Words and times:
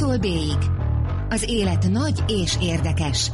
A-tól 0.00 0.18
B-ig. 0.18 0.58
Az 1.28 1.44
élet 1.48 1.90
nagy 1.90 2.24
és 2.26 2.56
érdekes. 2.62 3.30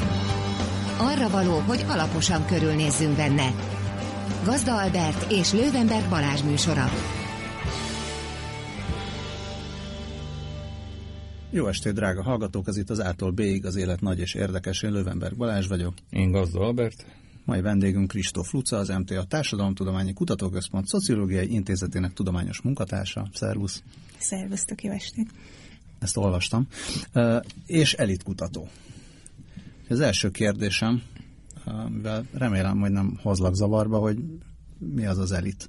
Arra 0.98 1.28
való, 1.28 1.58
hogy 1.58 1.84
alaposan 1.88 2.46
körülnézzünk 2.46 3.16
benne. 3.16 3.54
Gazda 4.44 4.76
Albert 4.76 5.32
és 5.32 5.52
Lővenberg 5.52 6.08
Balázs 6.08 6.42
műsora. 6.42 6.84
Jó 11.50 11.66
estét, 11.66 11.92
drága 11.92 12.22
hallgatók! 12.22 12.68
Ez 12.68 12.76
itt 12.76 12.90
az 12.90 12.98
A-tól 12.98 13.30
B-ig 13.30 13.66
az 13.66 13.76
élet 13.76 14.00
nagy 14.00 14.18
és 14.18 14.34
érdekes. 14.34 14.82
Én 14.82 14.92
Lővenberg 14.92 15.36
Balázs 15.36 15.66
vagyok. 15.66 15.94
Én 16.10 16.30
Gazda 16.30 16.60
Albert. 16.60 17.06
Mai 17.44 17.60
vendégünk 17.60 18.08
Kristóf 18.08 18.52
Luca, 18.52 18.76
az 18.76 18.88
MTA 18.88 19.24
Társadalomtudományi 19.24 20.12
Kutatóközpont 20.12 20.86
Szociológiai 20.86 21.52
Intézetének 21.52 22.12
tudományos 22.12 22.60
munkatársa. 22.60 23.28
Szervusz! 23.32 23.82
Szervusztok, 24.18 24.82
jó 24.82 24.90
estét! 24.92 25.28
Ezt 26.04 26.16
olvastam. 26.16 26.66
És 27.66 27.92
elitkutató. 27.92 28.68
Az 29.88 30.00
első 30.00 30.30
kérdésem, 30.30 31.02
mivel 31.88 32.24
remélem, 32.32 32.80
hogy 32.80 32.90
nem 32.90 33.18
hozlak 33.22 33.54
zavarba, 33.54 33.98
hogy 33.98 34.18
mi 34.78 35.06
az 35.06 35.18
az 35.18 35.32
elit? 35.32 35.68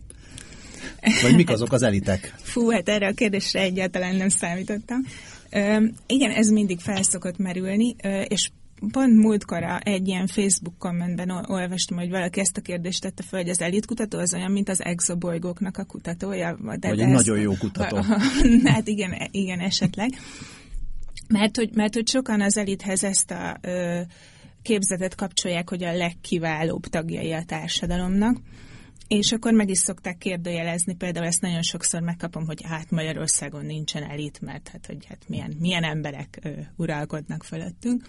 Vagy 1.21 1.35
mik 1.35 1.49
azok 1.49 1.71
az 1.71 1.81
elitek? 1.81 2.35
Fú, 2.53 2.69
hát 2.69 2.89
erre 2.89 3.07
a 3.07 3.13
kérdésre 3.13 3.59
egyáltalán 3.59 4.15
nem 4.15 4.29
számítottam. 4.29 5.01
Ö, 5.49 5.85
igen, 6.05 6.31
ez 6.31 6.49
mindig 6.49 6.79
felszokott 6.79 7.37
merülni, 7.37 7.95
ö, 8.03 8.21
és 8.21 8.49
pont 8.91 9.15
múltkor 9.15 9.63
egy 9.79 10.07
ilyen 10.07 10.27
Facebook 10.27 10.77
kommentben 10.77 11.29
olvastam, 11.29 11.97
hogy 11.97 12.09
valaki 12.09 12.39
ezt 12.39 12.57
a 12.57 12.61
kérdést 12.61 13.01
tette 13.01 13.23
fel, 13.23 13.39
hogy 13.39 13.49
az 13.49 13.61
elitkutató 13.61 14.17
az 14.17 14.33
olyan, 14.33 14.51
mint 14.51 14.69
az 14.69 14.83
exobolygóknak 14.83 15.77
a 15.77 15.83
kutatója. 15.83 16.57
De 16.79 16.87
Vagy 16.87 16.99
egy 16.99 17.07
nagyon 17.07 17.39
jó 17.39 17.53
kutató. 17.59 17.97
hát 18.73 18.87
igen, 18.87 19.27
igen, 19.31 19.59
esetleg. 19.59 20.09
Mert 21.27 21.55
hogy, 21.55 21.69
mert 21.73 21.93
hogy 21.93 22.07
sokan 22.07 22.41
az 22.41 22.57
elithez 22.57 23.03
ezt 23.03 23.31
a 23.31 23.57
ö, 23.61 24.01
képzetet 24.61 25.15
kapcsolják, 25.15 25.69
hogy 25.69 25.83
a 25.83 25.95
legkiválóbb 25.95 26.85
tagjai 26.85 27.31
a 27.31 27.43
társadalomnak, 27.43 28.37
és 29.07 29.31
akkor 29.31 29.53
meg 29.53 29.69
is 29.69 29.77
szokták 29.77 30.17
kérdőjelezni, 30.17 30.95
például 30.95 31.25
ezt 31.25 31.41
nagyon 31.41 31.61
sokszor 31.61 32.01
megkapom, 32.01 32.45
hogy 32.45 32.61
hát 32.63 32.91
Magyarországon 32.91 33.65
nincsen 33.65 34.03
elit, 34.03 34.41
mert 34.41 34.67
hát, 34.67 34.85
hogy 34.85 35.05
hát 35.05 35.23
milyen, 35.27 35.55
milyen 35.59 35.83
emberek 35.83 36.39
ö, 36.41 36.49
uralkodnak 36.75 37.43
fölöttünk. 37.43 38.03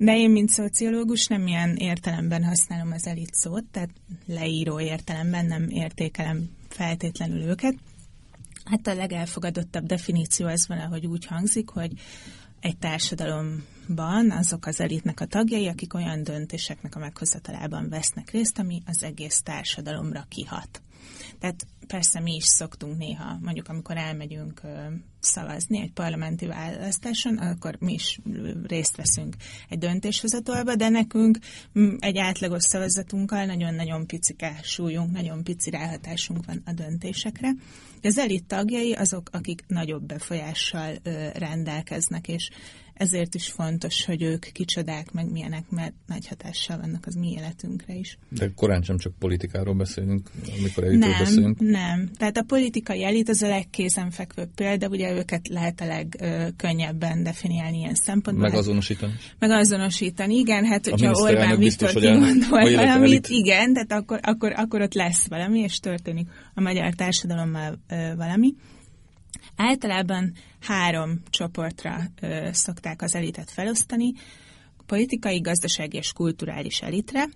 De 0.00 0.16
én, 0.16 0.30
mint 0.30 0.50
szociológus 0.50 1.26
nem 1.26 1.46
ilyen 1.46 1.76
értelemben 1.76 2.44
használom 2.44 2.92
az 2.92 3.06
elit 3.06 3.34
szót, 3.34 3.64
tehát 3.64 3.90
leíró 4.26 4.80
értelemben 4.80 5.46
nem 5.46 5.68
értékelem 5.68 6.50
feltétlenül 6.68 7.42
őket. 7.42 7.74
Hát 8.64 8.86
a 8.86 8.94
legelfogadottabb 8.94 9.86
definíció 9.86 10.46
az 10.46 10.66
valahogy 10.68 11.06
úgy 11.06 11.26
hangzik, 11.26 11.68
hogy 11.68 11.92
egy 12.60 12.76
társadalomban 12.76 14.30
azok 14.30 14.66
az 14.66 14.80
elitnek 14.80 15.20
a 15.20 15.26
tagjai, 15.26 15.68
akik 15.68 15.94
olyan 15.94 16.22
döntéseknek 16.22 16.96
a 16.96 16.98
meghozatalában 16.98 17.88
vesznek 17.88 18.30
részt, 18.30 18.58
ami 18.58 18.82
az 18.86 19.02
egész 19.02 19.40
társadalomra 19.42 20.26
kihat. 20.28 20.82
Tehát 21.38 21.66
persze 21.86 22.20
mi 22.20 22.34
is 22.34 22.44
szoktunk 22.44 22.98
néha, 22.98 23.38
mondjuk 23.42 23.68
amikor 23.68 23.96
elmegyünk 23.96 24.60
szavazni 25.20 25.80
egy 25.80 25.92
parlamenti 25.92 26.46
választáson, 26.46 27.36
akkor 27.36 27.76
mi 27.78 27.92
is 27.92 28.20
részt 28.66 28.96
veszünk 28.96 29.36
egy 29.68 29.78
döntéshozatalba, 29.78 30.74
de 30.74 30.88
nekünk 30.88 31.38
egy 31.98 32.18
átlagos 32.18 32.62
szavazatunkkal 32.62 33.44
nagyon-nagyon 33.44 34.06
picike 34.06 34.60
súlyunk, 34.62 35.12
nagyon 35.12 35.44
pici 35.44 35.70
ráhatásunk 35.70 36.44
van 36.46 36.62
a 36.64 36.72
döntésekre. 36.72 37.50
Az 38.02 38.18
elit 38.18 38.44
tagjai 38.44 38.92
azok, 38.92 39.28
akik 39.32 39.64
nagyobb 39.66 40.02
befolyással 40.02 40.94
rendelkeznek, 41.34 42.28
és 42.28 42.50
ezért 42.98 43.34
is 43.34 43.50
fontos, 43.50 44.04
hogy 44.04 44.22
ők 44.22 44.46
kicsodák, 44.52 45.12
meg 45.12 45.30
milyenek, 45.30 45.70
mert 45.70 45.92
nagy 46.06 46.28
hatással 46.28 46.78
vannak 46.78 47.06
az 47.06 47.14
mi 47.14 47.30
életünkre 47.30 47.94
is. 47.94 48.18
De 48.28 48.52
korán 48.56 48.82
sem 48.82 48.98
csak 48.98 49.12
politikáról 49.18 49.74
beszélünk, 49.74 50.30
amikor 50.58 50.84
elitről 50.84 51.10
nem, 51.10 51.18
beszélünk. 51.18 51.60
Nem, 51.60 52.10
tehát 52.16 52.36
a 52.36 52.42
politikai 52.42 53.04
elit 53.04 53.28
az 53.28 53.42
a 53.42 53.48
legkézenfekvőbb 53.48 54.48
példa, 54.54 54.88
ugye 54.88 55.12
őket 55.12 55.48
lehet 55.48 55.80
a 55.80 55.86
legkönnyebben 55.86 57.22
definiálni 57.22 57.78
ilyen 57.78 57.94
szempontból. 57.94 58.48
Megazonosítani. 58.48 59.12
Hát, 59.12 59.36
megazonosítani, 59.38 60.34
igen, 60.34 60.64
hát 60.64 60.88
hogyha 60.88 61.12
Orbán 61.12 61.58
Viktor 61.58 61.90
kimondol 61.90 62.74
valamit, 62.74 63.26
igen, 63.28 63.72
tehát 63.72 63.92
akkor, 63.92 64.18
akkor, 64.22 64.52
akkor 64.56 64.80
ott 64.80 64.94
lesz 64.94 65.26
valami, 65.28 65.58
és 65.58 65.78
történik 65.78 66.28
a 66.54 66.60
magyar 66.60 66.94
társadalommal 66.94 67.78
valami. 68.16 68.54
Általában 69.56 70.32
három 70.60 71.22
csoportra 71.30 72.00
ö, 72.20 72.48
szokták 72.52 73.02
az 73.02 73.14
elitet 73.14 73.50
felosztani, 73.50 74.12
politikai, 74.86 75.40
gazdasági 75.40 75.96
és 75.96 76.12
kulturális 76.12 76.80
elitre. 76.80 77.28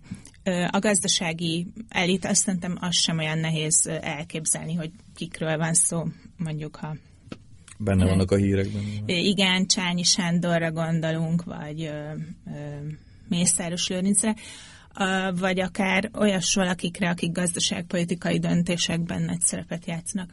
Ö, 0.42 0.66
a 0.70 0.78
gazdasági 0.78 1.66
elit 1.88 2.24
azt 2.24 2.42
szerintem 2.42 2.76
az 2.80 2.96
sem 2.96 3.18
olyan 3.18 3.38
nehéz 3.38 3.86
elképzelni, 4.00 4.74
hogy 4.74 4.90
kikről 5.14 5.56
van 5.56 5.74
szó, 5.74 6.06
mondjuk 6.36 6.76
ha 6.76 6.96
Benne 7.78 8.04
vannak 8.04 8.30
a 8.30 8.36
hírekben. 8.36 8.82
Igen, 9.06 9.66
Csányi 9.66 10.02
Sándorra 10.02 10.72
gondolunk, 10.72 11.44
vagy 11.44 11.82
ö, 11.82 12.12
ö, 12.46 12.86
Mészáros 13.28 13.88
Lőrincre, 13.88 14.34
vagy 15.34 15.60
akár 15.60 16.10
olyas 16.18 16.54
valakikre, 16.54 17.10
akik 17.10 17.32
gazdaságpolitikai 17.32 18.38
döntésekben 18.38 19.22
nagy 19.22 19.40
szerepet 19.40 19.86
játszanak. 19.86 20.30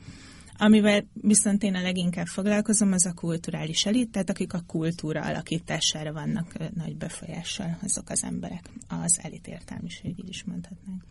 Amivel 0.62 1.06
viszont 1.14 1.64
én 1.64 1.76
a 1.76 1.82
leginkább 1.82 2.26
foglalkozom, 2.26 2.92
az 2.92 3.06
a 3.06 3.14
kulturális 3.14 3.86
elit, 3.86 4.10
tehát 4.10 4.30
akik 4.30 4.54
a 4.54 4.64
kultúra 4.68 5.22
alakítására 5.22 6.14
vannak 6.14 6.58
nagy 6.76 6.96
befolyással 6.96 7.78
azok 7.84 8.10
az 8.10 8.24
emberek. 8.24 8.70
Az 8.88 9.20
elit 9.22 9.48
értelmiség, 9.48 10.20
így 10.20 10.30
is 10.30 10.44
mondhatnánk. 10.44 11.04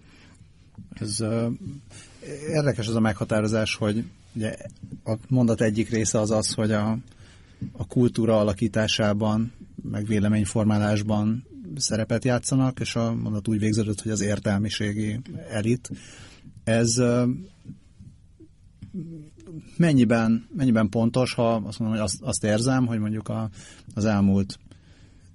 Ez 0.95 1.21
uh, 1.21 1.53
érdekes 2.49 2.89
az 2.89 2.95
a 2.95 3.01
meghatározás, 3.01 3.75
hogy 3.75 4.05
ugye 4.33 4.57
a 5.05 5.15
mondat 5.29 5.61
egyik 5.61 5.91
része 5.91 6.21
az 6.21 6.31
az, 6.31 6.53
hogy 6.53 6.73
a, 6.73 6.99
a 7.73 7.87
kultúra 7.87 8.39
alakításában, 8.39 9.53
meg 9.83 10.07
véleményformálásban 10.07 11.47
szerepet 11.77 12.25
játszanak, 12.25 12.81
és 12.81 12.97
a 12.97 13.15
mondat 13.15 13.49
úgy 13.49 13.59
végződött, 13.59 14.01
hogy 14.01 14.13
az 14.13 14.21
értelmiségi 14.21 15.21
elit. 15.51 15.91
Ez 16.65 16.99
uh, 16.99 17.29
mennyiben, 19.77 20.49
mennyiben 20.57 20.89
pontos, 20.89 21.35
ha 21.35 21.55
azt 21.55 21.79
mondom, 21.79 21.99
hogy 21.99 22.07
azt, 22.07 22.23
azt 22.23 22.45
érzem, 22.45 22.87
hogy 22.87 22.99
mondjuk 22.99 23.29
a, 23.29 23.51
az 23.95 24.05
elmúlt 24.05 24.59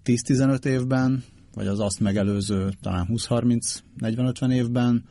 10-15 0.05 0.65
évben, 0.65 1.23
vagy 1.53 1.67
az 1.67 1.79
azt 1.79 1.99
megelőző 1.99 2.69
talán 2.81 3.07
20-30-40-50 3.09 4.53
évben 4.53 5.03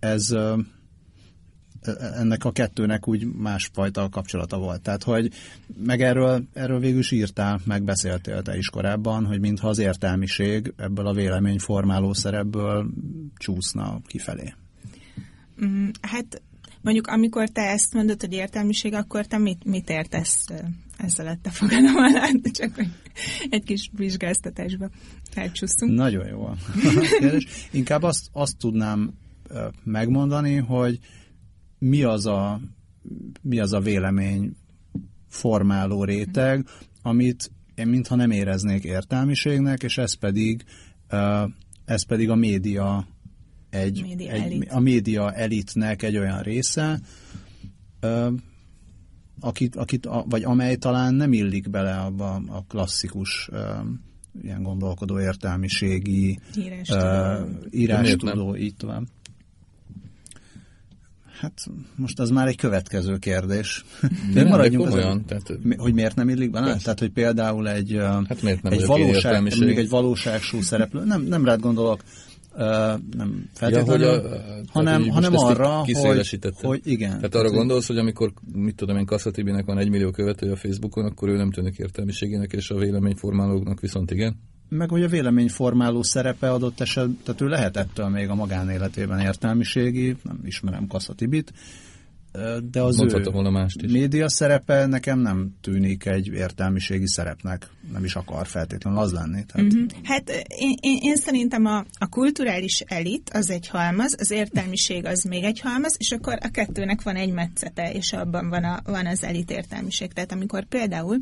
ez 0.00 0.30
e, 0.30 0.56
ennek 2.14 2.44
a 2.44 2.52
kettőnek 2.52 3.08
úgy 3.08 3.26
másfajta 3.26 4.08
kapcsolata 4.08 4.58
volt. 4.58 4.82
Tehát, 4.82 5.02
hogy 5.02 5.30
meg 5.84 6.02
erről, 6.02 6.42
erről 6.52 6.78
végül 6.78 6.98
is 6.98 7.10
írtál, 7.10 7.60
megbeszéltél 7.64 8.42
te 8.42 8.56
is 8.56 8.68
korábban, 8.68 9.24
hogy 9.24 9.40
mintha 9.40 9.68
az 9.68 9.78
értelmiség 9.78 10.72
ebből 10.76 11.06
a 11.06 11.12
véleményformáló 11.12 12.12
szerepből 12.12 12.90
csúszna 13.36 14.00
kifelé. 14.06 14.54
Mm, 15.64 15.88
hát 16.00 16.42
Mondjuk 16.82 17.06
amikor 17.06 17.48
te 17.48 17.62
ezt 17.62 17.94
mondod, 17.94 18.20
hogy 18.20 18.32
értelmiség, 18.32 18.94
akkor 18.94 19.26
te 19.26 19.38
mit, 19.38 19.64
mit 19.64 19.90
értesz 19.90 20.46
ezzel 20.96 21.24
lett 21.24 21.46
a 21.46 21.50
fogalom 21.50 21.96
alatt, 21.96 22.44
csak 22.58 22.74
hogy 22.74 22.88
egy 23.50 23.64
kis 23.64 23.90
vizsgáztatásba 23.92 24.90
elcsúsztunk. 25.34 25.92
Nagyon 25.94 26.26
jó. 26.26 26.48
Inkább 27.80 28.02
azt, 28.02 28.28
azt 28.32 28.56
tudnám 28.58 29.14
megmondani, 29.84 30.56
hogy 30.56 30.98
mi 31.78 32.02
az 32.02 32.26
a, 32.26 32.60
mi 33.42 33.58
az 33.58 33.72
a 33.72 33.80
vélemény 33.80 34.56
formáló 35.28 36.04
réteg, 36.04 36.66
amit 37.02 37.50
én 37.74 37.86
mintha 37.86 38.14
nem 38.14 38.30
éreznék 38.30 38.84
értelmiségnek, 38.84 39.82
és 39.82 39.98
ez 39.98 40.14
pedig, 40.14 40.64
ez 41.84 42.06
pedig 42.06 42.30
a 42.30 42.34
média 42.34 43.06
egy, 43.70 44.02
média 44.02 44.30
egy 44.30 44.40
elit. 44.40 44.70
a 44.70 44.80
média 44.80 45.32
elitnek 45.32 46.02
egy 46.02 46.16
olyan 46.16 46.42
része, 46.42 47.00
ö, 48.00 48.30
akit, 49.40 49.76
akit, 49.76 50.06
a, 50.06 50.24
vagy 50.28 50.44
amely 50.44 50.76
talán 50.76 51.14
nem 51.14 51.32
illik 51.32 51.70
bele 51.70 51.96
abba 51.96 52.42
a 52.48 52.64
klasszikus 52.68 53.48
ö, 53.52 53.70
ilyen 54.42 54.62
gondolkodó 54.62 55.20
értelmiségi 55.20 56.38
írás 57.70 58.14
tudó, 58.16 58.56
így 58.56 58.74
tovább. 58.76 59.02
Hát 61.40 61.66
most 61.96 62.18
az 62.18 62.30
már 62.30 62.46
egy 62.48 62.56
következő 62.56 63.16
kérdés. 63.16 63.84
De 64.34 64.44
maradjunk 64.44 64.86
az, 64.86 64.94
olyan, 64.94 65.24
tehát, 65.24 65.58
hogy 65.76 65.94
miért 65.94 66.16
nem 66.16 66.28
illik 66.28 66.50
bele? 66.50 66.76
Tehát, 66.76 66.98
hogy 66.98 67.10
például 67.10 67.68
egy, 67.68 67.96
hát 68.28 68.42
egy, 68.62 68.86
valóság, 68.86 69.42
még 69.42 69.78
egy 69.78 69.88
valóságsú 69.88 70.60
szereplő, 70.60 71.04
nem, 71.04 71.22
nem 71.22 71.44
rád 71.44 71.60
gondolok, 71.60 72.02
nem 72.56 73.50
feltétlenül, 73.54 74.06
ja, 74.06 74.20
hogy 74.20 74.24
a, 74.24 74.62
hanem, 74.72 75.02
hogy 75.02 75.10
hanem 75.10 75.36
arra, 75.36 75.84
hogy, 75.84 76.50
hogy 76.60 76.80
igen. 76.84 77.10
Tehát 77.10 77.34
arra 77.34 77.50
gondolsz, 77.50 77.86
hogy 77.86 77.98
amikor, 77.98 78.32
mit 78.52 78.76
tudom 78.76 78.96
én, 78.96 79.06
Kasszatibinek 79.06 79.64
van 79.64 79.78
egy 79.78 79.90
millió 79.90 80.10
követője 80.10 80.52
a 80.52 80.56
Facebookon, 80.56 81.04
akkor 81.04 81.28
ő 81.28 81.36
nem 81.36 81.50
tűnik 81.50 81.78
értelmiségének, 81.78 82.52
és 82.52 82.70
a 82.70 82.78
véleményformálóknak 82.78 83.80
viszont 83.80 84.10
igen? 84.10 84.36
Meg 84.68 84.90
hogy 84.90 85.02
a 85.02 85.08
véleményformáló 85.08 86.02
szerepe 86.02 86.50
adott 86.50 86.80
eset, 86.80 87.08
tehát 87.24 87.40
ő 87.40 87.46
lehet 87.46 87.76
ettől 87.76 88.08
még 88.08 88.28
a 88.28 88.34
magánéletében 88.34 89.20
értelmiségi, 89.20 90.16
nem 90.22 90.40
ismerem 90.44 90.86
Kasszatibit, 90.86 91.52
de 92.70 92.80
az 92.80 93.00
ő 93.00 93.30
volna 93.30 93.50
mást 93.50 93.82
is. 93.82 93.92
média 93.92 94.28
szerepe 94.28 94.86
nekem 94.86 95.18
nem 95.18 95.54
tűnik 95.60 96.06
egy 96.06 96.26
értelmiségi 96.26 97.08
szerepnek, 97.08 97.68
nem 97.92 98.04
is 98.04 98.14
akar 98.14 98.46
feltétlenül 98.46 98.98
az 98.98 99.12
lenni. 99.12 99.44
Tehát... 99.46 99.72
Uh-huh. 99.72 99.90
Hát 100.02 100.30
én, 100.46 100.74
én, 100.80 100.98
én 101.00 101.16
szerintem 101.16 101.64
a, 101.64 101.84
a 101.98 102.08
kulturális 102.08 102.80
elit 102.80 103.30
az 103.32 103.50
egy 103.50 103.68
halmaz, 103.68 104.14
az 104.18 104.30
értelmiség 104.30 105.06
az 105.06 105.22
még 105.22 105.44
egy 105.44 105.60
halmaz, 105.60 105.94
és 105.98 106.12
akkor 106.12 106.38
a 106.40 106.48
kettőnek 106.48 107.02
van 107.02 107.16
egy 107.16 107.32
metszete, 107.32 107.92
és 107.92 108.12
abban 108.12 108.48
van, 108.48 108.64
a, 108.64 108.80
van 108.84 109.06
az 109.06 109.24
elit 109.24 109.50
értelmiség. 109.50 110.12
Tehát 110.12 110.32
amikor 110.32 110.64
például 110.64 111.18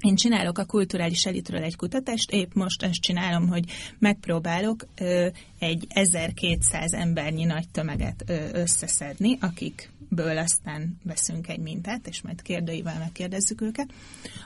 én 0.00 0.14
csinálok 0.14 0.58
a 0.58 0.64
kulturális 0.64 1.24
elitről 1.24 1.62
egy 1.62 1.76
kutatást, 1.76 2.30
épp 2.30 2.54
most 2.54 2.82
ezt 2.82 3.00
csinálom, 3.00 3.48
hogy 3.48 3.64
megpróbálok 3.98 4.86
ö, 5.00 5.26
egy 5.58 5.86
1200 5.88 6.92
embernyi 6.92 7.44
nagy 7.44 7.68
tömeget 7.68 8.24
ö, 8.26 8.34
összeszedni, 8.52 9.38
akik 9.40 9.90
ből 10.10 10.38
aztán 10.38 10.98
veszünk 11.02 11.48
egy 11.48 11.58
mintát, 11.58 12.06
és 12.06 12.22
majd 12.22 12.42
kérdőivel 12.42 12.98
megkérdezzük 12.98 13.60
őket, 13.60 13.92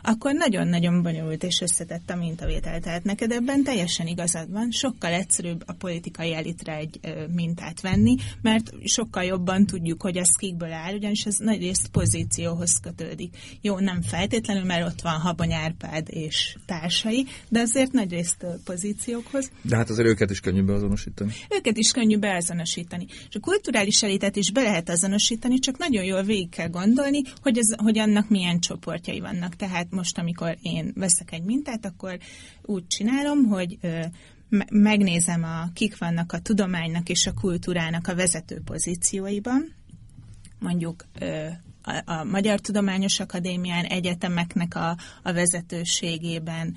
akkor 0.02 0.34
nagyon-nagyon 0.34 1.02
bonyolult 1.02 1.42
és 1.44 1.60
összetett 1.60 2.10
a 2.10 2.16
mintavétel. 2.16 2.80
Tehát 2.80 3.04
neked 3.04 3.30
ebben 3.30 3.62
teljesen 3.62 4.06
igazad 4.06 4.50
van, 4.50 4.70
sokkal 4.70 5.12
egyszerűbb 5.12 5.62
a 5.66 5.72
politikai 5.72 6.34
elitre 6.34 6.76
egy 6.76 6.98
ö, 7.02 7.26
mintát 7.34 7.80
venni, 7.80 8.14
mert 8.42 8.72
sokkal 8.84 9.24
jobban 9.24 9.66
tudjuk, 9.66 10.02
hogy 10.02 10.16
ez 10.16 10.36
kikből 10.36 10.72
áll, 10.72 10.94
ugyanis 10.94 11.24
ez 11.24 11.36
nagy 11.36 11.60
részt 11.60 11.88
pozícióhoz 11.88 12.80
kötődik. 12.80 13.36
Jó, 13.60 13.78
nem 13.78 14.02
feltétlenül, 14.02 14.64
mert 14.64 14.86
ott 14.86 15.00
van 15.00 15.20
Habony 15.20 15.43
Árpád 15.52 16.06
és 16.10 16.56
társai, 16.66 17.26
de 17.48 17.60
azért 17.60 17.92
nagy 17.92 18.10
részt 18.10 18.46
pozíciókhoz. 18.64 19.50
De 19.62 19.76
hát 19.76 19.90
azért 19.90 20.08
őket 20.08 20.30
is 20.30 20.40
könnyű 20.40 20.62
beazonosítani. 20.62 21.32
Őket 21.50 21.76
is 21.76 21.90
könnyű 21.90 22.18
beazonosítani. 22.18 23.06
És 23.08 23.34
a 23.34 23.40
kulturális 23.40 24.02
elitet 24.02 24.36
is 24.36 24.52
be 24.52 24.62
lehet 24.62 24.88
azonosítani, 24.88 25.58
csak 25.58 25.78
nagyon 25.78 26.04
jól 26.04 26.22
végig 26.22 26.48
kell 26.48 26.68
gondolni, 26.68 27.22
hogy, 27.42 27.58
ez, 27.58 27.74
hogy 27.76 27.98
annak 27.98 28.28
milyen 28.28 28.60
csoportjai 28.60 29.20
vannak. 29.20 29.56
Tehát 29.56 29.90
most, 29.90 30.18
amikor 30.18 30.56
én 30.62 30.92
veszek 30.94 31.32
egy 31.32 31.42
mintát, 31.42 31.86
akkor 31.86 32.18
úgy 32.62 32.86
csinálom, 32.86 33.44
hogy 33.44 33.78
megnézem, 34.70 35.44
a, 35.44 35.70
kik 35.74 35.98
vannak 35.98 36.32
a 36.32 36.38
tudománynak 36.38 37.08
és 37.08 37.26
a 37.26 37.32
kultúrának 37.32 38.08
a 38.08 38.14
vezető 38.14 38.60
pozícióiban, 38.64 39.74
mondjuk 40.58 41.06
a, 42.04 42.24
Magyar 42.24 42.60
Tudományos 42.60 43.20
Akadémián, 43.20 43.84
egyetemeknek 43.84 44.74
a, 44.74 44.96
a 45.22 45.32
vezetőségében, 45.32 46.76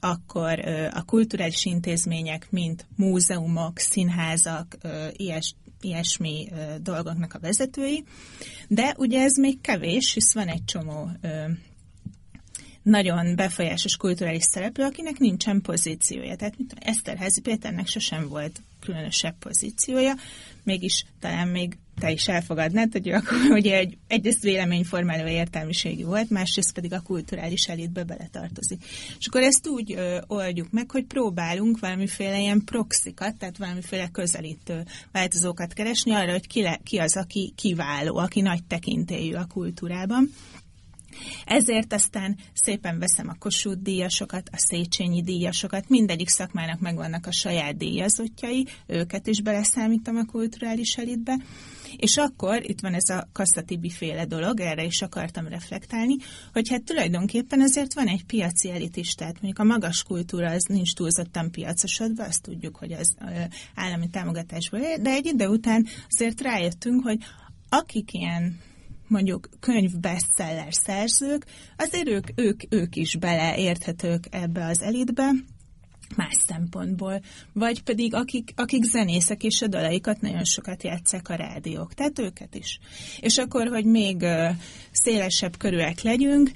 akkor 0.00 0.58
a 0.92 1.04
kulturális 1.04 1.64
intézmények, 1.64 2.46
mint 2.50 2.86
múzeumok, 2.96 3.78
színházak, 3.78 4.76
ilyes, 5.12 5.54
ilyesmi 5.80 6.48
dolgoknak 6.80 7.34
a 7.34 7.38
vezetői, 7.38 8.04
de 8.68 8.94
ugye 8.98 9.22
ez 9.22 9.36
még 9.36 9.60
kevés, 9.60 10.12
hisz 10.12 10.34
van 10.34 10.48
egy 10.48 10.64
csomó 10.64 11.10
nagyon 12.82 13.36
befolyásos 13.36 13.96
kulturális 13.96 14.42
szereplő, 14.42 14.84
akinek 14.84 15.18
nincsen 15.18 15.60
pozíciója. 15.60 16.36
Tehát 16.36 16.58
mint 16.58 16.74
Eszterházi 16.78 17.40
Péternek 17.40 17.86
sosem 17.86 18.28
volt 18.28 18.60
különösebb 18.80 19.34
pozíciója, 19.38 20.14
mégis 20.70 21.04
talán 21.20 21.48
még 21.48 21.78
te 22.00 22.10
is 22.10 22.28
elfogadnád, 22.28 22.92
hogy 22.92 23.08
akkor 23.08 23.38
ugye 23.60 23.76
egy, 23.76 23.98
egyrészt 24.06 24.42
véleményformáló 24.42 25.28
értelmiségi 25.28 26.02
volt, 26.02 26.30
másrészt 26.30 26.72
pedig 26.74 26.92
a 26.92 27.00
kulturális 27.00 27.68
elitbe 27.68 28.04
beletartozik. 28.04 28.84
És 29.18 29.26
akkor 29.26 29.42
ezt 29.42 29.68
úgy 29.68 29.92
ö, 29.92 30.18
oldjuk 30.26 30.70
meg, 30.70 30.90
hogy 30.90 31.04
próbálunk 31.04 31.78
valamiféle 31.78 32.38
ilyen 32.40 32.64
proxikat, 32.64 33.36
tehát 33.38 33.58
valamiféle 33.58 34.08
közelítő 34.08 34.84
változókat 35.12 35.72
keresni 35.72 36.12
arra, 36.12 36.30
hogy 36.30 36.46
ki, 36.46 36.62
le, 36.62 36.80
ki 36.82 36.98
az, 36.98 37.16
aki 37.16 37.52
kiváló, 37.56 38.16
aki 38.16 38.40
nagy 38.40 38.64
tekintélyű 38.64 39.34
a 39.34 39.46
kultúrában. 39.46 40.30
Ezért 41.44 41.92
aztán 41.92 42.36
szépen 42.52 42.98
veszem 42.98 43.28
a 43.28 43.36
Kossuth 43.38 43.82
díjasokat, 43.82 44.48
a 44.52 44.58
Széchenyi 44.58 45.22
díjasokat, 45.22 45.88
mindegyik 45.88 46.28
szakmának 46.28 46.80
megvannak 46.80 47.26
a 47.26 47.32
saját 47.32 47.76
díjazottjai, 47.76 48.66
őket 48.86 49.26
is 49.26 49.42
beleszámítom 49.42 50.16
a 50.16 50.24
kulturális 50.24 50.96
elitbe, 50.96 51.36
és 51.96 52.16
akkor 52.16 52.70
itt 52.70 52.80
van 52.80 52.94
ez 52.94 53.08
a 53.08 53.28
Kasztatibi 53.32 53.90
féle 53.90 54.24
dolog, 54.24 54.60
erre 54.60 54.84
is 54.84 55.02
akartam 55.02 55.48
reflektálni, 55.48 56.16
hogy 56.52 56.68
hát 56.68 56.82
tulajdonképpen 56.82 57.60
azért 57.60 57.94
van 57.94 58.06
egy 58.06 58.24
piaci 58.24 58.70
elit 58.70 58.96
is, 58.96 59.14
tehát 59.14 59.32
mondjuk 59.32 59.58
a 59.58 59.72
magas 59.72 60.02
kultúra 60.02 60.50
az 60.50 60.64
nincs 60.68 60.94
túlzottan 60.94 61.50
piacosodva, 61.50 62.24
azt 62.24 62.42
tudjuk, 62.42 62.76
hogy 62.76 62.92
az 62.92 63.14
állami 63.74 64.08
támogatásból 64.10 64.80
de 64.80 65.10
egy 65.10 65.26
idő 65.26 65.46
után 65.46 65.86
azért 66.08 66.40
rájöttünk, 66.40 67.02
hogy 67.02 67.18
akik 67.68 68.12
ilyen 68.12 68.58
mondjuk 69.10 69.48
könyv 69.60 69.98
bestseller 70.00 70.72
szerzők, 70.74 71.46
azért 71.76 72.08
ők, 72.08 72.26
ők, 72.34 72.60
ők 72.68 72.96
is 72.96 73.16
beleérthetők 73.16 74.24
ebbe 74.30 74.66
az 74.66 74.82
elitbe, 74.82 75.30
más 76.16 76.36
szempontból, 76.46 77.20
vagy 77.52 77.82
pedig 77.82 78.14
akik, 78.14 78.52
akik 78.56 78.84
zenészek 78.84 79.42
és 79.42 79.62
a 79.62 79.66
dalaikat 79.66 80.20
nagyon 80.20 80.44
sokat 80.44 80.82
játszák 80.82 81.28
a 81.28 81.34
rádiók, 81.34 81.94
tehát 81.94 82.18
őket 82.18 82.54
is. 82.54 82.78
És 83.20 83.38
akkor, 83.38 83.66
hogy 83.66 83.84
még 83.84 84.24
szélesebb 84.92 85.56
körűek 85.56 86.00
legyünk, 86.00 86.50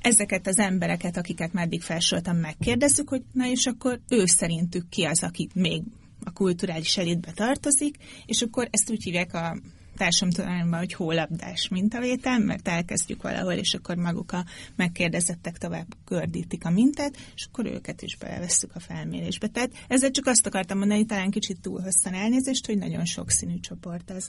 ezeket 0.00 0.46
az 0.46 0.58
embereket, 0.58 1.16
akiket 1.16 1.52
már 1.52 1.64
eddig 1.64 1.82
felsoroltam, 1.82 2.36
megkérdezzük, 2.36 3.08
hogy 3.08 3.22
na 3.32 3.46
és 3.46 3.66
akkor 3.66 4.00
ő 4.08 4.26
szerintük 4.26 4.88
ki 4.88 5.04
az, 5.04 5.22
aki 5.22 5.48
még 5.54 5.82
a 6.24 6.32
kulturális 6.32 6.96
elitbe 6.96 7.32
tartozik, 7.32 7.96
és 8.26 8.42
akkor 8.42 8.68
ezt 8.70 8.90
úgy 8.90 9.02
hívják 9.02 9.34
a 9.34 9.56
társadalomban, 10.00 10.78
hogy 10.78 10.92
hólabdás 10.92 11.68
mintavétel, 11.68 12.38
mert 12.38 12.68
elkezdjük 12.68 13.22
valahol, 13.22 13.52
és 13.52 13.74
akkor 13.74 13.96
maguk 13.96 14.32
a 14.32 14.44
megkérdezettek 14.76 15.58
tovább 15.58 15.86
gördítik 16.06 16.64
a 16.64 16.70
mintát, 16.70 17.16
és 17.34 17.46
akkor 17.46 17.66
őket 17.66 18.02
is 18.02 18.16
belevesszük 18.16 18.70
a 18.74 18.80
felmérésbe. 18.80 19.46
Tehát 19.46 19.70
ezzel 19.88 20.10
csak 20.10 20.26
azt 20.26 20.46
akartam 20.46 20.78
mondani, 20.78 21.04
talán 21.04 21.30
kicsit 21.30 21.60
túl 21.60 21.80
hosszan 21.80 22.14
elnézést, 22.14 22.66
hogy 22.66 22.78
nagyon 22.78 23.04
sokszínű 23.04 23.60
csoport 23.60 24.10
ez. 24.10 24.28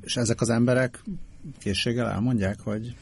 És 0.00 0.16
ezek 0.16 0.40
az 0.40 0.48
emberek 0.48 1.02
készséggel 1.58 2.10
elmondják, 2.10 2.60
hogy 2.60 2.96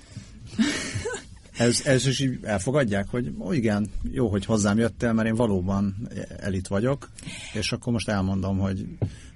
ez, 1.59 1.81
ez 1.85 2.07
is 2.07 2.21
így 2.21 2.39
elfogadják, 2.43 3.09
hogy 3.09 3.35
ó, 3.39 3.53
igen, 3.53 3.91
jó, 4.11 4.29
hogy 4.29 4.45
hozzám 4.45 4.79
jöttél, 4.79 5.13
mert 5.13 5.29
én 5.29 5.35
valóban 5.35 6.09
elit 6.39 6.69
vagyok, 6.69 7.11
és 7.53 7.73
akkor 7.73 7.93
most 7.93 8.09
elmondom, 8.09 8.59
hogy 8.59 8.87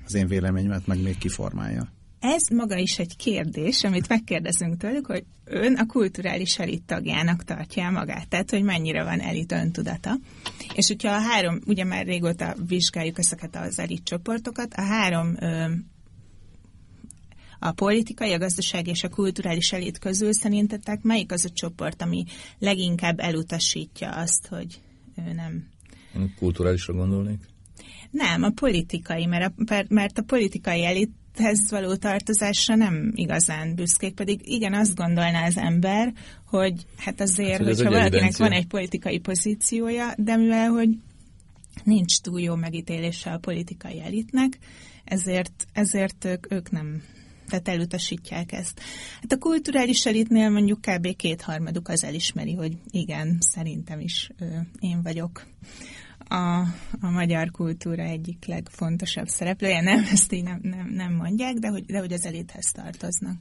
az 0.06 0.14
én 0.14 0.26
véleményemet 0.26 0.86
meg 0.86 1.02
még 1.02 1.18
kiformálja. 1.18 1.92
Ez 2.20 2.48
maga 2.48 2.76
is 2.76 2.98
egy 2.98 3.16
kérdés, 3.16 3.84
amit 3.84 4.08
megkérdezünk 4.08 4.76
tőlük, 4.76 5.06
hogy 5.06 5.24
ön 5.44 5.74
a 5.74 5.86
kulturális 5.86 6.58
elit 6.58 6.82
tagjának 6.82 7.44
tartja 7.44 7.90
magát, 7.90 8.28
tehát 8.28 8.50
hogy 8.50 8.62
mennyire 8.62 9.04
van 9.04 9.20
elit 9.20 9.52
öntudata. 9.52 10.18
És 10.74 10.86
hogyha 10.86 11.10
a 11.10 11.20
három, 11.20 11.60
ugye 11.66 11.84
már 11.84 12.06
régóta 12.06 12.54
vizsgáljuk 12.66 13.18
ezeket 13.18 13.56
az 13.56 13.78
elit 13.78 14.04
csoportokat, 14.04 14.74
a 14.74 14.82
három 14.82 15.36
ö, 15.40 15.64
a 17.58 17.72
politikai, 17.72 18.32
a 18.32 18.38
gazdaság 18.38 18.86
és 18.86 19.04
a 19.04 19.08
kulturális 19.08 19.72
elit 19.72 19.98
közül 19.98 20.32
szerintetek 20.32 21.02
melyik 21.02 21.32
az 21.32 21.44
a 21.44 21.50
csoport, 21.50 22.02
ami 22.02 22.24
leginkább 22.58 23.20
elutasítja 23.20 24.10
azt, 24.10 24.46
hogy 24.46 24.80
ő 25.16 25.32
nem... 25.32 25.68
Kulturálisra 26.38 26.94
gondolnék? 26.94 27.40
Nem, 28.16 28.42
a 28.42 28.50
politikai, 28.50 29.26
mert 29.26 29.52
a, 29.56 29.84
mert 29.88 30.18
a 30.18 30.22
politikai 30.22 30.84
elithez 30.84 31.70
való 31.70 31.94
tartozásra 31.94 32.74
nem 32.74 33.12
igazán 33.14 33.74
büszkék, 33.74 34.14
pedig 34.14 34.40
igen, 34.44 34.74
azt 34.74 34.94
gondolná 34.94 35.46
az 35.46 35.56
ember, 35.56 36.12
hogy 36.46 36.86
hát 36.96 37.20
azért, 37.20 37.58
hát, 37.58 37.66
hogyha 37.66 37.82
valakinek 37.82 38.12
evidencia. 38.12 38.44
van 38.44 38.54
egy 38.54 38.66
politikai 38.66 39.18
pozíciója, 39.18 40.14
de 40.16 40.36
mivel, 40.36 40.68
hogy 40.68 40.88
nincs 41.84 42.20
túl 42.20 42.40
jó 42.40 42.54
megítélése 42.54 43.30
a 43.30 43.38
politikai 43.38 44.00
elitnek, 44.00 44.58
ezért, 45.04 45.66
ezért 45.72 46.24
ők, 46.24 46.52
ők 46.52 46.70
nem 46.70 47.02
tehát 47.48 47.68
elutasítják 47.68 48.52
ezt. 48.52 48.80
Hát 49.20 49.32
a 49.32 49.38
kulturális 49.38 50.06
elitnél 50.06 50.50
mondjuk 50.50 50.80
kb. 50.80 51.16
kétharmaduk 51.16 51.88
az 51.88 52.04
elismeri, 52.04 52.54
hogy 52.54 52.72
igen, 52.90 53.36
szerintem 53.40 54.00
is 54.00 54.30
ö, 54.38 54.44
én 54.80 55.02
vagyok 55.02 55.46
a, 56.28 56.60
a 57.00 57.10
magyar 57.10 57.50
kultúra 57.50 58.02
egyik 58.02 58.44
legfontosabb 58.46 59.26
szereplője. 59.26 59.80
Nem, 59.80 60.04
ezt 60.12 60.32
így 60.32 60.44
nem, 60.44 60.60
nem, 60.62 60.90
nem 60.94 61.12
mondják, 61.12 61.54
de 61.54 61.68
hogy, 61.68 61.84
de 61.84 61.98
hogy 61.98 62.12
az 62.12 62.26
elithez 62.26 62.72
tartoznak. 62.72 63.36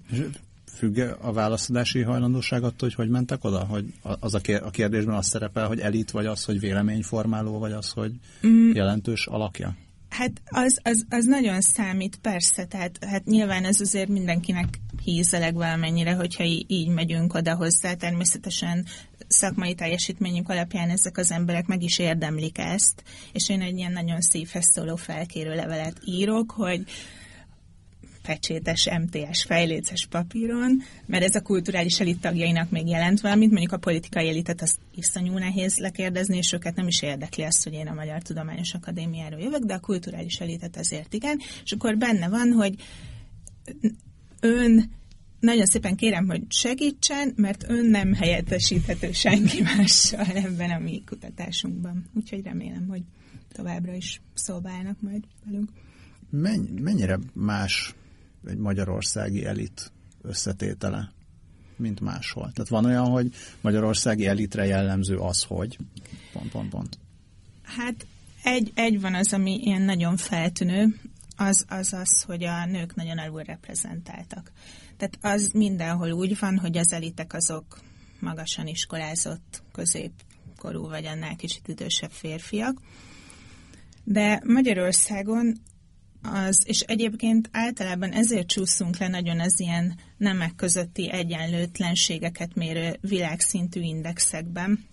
függ 0.77 0.99
a 1.21 1.31
válaszadási 1.31 2.01
hajlandóság 2.01 2.63
attól, 2.63 2.77
hogy 2.79 2.93
hogy 2.93 3.09
mentek 3.09 3.43
oda? 3.43 3.59
Hogy 3.59 3.93
az 4.19 4.33
a, 4.33 4.39
kér, 4.39 4.61
a 4.63 4.69
kérdésben 4.69 5.15
az 5.15 5.27
szerepel, 5.27 5.67
hogy 5.67 5.79
elit 5.79 6.11
vagy 6.11 6.25
az, 6.25 6.45
hogy 6.45 6.59
véleményformáló, 6.59 7.59
vagy 7.59 7.71
az, 7.71 7.89
hogy 7.89 8.11
mm. 8.47 8.71
jelentős 8.73 9.27
alakja? 9.27 9.75
Hát 10.09 10.31
az, 10.45 10.79
az, 10.83 11.05
az 11.09 11.25
nagyon 11.25 11.61
számít, 11.61 12.17
persze, 12.21 12.65
tehát 12.65 13.03
hát 13.05 13.25
nyilván 13.25 13.63
ez 13.63 13.81
azért 13.81 14.09
mindenkinek 14.09 14.79
hízeleg 15.05 15.53
valamennyire, 15.53 16.13
hogyha 16.13 16.43
így 16.67 16.87
megyünk 16.87 17.33
oda 17.33 17.55
hozzá. 17.55 17.93
Természetesen 17.93 18.85
szakmai 19.27 19.73
teljesítményünk 19.75 20.49
alapján 20.49 20.89
ezek 20.89 21.17
az 21.17 21.31
emberek 21.31 21.67
meg 21.67 21.83
is 21.83 21.99
érdemlik 21.99 22.57
ezt, 22.57 23.03
és 23.33 23.49
én 23.49 23.61
egy 23.61 23.77
ilyen 23.77 23.91
nagyon 23.91 24.21
szívhez 24.21 24.65
szóló 24.73 24.95
felkérő 24.95 25.55
levelet 25.55 25.99
írok, 26.05 26.51
hogy 26.51 26.83
pecsétes, 28.25 28.89
MTS, 29.01 29.43
fejléces 29.43 30.07
papíron, 30.09 30.81
mert 31.05 31.23
ez 31.23 31.35
a 31.35 31.41
kulturális 31.41 31.99
elit 31.99 32.21
tagjainak 32.21 32.69
még 32.69 32.87
jelent 32.87 33.21
valamit, 33.21 33.49
mondjuk 33.49 33.71
a 33.71 33.77
politikai 33.77 34.29
elitet 34.29 34.61
az 34.61 34.77
iszonyú 34.95 35.37
nehéz 35.37 35.77
lekérdezni, 35.77 36.37
és 36.37 36.53
őket 36.53 36.75
nem 36.75 36.87
is 36.87 37.01
érdekli 37.01 37.43
azt, 37.43 37.63
hogy 37.63 37.73
én 37.73 37.87
a 37.87 37.93
Magyar 37.93 38.21
Tudományos 38.21 38.73
Akadémiáról 38.73 39.39
jövök, 39.39 39.63
de 39.63 39.73
a 39.73 39.79
kulturális 39.79 40.39
elitet 40.39 40.77
azért 40.77 41.13
igen, 41.13 41.39
és 41.63 41.71
akkor 41.71 41.97
benne 41.97 42.29
van, 42.29 42.51
hogy 42.51 42.75
ön 44.45 44.91
nagyon 45.39 45.65
szépen 45.65 45.95
kérem, 45.95 46.27
hogy 46.27 46.41
segítsen, 46.49 47.33
mert 47.35 47.69
ön 47.69 47.85
nem 47.85 48.13
helyettesíthető 48.13 49.11
senki 49.11 49.61
mással 49.75 50.25
ebben 50.25 50.71
a 50.71 50.79
mi 50.79 51.03
kutatásunkban. 51.05 52.05
Úgyhogy 52.13 52.43
remélem, 52.43 52.87
hogy 52.87 53.01
továbbra 53.51 53.93
is 53.93 54.21
szolgálnak 54.33 55.01
majd 55.01 55.23
velünk. 55.45 55.69
Mennyire 56.81 57.19
más 57.33 57.95
egy 58.47 58.57
magyarországi 58.57 59.45
elit 59.45 59.91
összetétele, 60.21 61.11
mint 61.75 61.99
máshol. 61.99 62.51
Tehát 62.53 62.69
van 62.69 62.85
olyan, 62.85 63.05
hogy 63.05 63.33
magyarországi 63.61 64.27
elitre 64.27 64.65
jellemző 64.65 65.15
az, 65.15 65.43
hogy 65.43 65.77
pont, 66.33 66.51
pont, 66.51 66.69
pont. 66.69 66.97
Hát 67.61 68.07
egy, 68.43 68.71
egy 68.75 69.01
van 69.01 69.15
az, 69.15 69.33
ami 69.33 69.59
ilyen 69.63 69.81
nagyon 69.81 70.17
feltűnő, 70.17 70.95
az, 71.35 71.65
az 71.67 71.93
az, 71.93 72.21
hogy 72.21 72.43
a 72.43 72.65
nők 72.65 72.95
nagyon 72.95 73.17
alul 73.17 73.43
reprezentáltak. 73.43 74.51
Tehát 74.97 75.17
az 75.21 75.51
mindenhol 75.53 76.11
úgy 76.11 76.39
van, 76.39 76.57
hogy 76.57 76.77
az 76.77 76.93
elitek 76.93 77.33
azok 77.33 77.79
magasan 78.19 78.67
iskolázott, 78.67 79.63
középkorú 79.71 80.87
vagy 80.87 81.05
annál 81.05 81.35
kicsit 81.35 81.67
idősebb 81.67 82.11
férfiak. 82.11 82.81
De 84.03 84.41
Magyarországon 84.45 85.57
az, 86.21 86.63
és 86.65 86.79
egyébként 86.79 87.49
általában 87.51 88.11
ezért 88.11 88.47
csúszunk 88.47 88.97
le 88.97 89.07
nagyon 89.07 89.39
az 89.39 89.59
ilyen 89.59 89.99
nemek 90.17 90.55
közötti 90.55 91.11
egyenlőtlenségeket 91.11 92.55
mérő 92.55 92.97
világszintű 93.01 93.81
indexekben, 93.81 94.85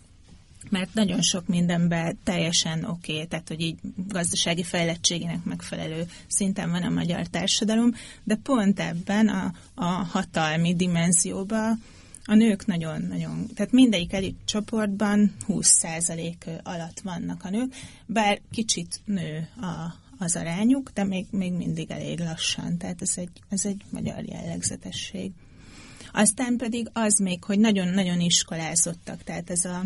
mert 0.71 0.95
nagyon 0.95 1.23
sok 1.23 1.47
mindenben 1.47 2.19
teljesen 2.25 2.85
oké, 2.85 3.13
okay, 3.13 3.27
tehát 3.27 3.49
hogy 3.49 3.61
így 3.61 3.79
gazdasági 4.09 4.63
fejlettségének 4.63 5.45
megfelelő 5.45 6.07
szinten 6.29 6.71
van 6.71 6.83
a 6.83 6.91
magyar 6.91 7.27
társadalom, 7.27 7.95
de 8.25 8.39
pont 8.43 8.81
ebben 8.81 9.29
a, 9.29 9.53
a 9.75 9.85
hatalmi 9.85 10.75
dimenzióban 10.75 11.83
a 12.25 12.35
nők 12.35 12.67
nagyon-nagyon, 12.67 13.47
tehát 13.55 13.73
mindegyik 13.73 14.13
elit 14.13 14.37
csoportban 14.45 15.35
20% 15.49 16.63
alatt 16.63 17.01
vannak 17.01 17.45
a 17.45 17.51
nők, 17.51 17.75
bár 18.07 18.41
kicsit 18.51 19.01
nő 19.05 19.49
a, 19.61 19.95
az 20.19 20.37
arányuk, 20.37 20.91
de 20.95 21.05
még, 21.05 21.27
még 21.31 21.53
mindig 21.53 21.91
elég 21.91 22.19
lassan, 22.19 22.79
tehát 22.79 23.03
ez 23.03 23.13
egy, 23.17 23.31
ez 23.49 23.65
egy 23.65 23.85
magyar 23.91 24.25
jellegzetesség. 24.25 25.33
Aztán 26.13 26.57
pedig 26.57 26.89
az 26.93 27.19
még, 27.19 27.45
hogy 27.45 27.59
nagyon-nagyon 27.59 28.21
iskolázottak, 28.21 29.23
tehát 29.25 29.51
ez 29.51 29.65
a 29.65 29.85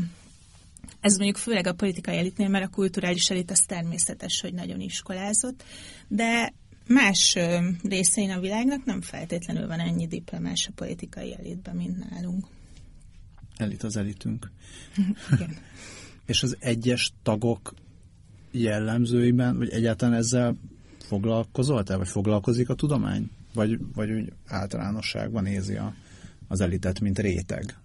ez 1.06 1.16
mondjuk 1.16 1.36
főleg 1.36 1.66
a 1.66 1.74
politikai 1.74 2.16
elitnél, 2.16 2.48
mert 2.48 2.64
a 2.64 2.68
kulturális 2.68 3.30
elit 3.30 3.50
az 3.50 3.60
természetes, 3.60 4.40
hogy 4.40 4.54
nagyon 4.54 4.80
iskolázott, 4.80 5.64
de 6.08 6.54
más 6.86 7.38
részein 7.82 8.30
a 8.30 8.40
világnak 8.40 8.84
nem 8.84 9.00
feltétlenül 9.00 9.66
van 9.66 9.80
ennyi 9.80 10.06
diplomás 10.06 10.66
a 10.66 10.72
politikai 10.74 11.34
elitben, 11.34 11.76
mint 11.76 12.10
nálunk. 12.10 12.46
Elit 13.56 13.82
az 13.82 13.96
elitünk. 13.96 14.50
Igen. 15.34 15.56
És 16.26 16.42
az 16.42 16.56
egyes 16.60 17.12
tagok 17.22 17.74
jellemzőiben, 18.50 19.56
vagy 19.56 19.70
egyáltalán 19.70 20.14
ezzel 20.14 20.56
foglalkozol-te, 20.98 21.96
vagy 21.96 22.08
foglalkozik 22.08 22.68
a 22.68 22.74
tudomány? 22.74 23.30
Vagy, 23.54 23.78
vagy 23.94 24.10
úgy 24.10 24.32
általánosságban 24.46 25.42
nézi 25.42 25.76
a, 25.76 25.94
az 26.48 26.60
elitet, 26.60 27.00
mint 27.00 27.18
réteg? 27.18 27.76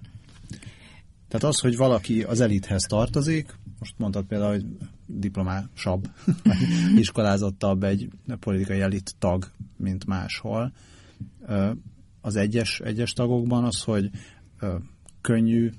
Tehát 1.31 1.55
az, 1.55 1.59
hogy 1.59 1.77
valaki 1.77 2.23
az 2.23 2.39
elithez 2.39 2.83
tartozik, 2.83 3.57
most 3.79 3.93
mondtad 3.97 4.25
például, 4.25 4.51
hogy 4.51 4.65
diplomásabb, 5.05 6.09
iskolázottabb 6.95 7.83
egy 7.83 8.09
politikai 8.39 8.81
elit 8.81 9.15
tag, 9.19 9.51
mint 9.77 10.05
máshol. 10.05 10.73
Az 12.21 12.35
egyes, 12.35 12.79
egyes 12.79 13.13
tagokban 13.13 13.63
az, 13.63 13.81
hogy 13.81 14.09
könnyű 15.21 15.71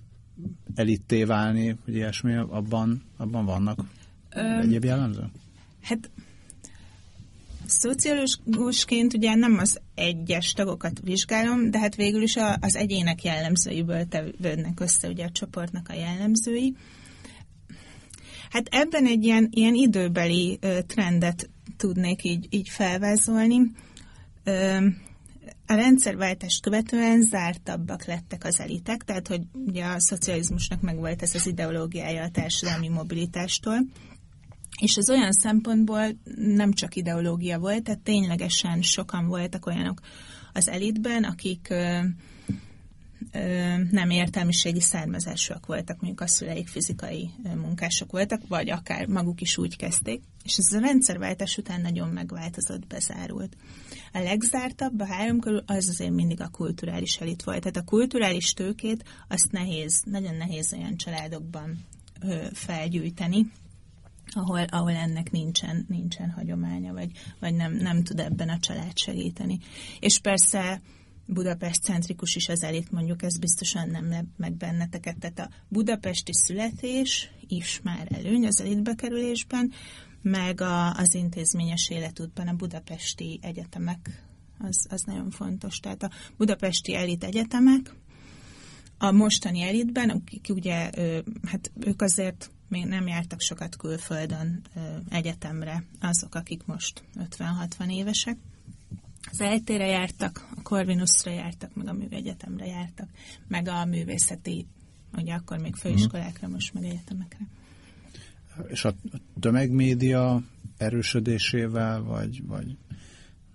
elitté 0.75 1.25
válni, 1.25 1.77
hogy 1.85 1.95
ilyesmi, 1.95 2.37
abban, 2.37 3.03
abban 3.17 3.45
vannak 3.45 3.85
egyéb 4.61 4.85
jellemző? 4.85 5.31
Hát 5.81 6.11
Szociológusként 7.79 9.15
ugye 9.15 9.35
nem 9.35 9.59
az 9.59 9.81
egyes 9.95 10.53
tagokat 10.53 11.01
vizsgálom, 11.05 11.71
de 11.71 11.79
hát 11.79 11.95
végül 11.95 12.23
is 12.23 12.37
az 12.61 12.77
egyének 12.77 13.25
jellemzőiből 13.25 14.05
tevődnek 14.09 14.81
össze 14.81 15.09
ugye 15.09 15.25
a 15.25 15.31
csoportnak 15.31 15.89
a 15.89 15.95
jellemzői. 15.95 16.75
Hát 18.51 18.69
ebben 18.71 19.07
egy 19.07 19.25
ilyen, 19.25 19.49
ilyen 19.51 19.75
időbeli 19.75 20.59
trendet 20.87 21.51
tudnék 21.77 22.25
így, 22.25 22.47
így 22.51 22.69
felvázolni. 22.69 23.61
A 25.67 25.75
rendszerváltást 25.75 26.63
követően 26.63 27.23
zártabbak 27.23 28.05
lettek 28.05 28.45
az 28.45 28.61
elitek, 28.61 29.03
tehát 29.03 29.29
hogy 29.29 29.41
ugye 29.53 29.85
a 29.85 30.01
szocializmusnak 30.01 30.81
megvolt 30.81 31.23
ez 31.23 31.35
az 31.35 31.47
ideológiája 31.47 32.23
a 32.23 32.31
társadalmi 32.31 32.89
mobilitástól, 32.89 33.79
és 34.81 34.95
ez 34.97 35.11
olyan 35.11 35.33
szempontból 35.33 36.05
nem 36.37 36.73
csak 36.73 36.97
ideológia 36.97 37.59
volt, 37.59 37.83
tehát 37.83 38.01
ténylegesen 38.01 38.83
sokan 38.83 39.27
voltak 39.27 39.67
olyanok 39.67 40.01
az 40.53 40.69
elitben, 40.69 41.25
akik 41.25 41.67
ö, 41.71 41.99
ö, 43.33 43.75
nem 43.91 44.11
értelmiségi 44.11 44.81
származásúak 44.81 45.67
voltak, 45.67 45.97
mondjuk 46.01 46.21
a 46.21 46.27
szüleik 46.27 46.69
fizikai 46.69 47.31
munkások 47.43 48.13
voltak, 48.13 48.41
vagy 48.49 48.71
akár 48.71 49.07
maguk 49.07 49.41
is 49.41 49.59
úgy 49.59 49.77
kezdték. 49.77 50.23
És 50.45 50.57
ez 50.57 50.73
a 50.73 50.81
rendszerváltás 50.81 51.59
után 51.59 51.81
nagyon 51.81 52.09
megváltozott, 52.09 52.87
bezárult. 52.87 53.57
A 54.13 54.19
legzártabb 54.19 55.01
a 55.01 55.07
három 55.07 55.41
körül 55.41 55.63
az 55.67 55.89
azért 55.89 56.13
mindig 56.13 56.41
a 56.41 56.49
kulturális 56.49 57.17
elit 57.17 57.43
volt. 57.43 57.61
Tehát 57.61 57.77
a 57.77 57.91
kulturális 57.91 58.53
tőkét 58.53 59.05
azt 59.29 59.53
nehéz, 59.53 60.03
nagyon 60.05 60.35
nehéz 60.35 60.73
olyan 60.73 60.97
családokban 60.97 61.79
ö, 62.21 62.47
felgyűjteni, 62.53 63.51
ahol, 64.31 64.65
ahol 64.65 64.93
ennek 64.93 65.31
nincsen, 65.31 65.85
nincsen 65.89 66.31
hagyománya, 66.31 66.93
vagy, 66.93 67.11
vagy 67.41 67.55
nem, 67.55 67.73
nem 67.73 68.03
tud 68.03 68.21
ebben 68.21 68.49
a 68.49 68.59
család 68.59 68.99
segíteni. 68.99 69.59
És 70.01 70.19
persze 70.19 70.81
Budapest 71.27 71.83
centrikus 71.83 72.37
is 72.37 72.49
az 72.49 72.63
elit, 72.63 72.91
mondjuk 72.91 73.23
ez 73.23 73.39
biztosan 73.39 73.89
nem 73.89 74.09
lep 74.09 74.27
meg 74.37 74.57
benneteket. 74.57 75.19
Tehát 75.19 75.39
a 75.39 75.51
budapesti 75.69 76.33
születés 76.35 77.31
is 77.47 77.81
már 77.83 78.09
előny 78.13 78.47
az 78.47 78.61
elitbekerülésben, 78.61 79.73
meg 80.23 80.61
a, 80.61 80.95
az 80.95 81.15
intézményes 81.15 81.91
életútban 81.91 82.49
a 82.49 82.55
budapesti 82.55 83.39
egyetemek 83.43 84.25
az, 84.59 84.87
az 84.91 85.03
nagyon 85.03 85.31
fontos. 85.31 85.79
Tehát 85.79 86.03
a 86.03 86.11
budapesti 86.37 86.95
elit 86.95 87.25
egyetemek, 87.25 87.95
a 88.99 89.11
mostani 89.11 89.63
elitben, 89.63 90.11
akik 90.11 90.47
ugye, 90.49 90.91
hát 91.43 91.73
ők 91.81 92.03
azért 92.03 92.51
még 92.73 92.87
nem 92.87 93.07
jártak 93.07 93.41
sokat 93.41 93.77
külföldön 93.77 94.63
egyetemre 95.09 95.85
azok, 96.01 96.35
akik 96.35 96.65
most 96.65 97.03
50-60 97.19 97.91
évesek. 97.91 98.37
Az 99.31 99.41
eltére 99.41 99.87
jártak, 99.87 100.49
a 100.57 100.63
Corvinusra 100.63 101.31
jártak, 101.31 101.75
meg 101.75 101.89
a 101.89 101.93
műegyetemre 101.93 102.67
jártak, 102.67 103.09
meg 103.49 103.69
a 103.69 103.85
művészeti, 103.85 104.67
ugye 105.17 105.35
akkor 105.35 105.59
még 105.59 105.75
főiskolákra, 105.75 106.49
most 106.49 106.75
meg 106.75 106.85
egyetemekre. 106.85 107.47
És 108.69 108.85
a 108.85 108.95
tömegmédia 109.41 110.43
erősödésével, 110.77 112.03
vagy, 112.03 112.47
vagy 112.47 112.77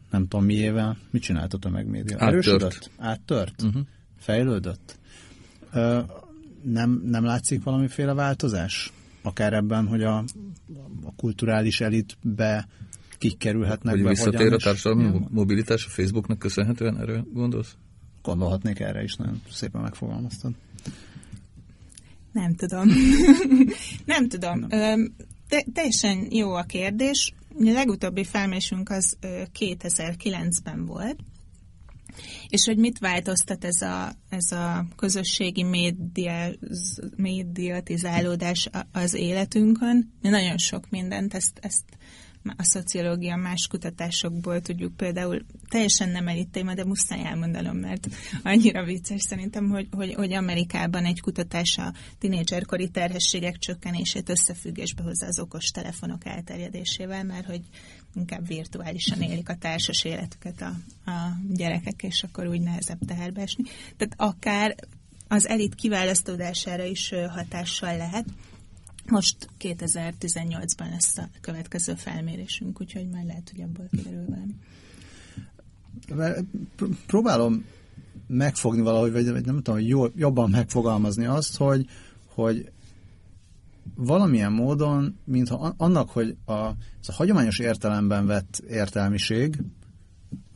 nem 0.09 0.27
tudom 0.27 0.45
miével, 0.45 0.97
mit 1.09 1.21
csinált 1.21 1.53
a 1.53 1.57
tömegmédia? 1.57 2.17
Erősödött? 2.17 2.91
Áttört? 2.97 3.61
Uh-huh. 3.61 3.81
Fejlődött? 4.17 4.99
Ö, 5.71 6.01
nem, 6.61 7.01
nem 7.05 7.23
látszik 7.23 7.63
valamiféle 7.63 8.13
változás? 8.13 8.91
Akár 9.27 9.53
ebben, 9.53 9.87
hogy 9.87 10.03
a, 10.03 10.17
a 11.03 11.15
kulturális 11.15 11.81
elitbe 11.81 12.67
kik 13.17 13.37
kerülhetnek 13.37 13.93
hogy 13.93 14.03
be. 14.03 14.09
visszatér 14.09 14.53
a 14.53 14.57
társadalmi 14.57 15.19
mobilitás 15.29 15.85
a 15.85 15.89
Facebooknak 15.89 16.39
köszönhetően, 16.39 16.99
erről 16.99 17.27
gondolsz? 17.33 17.75
Gondolhatnék 18.21 18.79
erre 18.79 19.03
is, 19.03 19.15
nagyon 19.15 19.41
szépen 19.51 19.81
megfogalmaztad. 19.81 20.51
Nem 22.31 22.55
tudom. 22.55 22.87
nem 24.05 24.27
tudom. 24.27 24.65
Nem. 24.69 25.13
Te, 25.49 25.65
teljesen 25.73 26.27
jó 26.31 26.53
a 26.53 26.63
kérdés. 26.63 27.33
A 27.59 27.71
legutóbbi 27.71 28.23
felmésünk 28.23 28.89
az 28.89 29.17
2009-ben 29.59 30.85
volt, 30.85 31.19
és 32.47 32.65
hogy 32.65 32.77
mit 32.77 32.99
változtat 32.99 33.65
ez 33.65 33.81
a, 33.81 34.13
ez 34.29 34.51
a 34.51 34.87
közösségi 34.95 35.63
média, 35.63 36.49
médiatizálódás 37.15 38.69
az 38.91 39.13
életünkön? 39.13 40.13
Nagyon 40.21 40.57
sok 40.57 40.89
mindent, 40.89 41.33
ezt, 41.33 41.59
ezt 41.61 41.83
a 42.57 42.63
szociológia 42.63 43.35
más 43.35 43.67
kutatásokból 43.67 44.61
tudjuk 44.61 44.95
például, 44.95 45.45
teljesen 45.69 46.09
nem 46.09 46.27
elit 46.27 46.49
téma, 46.49 46.73
de 46.73 46.85
muszáj 46.85 47.25
elmondanom, 47.25 47.77
mert 47.77 48.07
annyira 48.43 48.83
vicces 48.83 49.21
szerintem, 49.21 49.69
hogy, 49.69 49.87
hogy, 49.91 50.13
hogy 50.13 50.33
Amerikában 50.33 51.05
egy 51.05 51.21
kutatás 51.21 51.77
a 51.77 51.93
tinédzserkori 52.19 52.89
terhességek 52.89 53.57
csökkenését 53.57 54.29
összefüggésbe 54.29 55.03
hozza 55.03 55.25
az 55.25 55.39
okos 55.39 55.65
telefonok 55.65 56.25
elterjedésével, 56.25 57.23
mert 57.23 57.45
hogy 57.45 57.61
inkább 58.17 58.47
virtuálisan 58.47 59.21
élik 59.21 59.49
a 59.49 59.55
társas 59.55 60.03
életüket 60.03 60.61
a, 60.61 60.73
a 61.11 61.37
gyerekek, 61.49 62.03
és 62.03 62.23
akkor 62.23 62.47
úgy 62.47 62.61
nehezebb 62.61 62.99
teherbe 63.07 63.41
esni. 63.41 63.63
Tehát 63.97 64.13
akár 64.17 64.75
az 65.27 65.47
elit 65.47 65.75
kiválasztódására 65.75 66.83
is 66.83 67.13
hatással 67.29 67.97
lehet. 67.97 68.25
Most 69.09 69.49
2018-ban 69.59 70.89
lesz 70.89 71.17
a 71.17 71.29
következő 71.41 71.93
felmérésünk, 71.93 72.81
úgyhogy 72.81 73.09
majd 73.09 73.25
lehet, 73.25 73.51
hogy 73.55 73.61
abból 73.61 73.87
kiderül 73.91 74.25
valami. 74.25 74.55
Próbálom 77.05 77.65
megfogni 78.27 78.81
valahogy, 78.81 79.11
vagy 79.11 79.45
nem 79.45 79.61
tudom, 79.61 80.11
jobban 80.15 80.49
megfogalmazni 80.49 81.25
azt, 81.25 81.57
hogy, 81.57 81.85
hogy 82.25 82.71
valamilyen 83.97 84.51
módon, 84.51 85.19
mintha 85.23 85.73
annak, 85.77 86.09
hogy 86.09 86.35
a, 86.45 86.53
ez 87.01 87.07
a 87.07 87.13
hagyományos 87.13 87.59
értelemben 87.59 88.25
vett 88.25 88.63
értelmiség, 88.69 89.63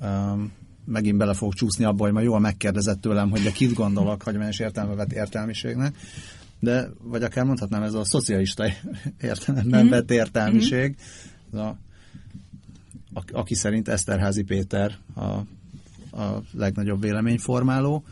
um, 0.01 0.51
megint 0.86 1.17
bele 1.17 1.33
fogok 1.33 1.53
csúszni 1.53 1.83
abba, 1.83 2.03
hogy 2.03 2.13
ma 2.13 2.21
jól 2.21 2.39
megkérdezett 2.39 3.01
tőlem, 3.01 3.29
hogy 3.29 3.41
de 3.41 3.51
kit 3.51 3.74
gondolok 3.74 4.24
hagyományos 4.24 4.60
értelemben 4.60 4.98
vett 4.98 5.12
értelmiségnek, 5.12 5.95
de, 6.60 6.89
vagy 7.03 7.24
akár 7.24 7.45
mondhatnám, 7.45 7.83
ez 7.83 7.93
a 7.93 8.03
szocialista 8.03 8.65
értelemben 9.21 9.79
mm-hmm. 9.79 9.89
vett 9.89 10.12
értelmiség, 10.12 10.95
mm-hmm. 11.55 11.65
a, 11.65 11.77
a, 13.13 13.24
aki 13.31 13.55
szerint 13.55 13.88
Eszterházi 13.88 14.43
Péter 14.43 14.98
a, 15.13 15.21
a 16.21 16.41
legnagyobb 16.51 17.01
véleményformáló. 17.01 18.03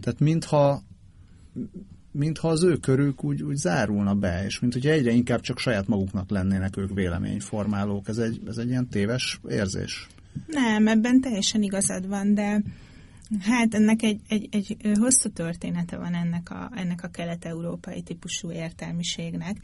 Tehát 0.00 0.20
mintha 0.20 0.82
mintha 2.12 2.48
az 2.48 2.62
ő 2.62 2.76
körük 2.76 3.24
úgy, 3.24 3.42
úgy 3.42 3.56
zárulna 3.56 4.14
be, 4.14 4.44
és 4.44 4.60
mint 4.60 4.72
hogy 4.72 4.86
egyre 4.86 5.10
inkább 5.10 5.40
csak 5.40 5.58
saját 5.58 5.86
maguknak 5.86 6.30
lennének 6.30 6.76
ők 6.76 6.94
véleményformálók. 6.94 8.08
Ez 8.08 8.18
egy, 8.18 8.40
ez 8.46 8.56
egy 8.56 8.68
ilyen 8.68 8.88
téves 8.88 9.40
érzés. 9.48 10.06
Nem, 10.46 10.88
ebben 10.88 11.20
teljesen 11.20 11.62
igazad 11.62 12.08
van, 12.08 12.34
de 12.34 12.62
hát 13.40 13.74
ennek 13.74 14.02
egy, 14.02 14.20
egy, 14.28 14.48
egy 14.50 14.76
hosszú 14.98 15.28
története 15.28 15.96
van 15.96 16.14
ennek 16.14 16.50
a, 16.50 16.70
ennek 16.74 17.02
a 17.02 17.08
kelet-európai 17.08 18.02
típusú 18.02 18.50
értelmiségnek, 18.50 19.56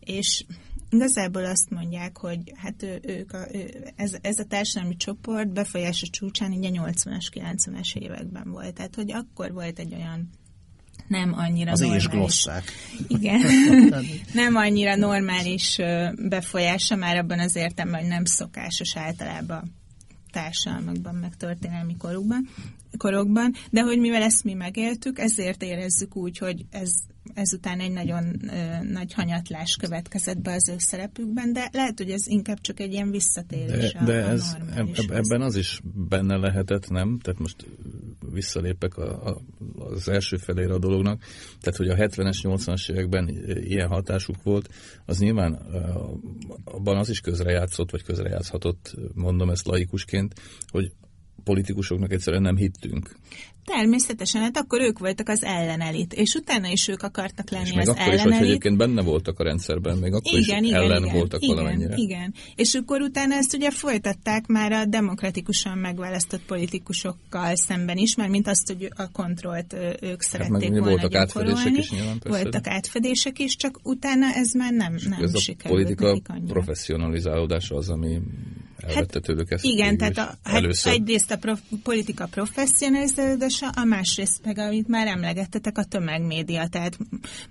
és 0.00 0.44
igazából 0.90 1.44
azt 1.44 1.70
mondják, 1.70 2.16
hogy 2.18 2.52
hát 2.56 2.82
ő, 2.82 3.00
ők 3.02 3.32
a, 3.32 3.46
ő, 3.52 3.92
ez, 3.96 4.16
ez 4.20 4.38
a 4.38 4.44
társadalmi 4.44 4.96
csoport 4.96 5.52
befolyása 5.52 6.06
csúcsán 6.10 6.52
így 6.52 6.64
a 6.64 6.82
80-as, 6.82 7.26
90-es 7.34 7.96
években 7.96 8.50
volt. 8.50 8.74
Tehát, 8.74 8.94
hogy 8.94 9.12
akkor 9.12 9.52
volt 9.52 9.78
egy 9.78 9.94
olyan 9.94 10.30
nem 11.06 11.32
annyira 11.36 11.70
az 11.70 11.80
normális. 11.80 12.08
glosszák. 12.08 12.64
Igen. 13.08 13.40
nem 14.32 14.56
annyira 14.56 14.96
normális 14.96 15.78
befolyása, 16.28 16.96
már 16.96 17.16
abban 17.16 17.38
az 17.38 17.56
értelemben, 17.56 18.00
hogy 18.00 18.10
nem 18.10 18.24
szokásos 18.24 18.96
általában 18.96 19.74
társadalmakban, 20.32 21.14
meg 21.14 21.36
történelmi 21.36 21.96
korukban, 21.96 22.48
korokban, 22.96 23.54
de 23.70 23.80
hogy 23.80 23.98
mivel 23.98 24.22
ezt 24.22 24.44
mi 24.44 24.54
megéltük, 24.54 25.18
ezért 25.18 25.62
érezzük 25.62 26.16
úgy, 26.16 26.38
hogy 26.38 26.64
ez 26.70 26.90
ezután 27.34 27.80
egy 27.80 27.92
nagyon 27.92 28.24
ö, 28.48 28.82
nagy 28.82 29.12
hanyatlás 29.12 29.76
következett 29.76 30.38
be 30.38 30.52
az 30.52 30.68
ő 30.68 30.74
szerepükben, 30.78 31.52
de 31.52 31.68
lehet, 31.72 31.98
hogy 31.98 32.10
ez 32.10 32.26
inkább 32.26 32.60
csak 32.60 32.80
egy 32.80 32.92
ilyen 32.92 33.10
visszatérés. 33.10 33.92
De, 33.92 33.98
a, 33.98 34.04
de 34.04 34.24
a 34.24 34.28
ez, 34.28 34.56
eb, 34.74 35.10
ebben 35.10 35.40
az 35.40 35.56
is 35.56 35.80
benne 36.08 36.36
lehetett, 36.36 36.88
nem? 36.88 37.18
Tehát 37.18 37.40
most 37.40 37.66
visszalépek 38.32 38.96
a, 38.96 39.26
a, 39.26 39.40
az 39.74 40.08
első 40.08 40.36
felére 40.36 40.74
a 40.74 40.78
dolognak. 40.78 41.22
Tehát, 41.60 41.78
hogy 41.78 41.88
a 41.88 41.94
70-es, 41.94 42.38
80-as 42.42 42.90
években 42.90 43.28
ilyen 43.46 43.88
hatásuk 43.88 44.42
volt, 44.42 44.68
az 45.06 45.18
nyilván 45.18 45.52
abban 46.64 46.96
az 46.96 47.08
is 47.08 47.20
közrejátszott, 47.20 47.90
vagy 47.90 48.02
közrejátszhatott, 48.02 48.94
mondom 49.14 49.50
ezt 49.50 49.66
laikusként, 49.66 50.34
hogy 50.66 50.92
politikusoknak 51.44 52.12
egyszerűen 52.12 52.42
nem 52.42 52.56
hittünk. 52.56 53.16
Természetesen, 53.64 54.42
hát 54.42 54.56
akkor 54.56 54.80
ők 54.80 54.98
voltak 54.98 55.28
az 55.28 55.44
ellenelit, 55.44 56.12
és 56.12 56.34
utána 56.34 56.68
is 56.68 56.88
ők 56.88 57.02
akartak 57.02 57.50
lenni 57.50 57.66
és 57.66 57.72
még 57.72 57.80
az 57.80 57.88
akkor 57.88 58.02
ellenelit. 58.02 58.32
is, 58.32 58.38
hogy 58.38 58.46
egyébként 58.48 58.76
benne 58.76 59.02
voltak 59.02 59.38
a 59.38 59.42
rendszerben, 59.44 59.98
még 59.98 60.12
akkor 60.12 60.38
igen, 60.38 60.62
is 60.62 60.68
igen, 60.70 60.82
ellen 60.82 61.02
igen, 61.02 61.14
voltak 61.14 61.42
igen, 61.42 61.56
valamennyire. 61.56 61.94
Igen, 61.96 62.34
és 62.56 62.74
akkor 62.74 63.00
utána 63.00 63.34
ezt 63.34 63.54
ugye 63.54 63.70
folytatták 63.70 64.46
már 64.46 64.72
a 64.72 64.84
demokratikusan 64.84 65.78
megválasztott 65.78 66.42
politikusokkal 66.42 67.56
szemben 67.56 67.96
is, 67.96 68.14
mert 68.14 68.30
mint 68.30 68.48
azt, 68.48 68.66
hogy 68.66 68.88
a 68.96 69.10
kontrollt 69.10 69.72
ők 70.00 70.22
hát 70.22 70.22
szerették 70.22 70.70
volna 70.70 70.88
voltak 70.88 71.14
átfedések 71.14 71.76
is 71.76 71.90
nyilván, 71.90 72.18
persze. 72.18 72.42
Voltak 72.42 72.66
átfedések 72.66 73.38
is, 73.38 73.56
csak 73.56 73.80
utána 73.82 74.26
ez 74.34 74.52
már 74.52 74.72
nem, 74.72 74.96
nem 75.08 75.22
ez 75.22 75.40
sikerült. 75.40 75.90
a 75.90 75.94
politika 75.96 76.20
professzionalizálódása 76.46 77.76
az, 77.76 77.88
ami 77.88 78.20
elvette 78.76 79.10
hát, 79.12 79.22
tőlük 79.22 79.50
ezt. 79.50 79.64
Igen, 79.64 79.96
tehát 79.96 80.18
a, 80.18 80.38
hát 80.42 80.64
egyrészt 80.84 81.30
a 81.30 81.36
prof, 81.36 81.60
politika 81.82 82.26
professzionalizálása, 83.52 83.80
a 83.80 83.84
másrészt 83.84 84.44
meg, 84.44 84.58
amit 84.58 84.88
már 84.88 85.06
emlegettetek, 85.06 85.78
a 85.78 85.84
tömegmédia. 85.84 86.68
Tehát 86.68 86.98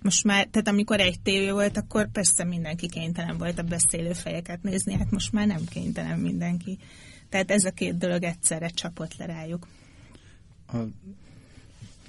most 0.02 0.24
már, 0.24 0.48
tehát 0.52 0.68
amikor 0.68 1.00
egy 1.00 1.20
tévé 1.22 1.52
volt, 1.52 1.78
akkor 1.78 2.12
persze 2.12 2.44
mindenki 2.44 2.88
kénytelen 2.88 3.38
volt 3.38 3.60
a 3.60 3.64
beszélő 3.64 4.14
fejeket 4.14 4.64
nézni, 4.64 4.94
hát 4.94 5.12
most 5.12 5.32
már 5.32 5.48
nem 5.48 5.66
kénytelen 5.70 6.20
mindenki. 6.20 6.78
Tehát 7.30 7.52
ez 7.52 7.66
a 7.66 7.72
két 7.72 7.98
dolog 7.98 8.24
egyszerre 8.24 8.68
csapott 8.68 9.18
le 9.18 9.26
rájuk. 9.26 9.68
A, 10.68 10.78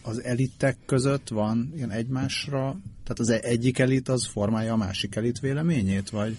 az 0.02 0.22
elitek 0.22 0.76
között 0.86 1.28
van 1.28 1.72
ilyen 1.76 1.90
egymásra 1.90 2.76
tehát 3.04 3.18
az 3.18 3.30
egyik 3.30 3.78
elit 3.78 4.08
az 4.08 4.26
formálja 4.26 4.72
a 4.72 4.76
másik 4.76 5.14
elit 5.14 5.40
véleményét, 5.40 6.10
vagy, 6.10 6.36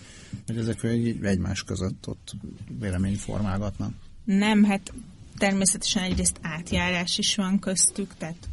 vagy 0.48 0.58
ezek 0.58 0.84
egymás 1.22 1.64
között 1.64 2.08
ott 2.08 2.36
vélemény 2.80 3.16
formálgatnak? 3.16 3.94
Nem, 4.26 4.64
hát 4.64 4.94
természetesen 5.38 6.04
egyrészt 6.04 6.40
átjárás 6.42 7.18
is 7.18 7.36
van 7.36 7.60
köztük, 7.60 8.14
tehát 8.18 8.50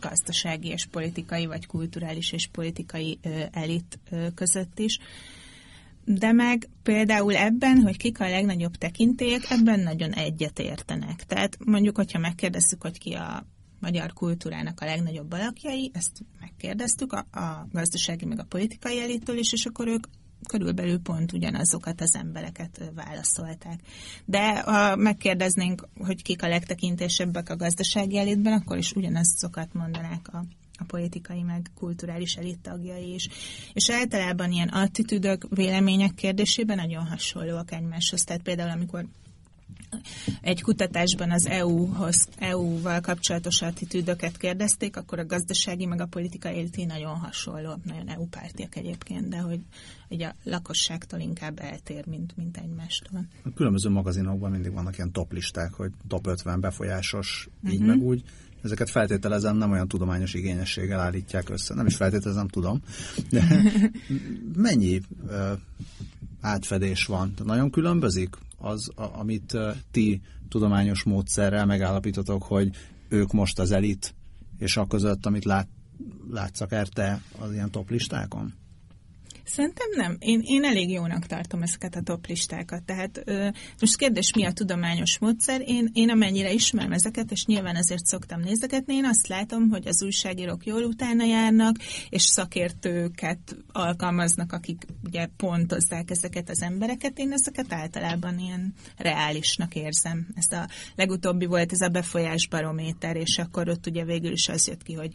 gazdasági 0.00 0.68
és 0.68 0.86
politikai, 0.86 1.46
vagy 1.46 1.66
kulturális 1.66 2.32
és 2.32 2.46
politikai 2.46 3.18
ö, 3.22 3.42
elit 3.52 3.98
ö, 4.10 4.26
között 4.34 4.78
is. 4.78 4.98
De 6.04 6.32
meg 6.32 6.68
például 6.82 7.36
ebben, 7.36 7.80
hogy 7.82 7.96
kik 7.96 8.20
a 8.20 8.28
legnagyobb 8.28 8.76
tekintélyek, 8.76 9.50
ebben 9.50 9.80
nagyon 9.80 10.12
egyet 10.12 10.58
értenek. 10.58 11.24
Tehát 11.24 11.58
mondjuk, 11.64 11.96
hogyha 11.96 12.18
megkérdezzük, 12.18 12.82
hogy 12.82 12.98
ki 12.98 13.12
a 13.12 13.46
magyar 13.80 14.12
kultúrának 14.12 14.80
a 14.80 14.84
legnagyobb 14.84 15.32
alakjai, 15.32 15.90
ezt 15.94 16.24
megkérdeztük 16.40 17.12
a, 17.12 17.38
a 17.38 17.68
gazdasági 17.72 18.24
meg 18.24 18.38
a 18.38 18.44
politikai 18.48 19.00
elittől 19.00 19.38
is, 19.38 19.52
és 19.52 19.66
akkor 19.66 19.88
ők 19.88 20.06
körülbelül 20.48 20.98
pont 20.98 21.32
ugyanazokat 21.32 22.00
az 22.00 22.14
embereket 22.14 22.90
válaszolták. 22.94 23.80
De 24.24 24.60
ha 24.60 24.96
megkérdeznénk, 24.96 25.88
hogy 25.98 26.22
kik 26.22 26.42
a 26.42 26.48
legtekintésebbek 26.48 27.48
a 27.50 27.56
gazdasági 27.56 28.18
elitben, 28.18 28.52
akkor 28.52 28.76
is 28.76 28.92
ugyanazokat 28.92 29.72
mondanák 29.72 30.28
a, 30.32 30.44
a 30.78 30.84
politikai 30.84 31.42
meg 31.42 31.70
kulturális 31.74 32.34
elit 32.34 32.58
tagjai 32.58 33.14
is. 33.14 33.28
És 33.72 33.90
általában 33.90 34.52
ilyen 34.52 34.68
attitűdök, 34.68 35.46
vélemények 35.50 36.14
kérdésében 36.14 36.76
nagyon 36.76 37.06
hasonlóak 37.06 37.72
egymáshoz. 37.72 38.20
Tehát 38.20 38.42
például, 38.42 38.70
amikor 38.70 39.06
egy 40.40 40.62
kutatásban 40.62 41.30
az 41.30 41.46
EU-hoz, 41.46 42.28
EU-val 42.38 43.00
kapcsolatos 43.00 43.62
attitűdöket 43.62 44.36
kérdezték, 44.36 44.96
akkor 44.96 45.18
a 45.18 45.26
gazdasági 45.26 45.86
meg 45.86 46.00
a 46.00 46.06
politikai 46.06 46.56
életi 46.56 46.84
nagyon 46.84 47.16
hasonló, 47.16 47.74
nagyon 47.84 48.08
EU-pártiak 48.08 48.76
egyébként, 48.76 49.28
de 49.28 49.38
hogy, 49.38 49.60
hogy 50.08 50.22
a 50.22 50.34
lakosságtól 50.44 51.20
inkább 51.20 51.58
eltér, 51.60 52.06
mint, 52.06 52.36
mint 52.36 52.56
egymástól. 52.56 53.26
A 53.44 53.52
különböző 53.54 53.88
magazinokban 53.88 54.50
mindig 54.50 54.72
vannak 54.72 54.96
ilyen 54.96 55.12
top 55.12 55.32
listák, 55.32 55.72
hogy 55.72 55.90
top 56.08 56.26
50 56.26 56.60
befolyásos, 56.60 57.48
uh-huh. 57.56 57.72
így 57.72 57.80
mhm. 57.80 57.88
meg 57.88 58.02
úgy. 58.02 58.22
Ezeket 58.62 58.90
feltételezem 58.90 59.56
nem 59.56 59.70
olyan 59.70 59.88
tudományos 59.88 60.34
igényességgel 60.34 61.00
állítják 61.00 61.50
össze. 61.50 61.74
Nem 61.74 61.86
is 61.86 61.96
feltételezem, 61.96 62.48
tudom. 62.48 62.82
De 63.30 63.42
mennyi 64.66 65.00
uh, 65.26 65.52
átfedés 66.40 67.06
van? 67.06 67.34
Nagyon 67.44 67.70
különbözik? 67.70 68.36
Az, 68.58 68.90
amit 68.94 69.56
ti 69.90 70.20
tudományos 70.48 71.02
módszerrel 71.02 71.66
megállapítotok, 71.66 72.42
hogy 72.42 72.70
ők 73.08 73.32
most 73.32 73.58
az 73.58 73.70
elit, 73.70 74.14
és 74.58 74.76
a 74.76 74.86
között, 74.86 75.26
amit 75.26 75.44
lát, 75.44 75.68
látsz 76.30 76.60
akár 76.60 76.88
te 76.88 77.22
az 77.38 77.52
ilyen 77.52 77.70
top 77.70 77.90
listákon? 77.90 78.54
Szerintem 79.48 79.86
nem. 79.94 80.16
Én, 80.18 80.40
én 80.44 80.64
elég 80.64 80.90
jónak 80.90 81.26
tartom 81.26 81.62
ezeket 81.62 81.94
a 81.94 82.02
top 82.02 82.26
listákat. 82.26 82.82
Tehát 82.82 83.22
ö, 83.24 83.48
most 83.80 83.96
kérdés, 83.96 84.32
mi 84.34 84.44
a 84.44 84.52
tudományos 84.52 85.18
módszer? 85.18 85.62
Én, 85.66 85.90
én 85.92 86.10
amennyire 86.10 86.52
ismerem 86.52 86.92
ezeket, 86.92 87.30
és 87.30 87.44
nyilván 87.44 87.76
azért 87.76 88.04
szoktam 88.04 88.40
nézegetni, 88.40 88.94
én 88.94 89.04
azt 89.04 89.26
látom, 89.26 89.68
hogy 89.68 89.86
az 89.86 90.02
újságírók 90.02 90.66
jól 90.66 90.82
utána 90.82 91.24
járnak, 91.24 91.76
és 92.08 92.22
szakértőket 92.22 93.56
alkalmaznak, 93.72 94.52
akik 94.52 94.86
ugye 95.04 95.26
pontozzák 95.36 96.10
ezeket 96.10 96.50
az 96.50 96.62
embereket. 96.62 97.18
Én 97.18 97.32
ezeket 97.32 97.72
általában 97.72 98.38
ilyen 98.38 98.74
reálisnak 98.96 99.74
érzem. 99.74 100.26
Ez 100.34 100.58
a 100.58 100.68
legutóbbi 100.94 101.46
volt 101.46 101.72
ez 101.72 101.80
a 101.80 101.88
befolyásbarométer, 101.88 103.16
és 103.16 103.38
akkor 103.38 103.68
ott 103.68 103.86
ugye 103.86 104.04
végül 104.04 104.32
is 104.32 104.48
az 104.48 104.66
jött 104.66 104.82
ki, 104.82 104.92
hogy 104.92 105.10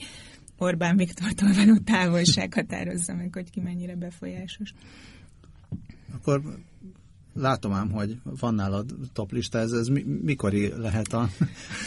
Orbán 0.64 0.98
Viktortól 0.98 1.54
való 1.54 1.78
távolság 1.78 2.54
határozza 2.54 3.14
meg, 3.14 3.34
hogy 3.34 3.50
ki 3.50 3.60
mennyire 3.60 3.96
befolyásos. 3.96 4.74
Akkor 6.14 6.42
látom 7.34 7.74
ám, 7.74 7.92
hogy 7.92 8.20
van 8.24 8.56
nálad 8.56 8.94
top 9.14 9.32
lista, 9.32 9.58
ez, 9.58 9.72
ez 9.72 9.88
mikori 10.22 10.68
lehet 10.78 11.14
a, 11.14 11.30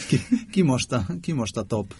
ki, 0.09 0.17
ki, 0.51 0.61
most 0.61 0.91
a, 0.91 1.05
ki 1.21 1.31
most 1.31 1.57
a 1.57 1.63
top, 1.63 1.93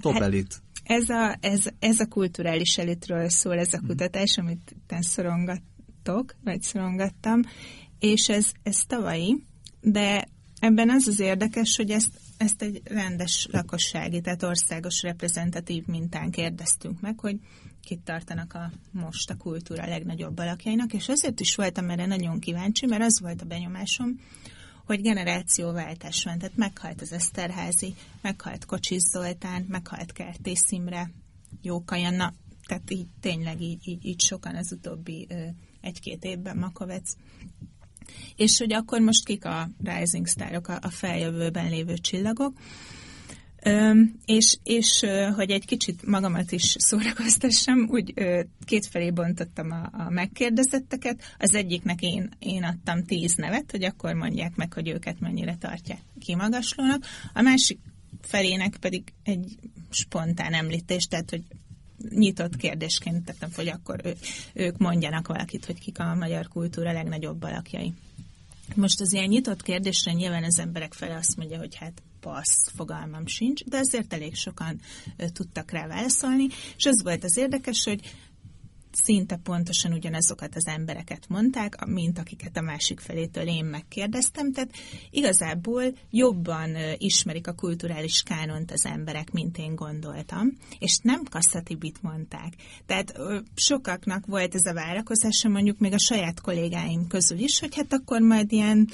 top 0.00 0.12
hát, 0.12 0.22
elit? 0.22 0.62
Ez 0.84 1.08
a, 1.08 1.36
ez, 1.40 1.64
ez 1.78 2.00
a 2.00 2.06
kulturális 2.06 2.78
elitről 2.78 3.28
szól 3.28 3.58
ez 3.58 3.72
a 3.72 3.78
mhm. 3.78 3.86
kutatás, 3.86 4.38
amit 4.38 4.76
szorongattok, 5.00 6.34
vagy 6.44 6.62
szorongattam, 6.62 7.40
és 7.98 8.28
ez, 8.28 8.52
ez 8.62 8.84
tavalyi, 8.86 9.44
de 9.80 10.28
ebben 10.60 10.90
az 10.90 11.06
az 11.06 11.20
érdekes, 11.20 11.76
hogy 11.76 11.90
ezt 11.90 12.20
ezt 12.40 12.62
egy 12.62 12.80
rendes 12.84 13.48
lakossági, 13.50 14.20
tehát 14.20 14.42
országos 14.42 15.02
reprezentatív 15.02 15.86
mintán 15.86 16.30
kérdeztünk 16.30 17.00
meg, 17.00 17.18
hogy 17.18 17.38
kit 17.82 18.00
tartanak 18.00 18.54
a 18.54 18.72
most 18.90 19.30
a 19.30 19.36
kultúra 19.36 19.86
legnagyobb 19.86 20.38
alakjainak, 20.38 20.92
és 20.92 21.08
azért 21.08 21.40
is 21.40 21.54
voltam 21.54 21.90
erre 21.90 22.06
nagyon 22.06 22.38
kíváncsi, 22.38 22.86
mert 22.86 23.02
az 23.02 23.20
volt 23.20 23.42
a 23.42 23.44
benyomásom, 23.44 24.20
hogy 24.84 25.00
generációváltás 25.00 26.24
van, 26.24 26.38
tehát 26.38 26.56
meghalt 26.56 27.00
az 27.00 27.12
Eszterházi, 27.12 27.94
meghalt 28.22 28.64
Kocsis 28.64 29.02
Zoltán, 29.12 29.64
meghalt 29.68 30.12
Kertész 30.12 30.70
Imre, 30.70 31.10
Jóka 31.62 31.96
Janna, 31.96 32.32
tehát 32.66 32.90
így 32.90 33.08
tényleg 33.20 33.60
így, 33.60 33.88
így, 33.88 34.06
így 34.06 34.20
sokan 34.20 34.56
az 34.56 34.72
utóbbi 34.72 35.28
egy-két 35.80 36.24
évben 36.24 36.56
Makovec 36.56 37.12
és 38.36 38.58
hogy 38.58 38.72
akkor 38.72 39.00
most 39.00 39.24
kik 39.24 39.44
a 39.44 39.70
rising 39.84 40.26
sztárok, 40.26 40.68
a, 40.68 40.78
a 40.82 40.90
feljövőben 40.90 41.70
lévő 41.70 41.94
csillagok. 41.94 42.52
Ö, 43.62 44.00
és, 44.24 44.58
és 44.62 45.04
hogy 45.34 45.50
egy 45.50 45.64
kicsit 45.64 46.06
magamat 46.06 46.52
is 46.52 46.76
szórakoztassam, 46.78 47.88
úgy 47.90 48.12
ö, 48.14 48.40
kétfelé 48.64 49.10
bontottam 49.10 49.70
a, 49.70 50.04
a 50.04 50.10
megkérdezetteket. 50.10 51.34
Az 51.38 51.54
egyiknek 51.54 52.02
én, 52.02 52.28
én 52.38 52.64
adtam 52.64 53.04
tíz 53.04 53.34
nevet, 53.34 53.70
hogy 53.70 53.84
akkor 53.84 54.14
mondják 54.14 54.56
meg, 54.56 54.72
hogy 54.72 54.88
őket 54.88 55.20
mennyire 55.20 55.56
tartják 55.56 56.00
kimagaslónak. 56.20 57.04
A 57.34 57.40
másik 57.40 57.78
felének 58.20 58.76
pedig 58.76 59.12
egy 59.22 59.58
spontán 59.90 60.52
említés, 60.52 61.06
tehát 61.06 61.30
hogy 61.30 61.42
nyitott 62.08 62.56
kérdésként 62.56 63.24
tettem, 63.24 63.50
hogy 63.54 63.68
akkor 63.68 64.00
ő, 64.04 64.16
ők 64.54 64.76
mondjanak 64.78 65.26
valakit, 65.26 65.64
hogy 65.64 65.78
kik 65.78 65.98
a 65.98 66.14
magyar 66.14 66.48
kultúra 66.48 66.92
legnagyobb 66.92 67.42
alakjai. 67.42 67.92
Most 68.74 69.00
az 69.00 69.12
ilyen 69.12 69.28
nyitott 69.28 69.62
kérdésre 69.62 70.12
nyilván 70.12 70.44
az 70.44 70.58
emberek 70.58 70.92
fele 70.92 71.14
azt 71.14 71.36
mondja, 71.36 71.58
hogy 71.58 71.74
hát 71.74 72.02
passz, 72.20 72.70
fogalmam 72.74 73.26
sincs, 73.26 73.64
de 73.64 73.78
azért 73.78 74.12
elég 74.12 74.34
sokan 74.34 74.80
tudtak 75.32 75.70
rá 75.70 75.86
válaszolni, 75.86 76.46
és 76.76 76.86
az 76.86 77.02
volt 77.02 77.24
az 77.24 77.36
érdekes, 77.36 77.84
hogy 77.84 78.00
szinte 78.92 79.36
pontosan 79.36 79.92
ugyanazokat 79.92 80.54
az 80.54 80.66
embereket 80.66 81.28
mondták, 81.28 81.84
mint 81.86 82.18
akiket 82.18 82.56
a 82.56 82.60
másik 82.60 83.00
felétől 83.00 83.46
én 83.46 83.64
megkérdeztem, 83.64 84.52
tehát 84.52 84.70
igazából 85.10 85.82
jobban 86.10 86.76
ismerik 86.96 87.46
a 87.46 87.52
kulturális 87.52 88.22
kánont 88.22 88.70
az 88.70 88.84
emberek, 88.84 89.30
mint 89.30 89.58
én 89.58 89.74
gondoltam, 89.74 90.56
és 90.78 90.98
nem 91.02 91.22
kasszatibit 91.30 92.02
mondták. 92.02 92.52
Tehát 92.86 93.18
sokaknak 93.54 94.26
volt 94.26 94.54
ez 94.54 94.66
a 94.66 94.74
várakozása, 94.74 95.48
mondjuk 95.48 95.78
még 95.78 95.92
a 95.92 95.98
saját 95.98 96.40
kollégáim 96.40 97.06
közül 97.06 97.38
is, 97.38 97.60
hogy 97.60 97.74
hát 97.74 97.92
akkor 97.92 98.20
majd 98.20 98.52
ilyen 98.52 98.88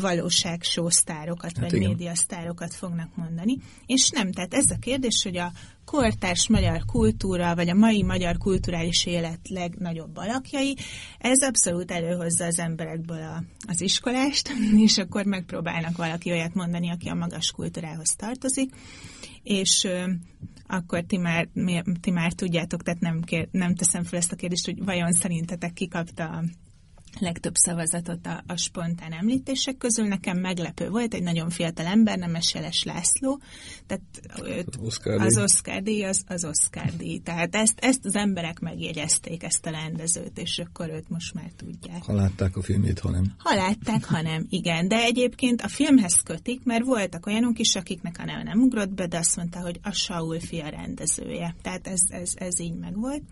valóságsósztárokat, 0.00 1.56
hát 1.56 1.70
vagy 1.70 1.74
igen. 1.74 1.88
médiasztárokat 1.88 2.74
fognak 2.74 3.16
mondani, 3.16 3.58
és 3.86 4.10
nem, 4.10 4.32
tehát 4.32 4.54
ez 4.54 4.70
a 4.70 4.78
kérdés, 4.78 5.22
hogy 5.22 5.36
a 5.36 5.52
kortárs 5.90 6.48
magyar 6.48 6.84
kultúra, 6.84 7.54
vagy 7.54 7.68
a 7.68 7.74
mai 7.74 8.02
magyar 8.02 8.38
kulturális 8.38 9.06
élet 9.06 9.48
legnagyobb 9.48 10.16
alakjai, 10.16 10.76
ez 11.18 11.42
abszolút 11.42 11.90
előhozza 11.90 12.44
az 12.44 12.58
emberekből 12.58 13.22
a, 13.22 13.42
az 13.68 13.80
iskolást, 13.80 14.52
és 14.86 14.98
akkor 14.98 15.24
megpróbálnak 15.24 15.96
valaki 15.96 16.30
olyat 16.30 16.54
mondani, 16.54 16.90
aki 16.90 17.08
a 17.08 17.14
magas 17.14 17.50
kultúrához 17.50 18.14
tartozik, 18.16 18.74
és 19.42 19.86
akkor 20.66 21.04
ti 21.04 21.16
már, 21.16 21.48
mi, 21.52 21.82
ti 22.00 22.10
már 22.10 22.32
tudjátok, 22.32 22.82
tehát 22.82 23.00
nem, 23.00 23.20
kér, 23.20 23.48
nem 23.50 23.74
teszem 23.74 24.04
fel 24.04 24.18
ezt 24.18 24.32
a 24.32 24.36
kérdést, 24.36 24.64
hogy 24.64 24.84
vajon 24.84 25.12
szerintetek 25.12 25.72
kikapta 25.72 26.44
legtöbb 27.18 27.54
szavazatot 27.54 28.26
a, 28.26 28.42
a 28.46 28.56
spontán 28.56 29.12
említések 29.12 29.76
közül. 29.76 30.06
Nekem 30.06 30.38
meglepő 30.38 30.88
volt, 30.88 31.14
egy 31.14 31.22
nagyon 31.22 31.50
fiatal 31.50 31.86
ember, 31.86 32.18
nem 32.18 32.34
Eseles 32.34 32.82
László, 32.82 33.40
tehát 33.86 34.02
Oscar 34.80 35.20
az 35.20 35.38
Oscar 35.38 35.82
díj 35.82 36.04
az, 36.04 36.24
az 36.26 36.44
Oscar 36.44 36.96
díj. 36.96 37.18
Tehát 37.18 37.54
ezt, 37.54 37.78
ezt 37.80 38.04
az 38.04 38.14
emberek 38.16 38.60
megjegyezték, 38.60 39.42
ezt 39.42 39.66
a 39.66 39.70
rendezőt, 39.70 40.38
és 40.38 40.58
akkor 40.58 40.88
őt 40.88 41.08
most 41.08 41.34
már 41.34 41.50
tudják. 41.56 42.02
Ha 42.02 42.14
látták 42.14 42.56
a 42.56 42.62
filmét, 42.62 42.98
ha 42.98 43.10
nem. 43.10 43.34
Ha 43.38 43.54
látták, 43.54 44.04
ha 44.04 44.22
nem, 44.22 44.46
igen. 44.48 44.88
De 44.88 44.96
egyébként 44.96 45.60
a 45.60 45.68
filmhez 45.68 46.22
kötik, 46.24 46.64
mert 46.64 46.84
voltak 46.84 47.26
olyanok 47.26 47.58
is, 47.58 47.76
akiknek 47.76 48.16
a 48.18 48.24
neve 48.24 48.42
nem 48.42 48.60
ugrott 48.60 48.92
be, 48.92 49.06
de 49.06 49.18
azt 49.18 49.36
mondta, 49.36 49.60
hogy 49.60 49.80
a 49.82 49.90
Saul 49.90 50.40
fia 50.40 50.68
rendezője. 50.68 51.54
Tehát 51.62 51.86
ez, 51.86 52.00
ez, 52.08 52.32
ez 52.34 52.60
így 52.60 52.74
megvolt. 52.74 53.22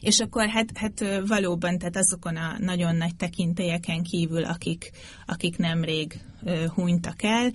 És 0.00 0.20
akkor 0.20 0.48
hát, 0.48 0.70
hát 0.74 1.04
valóban, 1.26 1.78
tehát 1.78 1.96
azokon 1.96 2.36
a 2.36 2.56
nagyon 2.58 2.96
nagy 2.96 3.16
tekintélyeken 3.16 4.02
kívül, 4.02 4.44
akik, 4.44 4.90
akik 5.26 5.56
nemrég 5.56 6.20
uh, 6.42 6.64
hunytak 6.64 7.22
el, 7.22 7.52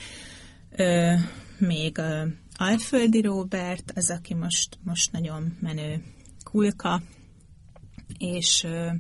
uh, 0.78 1.20
még 1.58 1.98
uh, 1.98 2.28
Alföldi 2.56 3.22
Róbert, 3.22 3.92
az, 3.96 4.10
aki 4.10 4.34
most, 4.34 4.78
most 4.84 5.12
nagyon 5.12 5.58
menő 5.60 6.04
kulka, 6.44 7.02
és 8.18 8.64
uh, 8.64 8.94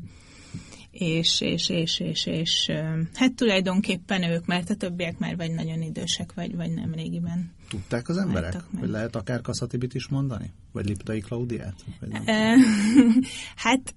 és, 0.91 1.41
és, 1.41 1.69
és, 1.69 1.99
és, 1.99 2.25
és 2.25 2.71
hát 3.13 3.33
tulajdonképpen 3.33 4.23
ők, 4.23 4.45
mert 4.45 4.69
a 4.69 4.75
többiek 4.75 5.17
már 5.17 5.35
vagy 5.35 5.51
nagyon 5.51 5.81
idősek, 5.81 6.33
vagy, 6.33 6.55
vagy 6.55 6.73
nem 6.73 6.93
régiben. 6.93 7.51
Tudták 7.69 8.09
az 8.09 8.17
emberek, 8.17 8.63
hogy 8.79 8.89
lehet 8.89 9.15
akár 9.15 9.41
Kaszatibit 9.41 9.93
is 9.93 10.07
mondani? 10.07 10.51
Vagy 10.71 10.85
Liptai 10.85 11.19
Klaudiát? 11.19 11.75
Vagy 11.99 12.09
nem? 12.09 12.25
hát 13.55 13.95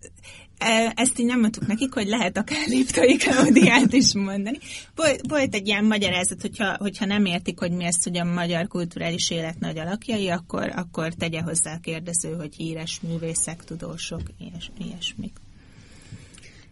ezt 0.94 1.18
így 1.18 1.26
nem 1.26 1.40
mondtuk 1.40 1.66
nekik, 1.66 1.94
hogy 1.94 2.07
lehet 2.07 2.38
akár 2.38 2.66
Liptai 2.66 3.16
Klaudiát 3.16 3.92
is 3.92 4.14
mondani. 4.14 4.59
Volt, 4.94 5.20
volt 5.28 5.54
egy 5.54 5.66
ilyen 5.66 5.85
magyarázat, 5.85 6.40
hogyha, 6.40 6.76
hogyha 6.78 7.04
nem 7.04 7.24
értik, 7.24 7.59
hogy 7.59 7.72
mi 7.72 7.85
ezt, 7.85 8.04
hogy 8.04 8.18
a 8.18 8.24
magyar 8.24 8.66
kulturális 8.66 9.30
élet 9.30 9.59
nagy 9.59 9.78
alakjai, 9.78 10.28
akkor, 10.28 10.72
akkor 10.74 11.12
tegye 11.12 11.40
hozzá 11.40 11.74
a 11.74 11.80
kérdező, 11.80 12.35
hogy 12.35 12.54
híres 12.54 13.00
művészek, 13.00 13.64
tudósok, 13.64 14.22
ilyes, 14.38 14.70
ilyesmik. 14.78 15.43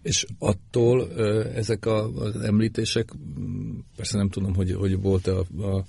És 0.02 0.26
attól 0.38 1.12
ezek 1.54 1.86
az 1.86 2.36
említések, 2.36 3.12
persze 3.96 4.16
nem 4.16 4.28
tudom, 4.28 4.54
hogy, 4.54 4.72
hogy 4.72 5.00
volt 5.00 5.26
a, 5.26 5.38
a, 5.38 5.84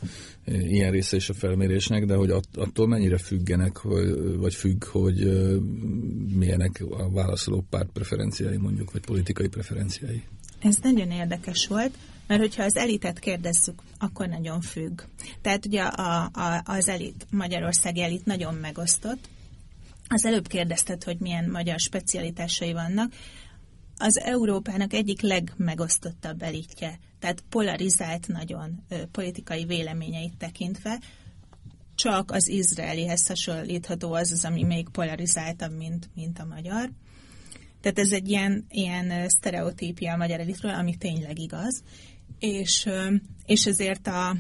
ilyen 0.45 0.91
része 0.91 1.15
is 1.15 1.30
a 1.30 1.34
felmérésnek, 1.34 2.06
de 2.06 2.15
hogy 2.15 2.30
attól 2.56 2.88
mennyire 2.88 3.17
függenek, 3.17 3.82
vagy, 3.82 4.38
vagy 4.38 4.54
függ, 4.54 4.84
hogy 4.84 5.15
milyenek 6.36 6.84
a 6.89 7.10
válaszoló 7.10 7.65
párt 7.69 7.89
preferenciái 7.93 8.58
mondjuk, 8.58 8.91
vagy 8.91 9.02
politikai 9.06 9.47
preferenciái? 9.47 10.23
Ez 10.60 10.78
nagyon 10.82 11.12
érdekes 11.12 11.67
volt, 11.67 11.97
mert 12.28 12.41
hogyha 12.41 12.63
az 12.63 12.76
elitet 12.76 13.19
kérdezzük, 13.19 13.82
akkor 13.99 14.28
nagyon 14.28 14.62
függ. 14.62 15.02
Tehát 15.41 15.65
ugye 15.65 15.82
a, 15.82 16.30
a, 16.34 16.62
az 16.65 16.88
elit, 16.88 17.28
Magyarországi 17.30 18.02
elit 18.02 18.26
nagyon 18.26 18.54
megosztott. 18.54 19.30
Az 20.08 20.26
előbb 20.26 20.47
kérdezted, 20.47 21.04
hogy 21.04 21.17
milyen 21.19 21.49
magyar 21.49 21.80
specialitásai 21.80 22.73
vannak 22.73 23.13
az 24.04 24.20
Európának 24.20 24.94
egyik 24.94 25.22
legmegosztottabb 25.22 26.42
elitje, 26.42 27.00
tehát 27.20 27.44
polarizált 27.50 28.28
nagyon 28.28 28.84
politikai 29.12 29.66
véleményeit 29.66 30.38
tekintve, 30.38 31.00
csak 31.96 32.32
az 32.32 32.48
izraelihez 32.48 33.28
hasonlítható 33.28 34.13
az 34.13 34.32
az, 34.32 34.46
ami 34.46 34.63
még 34.63 34.89
polarizáltabb, 34.89 35.78
mint, 35.78 36.10
mint 36.16 36.39
a 36.39 36.46
magyar. 36.46 36.89
Tehát 37.82 38.00
ez 38.00 38.12
egy 38.12 38.30
ilyen, 38.30 38.66
ilyen 38.70 39.30
sztereotípia 39.30 40.13
a 40.13 40.18
magyar 40.18 40.39
elitről, 40.39 40.74
ami 40.74 40.96
tényleg 40.96 41.39
igaz. 41.39 41.84
És, 42.39 42.89
és 43.46 43.66
ezért 43.66 44.08
a, 44.08 44.36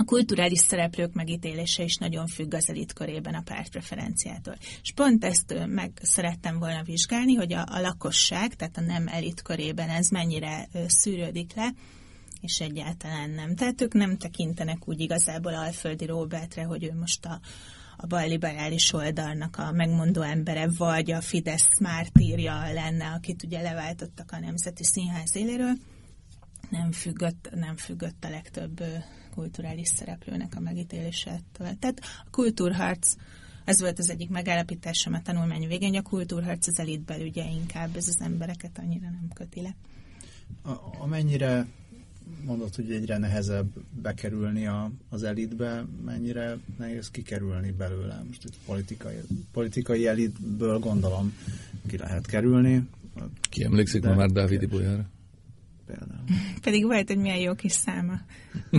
a 0.00 0.04
kulturális 0.04 0.58
szereplők 0.58 1.12
megítélése 1.12 1.82
is 1.82 1.96
nagyon 1.96 2.26
függ 2.26 2.54
az 2.54 2.68
elit 2.68 2.92
körében 2.92 3.34
a 3.34 3.42
pártpreferenciától. 3.42 4.56
És 4.82 4.92
pont 4.92 5.24
ezt 5.24 5.54
meg 5.66 5.92
szerettem 6.02 6.58
volna 6.58 6.82
vizsgálni, 6.82 7.34
hogy 7.34 7.52
a, 7.52 7.64
a 7.70 7.80
lakosság, 7.80 8.54
tehát 8.54 8.76
a 8.76 8.80
nem 8.80 9.08
elit 9.08 9.42
körében 9.42 9.88
ez 9.88 10.08
mennyire 10.08 10.68
szűrődik 10.86 11.54
le, 11.54 11.74
és 12.40 12.60
egyáltalán 12.60 13.30
nem. 13.30 13.54
Tehát 13.54 13.80
ők 13.80 13.92
nem 13.92 14.16
tekintenek 14.16 14.88
úgy 14.88 15.00
igazából 15.00 15.54
Alföldi 15.54 16.06
Robertre, 16.06 16.62
hogy 16.62 16.84
ő 16.84 16.94
most 16.98 17.24
a, 17.24 17.40
a 17.96 18.06
balliberális 18.06 18.92
oldalnak 18.92 19.56
a 19.56 19.72
megmondó 19.72 20.22
embere, 20.22 20.68
vagy 20.76 21.10
a 21.10 21.20
Fidesz 21.20 21.78
mártírja 21.80 22.72
lenne, 22.72 23.06
akit 23.06 23.42
ugye 23.42 23.62
leváltottak 23.62 24.32
a 24.32 24.38
Nemzeti 24.38 24.84
Színház 24.84 25.36
éléről. 25.36 25.72
Nem 26.70 26.92
függött, 26.92 27.48
nem 27.54 27.76
függött 27.76 28.24
a 28.24 28.28
legtöbb 28.28 28.82
kulturális 29.38 29.88
szereplőnek 29.88 30.54
a 30.56 30.60
megítélésétől. 30.60 31.70
Tehát 31.78 32.00
a 32.24 32.30
kultúrharc, 32.30 33.14
ez 33.64 33.80
volt 33.80 33.98
az 33.98 34.10
egyik 34.10 34.30
megállapításom 34.30 35.14
a 35.14 35.22
tanulmány 35.22 35.66
végén, 35.66 35.88
hogy 35.88 35.96
a 35.98 36.02
kultúrharc 36.02 36.66
az 36.66 36.78
elitbel 36.78 37.20
ugye 37.20 37.50
inkább, 37.50 37.96
ez 37.96 38.08
az 38.08 38.20
embereket 38.20 38.78
annyira 38.78 39.10
nem 39.10 39.28
köti 39.34 39.60
le. 39.60 39.74
A, 40.62 41.02
amennyire 41.02 41.66
mondod, 42.44 42.74
hogy 42.74 42.92
egyre 42.92 43.18
nehezebb 43.18 43.66
bekerülni 44.02 44.66
a, 44.66 44.90
az 45.08 45.22
elitbe, 45.22 45.84
mennyire 46.04 46.56
nehéz 46.78 47.10
kikerülni 47.10 47.70
belőle. 47.70 48.22
Most 48.26 48.44
itt 48.44 48.56
politikai, 48.66 49.16
politikai 49.52 50.06
elitből 50.06 50.78
gondolom 50.78 51.32
ki 51.86 51.98
lehet 51.98 52.26
kerülni. 52.26 52.88
Ki 53.40 53.64
emlékszik 53.64 54.02
ma 54.02 54.14
már 54.14 54.30
Dávidi 54.30 54.66
Bolyára? 54.66 55.06
Például. 55.88 56.24
Pedig 56.62 56.84
volt 56.84 57.10
egy 57.10 57.16
milyen 57.16 57.36
jó 57.36 57.54
kis 57.54 57.72
száma 57.72 58.20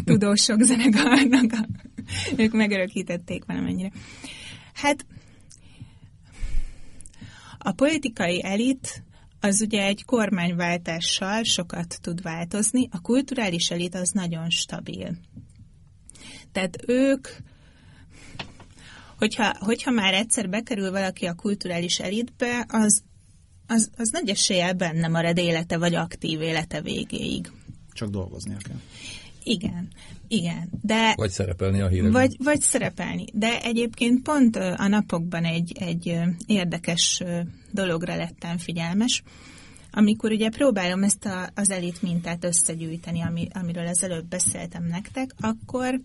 tudósok 0.03 0.61
zenekarnak. 0.61 1.53
Ők 2.37 2.51
megörökítették 2.51 3.45
valamennyire. 3.45 3.91
Hát 4.73 5.05
a 7.57 7.71
politikai 7.71 8.43
elit 8.43 9.03
az 9.39 9.61
ugye 9.61 9.83
egy 9.83 10.05
kormányváltással 10.05 11.43
sokat 11.43 11.97
tud 12.01 12.21
változni, 12.21 12.87
a 12.91 13.01
kulturális 13.01 13.69
elit 13.69 13.95
az 13.95 14.09
nagyon 14.09 14.49
stabil. 14.49 15.17
Tehát 16.51 16.77
ők, 16.87 17.27
hogyha, 19.17 19.53
hogyha 19.59 19.91
már 19.91 20.13
egyszer 20.13 20.49
bekerül 20.49 20.91
valaki 20.91 21.25
a 21.25 21.33
kulturális 21.33 21.99
elitbe, 21.99 22.65
az, 22.67 23.03
az, 23.69 23.89
az 23.97 24.09
nagy 24.09 24.29
eséllyel 24.29 24.73
benne 24.73 25.07
marad 25.07 25.37
élete 25.37 25.77
vagy 25.77 25.95
aktív 25.95 26.41
élete 26.41 26.81
végéig. 26.81 27.51
Csak 27.93 28.09
dolgoznia 28.09 28.57
kell. 28.57 28.79
Igen, 29.43 29.87
igen. 30.27 30.69
De, 30.81 31.13
vagy 31.15 31.29
szerepelni 31.29 31.81
a 31.81 31.87
hírekben. 31.87 32.11
Vagy, 32.11 32.35
vagy 32.43 32.61
szerepelni. 32.61 33.25
De 33.33 33.61
egyébként 33.61 34.21
pont 34.21 34.55
a 34.55 34.87
napokban 34.87 35.43
egy, 35.43 35.71
egy 35.79 36.19
érdekes 36.45 37.23
dologra 37.71 38.15
lettem 38.15 38.57
figyelmes, 38.57 39.23
amikor 39.91 40.31
ugye 40.31 40.49
próbálom 40.49 41.03
ezt 41.03 41.25
a, 41.25 41.49
az 41.55 41.69
elit 41.69 42.01
mintát 42.01 42.43
összegyűjteni, 42.43 43.21
ami, 43.21 43.47
amiről 43.53 43.87
az 43.87 44.03
előbb 44.03 44.25
beszéltem 44.25 44.83
nektek, 44.83 45.33
akkor 45.39 45.99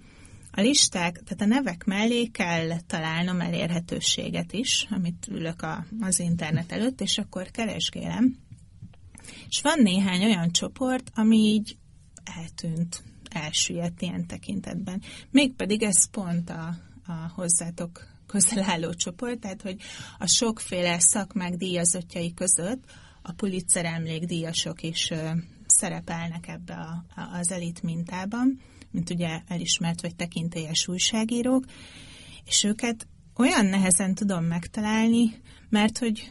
a 0.56 0.60
listák, 0.60 1.22
tehát 1.22 1.40
a 1.40 1.54
nevek 1.54 1.84
mellé 1.84 2.26
kell 2.26 2.80
találnom 2.86 3.40
elérhetőséget 3.40 4.52
is, 4.52 4.86
amit 4.90 5.26
ülök 5.30 5.62
a, 5.62 5.86
az 6.00 6.20
internet 6.20 6.72
előtt, 6.72 7.00
és 7.00 7.18
akkor 7.18 7.50
keresgélem. 7.50 8.36
És 9.48 9.60
van 9.60 9.82
néhány 9.82 10.24
olyan 10.24 10.50
csoport, 10.50 11.10
ami 11.14 11.36
így 11.36 11.76
eltűnt, 12.24 13.02
elsüllyedt 13.30 14.02
ilyen 14.02 14.26
tekintetben. 14.26 15.02
Mégpedig 15.30 15.82
ez 15.82 16.10
pont 16.10 16.50
a, 16.50 16.76
a 17.06 17.30
hozzátok 17.34 18.06
közel 18.26 18.62
álló 18.62 18.92
csoport, 18.92 19.38
tehát 19.38 19.62
hogy 19.62 19.76
a 20.18 20.26
sokféle 20.26 20.98
szakmák 20.98 21.54
díjazottjai 21.54 22.34
között 22.34 22.84
a 23.22 23.32
Pulitzer 23.32 23.84
emlékdíjasok 23.84 24.82
is 24.82 25.10
ö, 25.10 25.30
szerepelnek 25.66 26.48
ebbe 26.48 26.74
a, 26.74 27.20
a, 27.20 27.36
az 27.38 27.50
elit 27.50 27.82
mintában, 27.82 28.60
mint 28.94 29.10
ugye 29.10 29.40
elismert 29.48 30.00
vagy 30.00 30.16
tekintélyes 30.16 30.88
újságírók, 30.88 31.64
és 32.44 32.64
őket 32.64 33.06
olyan 33.36 33.66
nehezen 33.66 34.14
tudom 34.14 34.44
megtalálni, 34.44 35.30
mert 35.68 35.98
hogy 35.98 36.30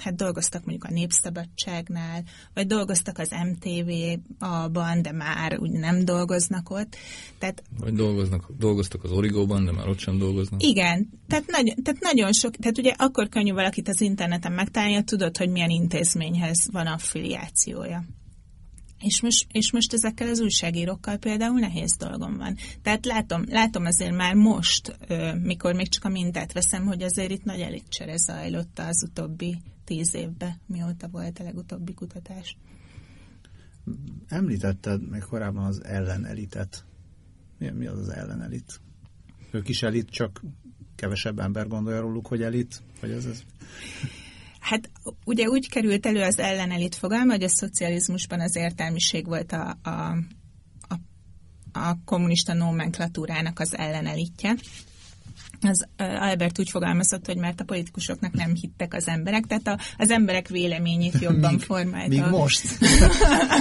hát 0.00 0.14
dolgoztak 0.14 0.64
mondjuk 0.64 0.90
a 0.90 0.92
Népszabadságnál, 0.92 2.22
vagy 2.54 2.66
dolgoztak 2.66 3.18
az 3.18 3.30
MTV-ban, 3.30 5.02
de 5.02 5.12
már 5.12 5.58
úgy 5.58 5.70
nem 5.70 6.04
dolgoznak 6.04 6.70
ott. 6.70 6.96
Tehát, 7.38 7.62
vagy 7.78 7.92
dolgoznak, 7.92 8.50
dolgoztak 8.58 9.04
az 9.04 9.10
Origóban, 9.10 9.64
de 9.64 9.72
már 9.72 9.88
ott 9.88 9.98
sem 9.98 10.18
dolgoznak. 10.18 10.62
Igen, 10.62 11.08
tehát, 11.28 11.46
nagy, 11.46 11.74
tehát 11.82 12.00
nagyon 12.00 12.32
sok, 12.32 12.56
tehát 12.56 12.78
ugye 12.78 12.92
akkor 12.96 13.28
könnyű 13.28 13.52
valakit 13.52 13.88
az 13.88 14.00
interneten 14.00 14.52
megtalálni, 14.52 15.04
tudod, 15.04 15.36
hogy 15.36 15.50
milyen 15.50 15.70
intézményhez 15.70 16.68
van 16.72 16.86
affiliációja. 16.86 18.04
És 19.00 19.20
most, 19.20 19.46
és 19.52 19.72
most 19.72 19.92
ezekkel 19.92 20.28
az 20.28 20.40
újságírókkal 20.40 21.16
például 21.16 21.58
nehéz 21.58 21.96
dolgom 21.96 22.36
van. 22.36 22.56
Tehát 22.82 23.06
látom, 23.06 23.44
látom 23.48 23.84
azért 23.84 24.16
már 24.16 24.34
most, 24.34 24.98
mikor 25.42 25.74
még 25.74 25.88
csak 25.88 26.04
a 26.04 26.08
mintát 26.08 26.52
veszem, 26.52 26.86
hogy 26.86 27.02
azért 27.02 27.30
itt 27.30 27.44
nagy 27.44 27.60
elitcsere 27.60 28.16
zajlott 28.16 28.78
az 28.78 29.06
utóbbi 29.08 29.62
tíz 29.84 30.14
évben, 30.14 30.60
mióta 30.66 31.08
volt 31.08 31.38
a 31.38 31.42
legutóbbi 31.42 31.94
kutatás. 31.94 32.56
Említetted 34.28 35.08
még 35.08 35.22
korábban 35.22 35.64
az 35.64 35.84
ellenelitet. 35.84 36.84
Mi, 37.58 37.70
mi 37.70 37.86
az 37.86 37.98
az 37.98 38.08
ellenelit? 38.08 38.80
Ők 39.50 39.68
is 39.68 39.82
elit, 39.82 40.10
csak 40.10 40.42
kevesebb 40.94 41.38
ember 41.38 41.66
gondolja 41.66 42.00
róluk, 42.00 42.26
hogy 42.26 42.42
elit? 42.42 42.82
Vagy 43.00 43.10
ez, 43.10 43.24
ez? 43.24 43.42
Hát 44.60 44.90
ugye 45.24 45.48
úgy 45.48 45.68
került 45.68 46.06
elő 46.06 46.22
az 46.22 46.38
ellenelit 46.38 46.94
fogalma, 46.94 47.32
hogy 47.32 47.42
a 47.42 47.48
szocializmusban 47.48 48.40
az 48.40 48.56
értelmiség 48.56 49.26
volt 49.26 49.52
a, 49.52 49.78
a, 49.82 49.90
a, 49.90 50.94
a 51.78 51.98
kommunista 52.04 52.54
nomenklatúrának 52.54 53.58
az 53.58 53.76
ellenelitje 53.76 54.54
az 55.60 55.86
Albert 55.96 56.58
úgy 56.58 56.70
fogalmazott, 56.70 57.26
hogy 57.26 57.36
mert 57.36 57.60
a 57.60 57.64
politikusoknak 57.64 58.32
nem 58.32 58.54
hittek 58.54 58.94
az 58.94 59.08
emberek, 59.08 59.44
tehát 59.46 59.66
a, 59.66 59.78
az 59.98 60.10
emberek 60.10 60.48
véleményét 60.48 61.18
jobban 61.26 61.52
míg, 61.52 61.62
formálta. 61.62 62.08
Míg 62.08 62.24
most. 62.30 62.78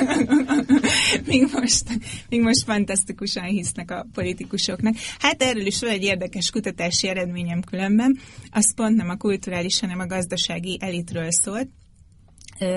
míg 1.26 1.48
most. 1.54 1.84
Míg 2.30 2.42
most 2.42 2.64
fantasztikusan 2.64 3.44
hisznek 3.44 3.92
a 3.92 4.06
politikusoknak. 4.14 4.96
Hát 5.20 5.44
erről 5.44 5.66
is 5.66 5.80
van 5.80 5.90
egy 5.90 6.04
érdekes 6.04 6.50
kutatási 6.50 7.08
eredményem 7.08 7.62
különben. 7.62 8.20
Az 8.52 8.74
pont 8.76 8.96
nem 8.96 9.10
a 9.10 9.16
kulturális, 9.16 9.80
hanem 9.80 10.00
a 10.00 10.06
gazdasági 10.06 10.78
elitről 10.82 11.32
szólt. 11.32 11.68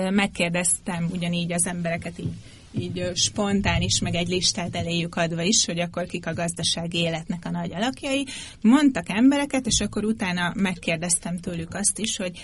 Megkérdeztem 0.09 1.07
ugyanígy 1.11 1.51
az 1.51 1.65
embereket 1.65 2.19
így 2.19 2.33
így 2.79 3.11
spontán 3.13 3.81
is, 3.81 3.99
meg 3.99 4.15
egy 4.15 4.27
listát 4.27 4.75
eléjük 4.75 5.15
adva 5.15 5.41
is, 5.41 5.65
hogy 5.65 5.79
akkor 5.79 6.05
kik 6.05 6.27
a 6.27 6.33
gazdasági 6.33 6.97
életnek 6.97 7.45
a 7.45 7.51
nagy 7.51 7.73
alakjai. 7.73 8.25
Mondtak 8.61 9.09
embereket, 9.09 9.65
és 9.65 9.79
akkor 9.79 10.05
utána 10.05 10.53
megkérdeztem 10.55 11.39
tőlük 11.39 11.73
azt 11.73 11.99
is, 11.99 12.17
hogy 12.17 12.39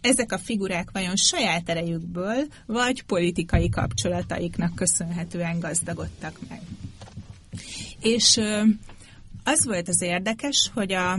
ezek 0.00 0.32
a 0.32 0.38
figurák 0.38 0.90
vajon 0.92 1.16
saját 1.16 1.68
erejükből, 1.68 2.46
vagy 2.66 3.02
politikai 3.02 3.68
kapcsolataiknak 3.68 4.74
köszönhetően 4.74 5.58
gazdagodtak 5.58 6.38
meg. 6.48 6.60
És 8.00 8.40
az 9.44 9.64
volt 9.64 9.88
az 9.88 10.02
érdekes, 10.02 10.70
hogy 10.74 10.92
a, 10.92 11.18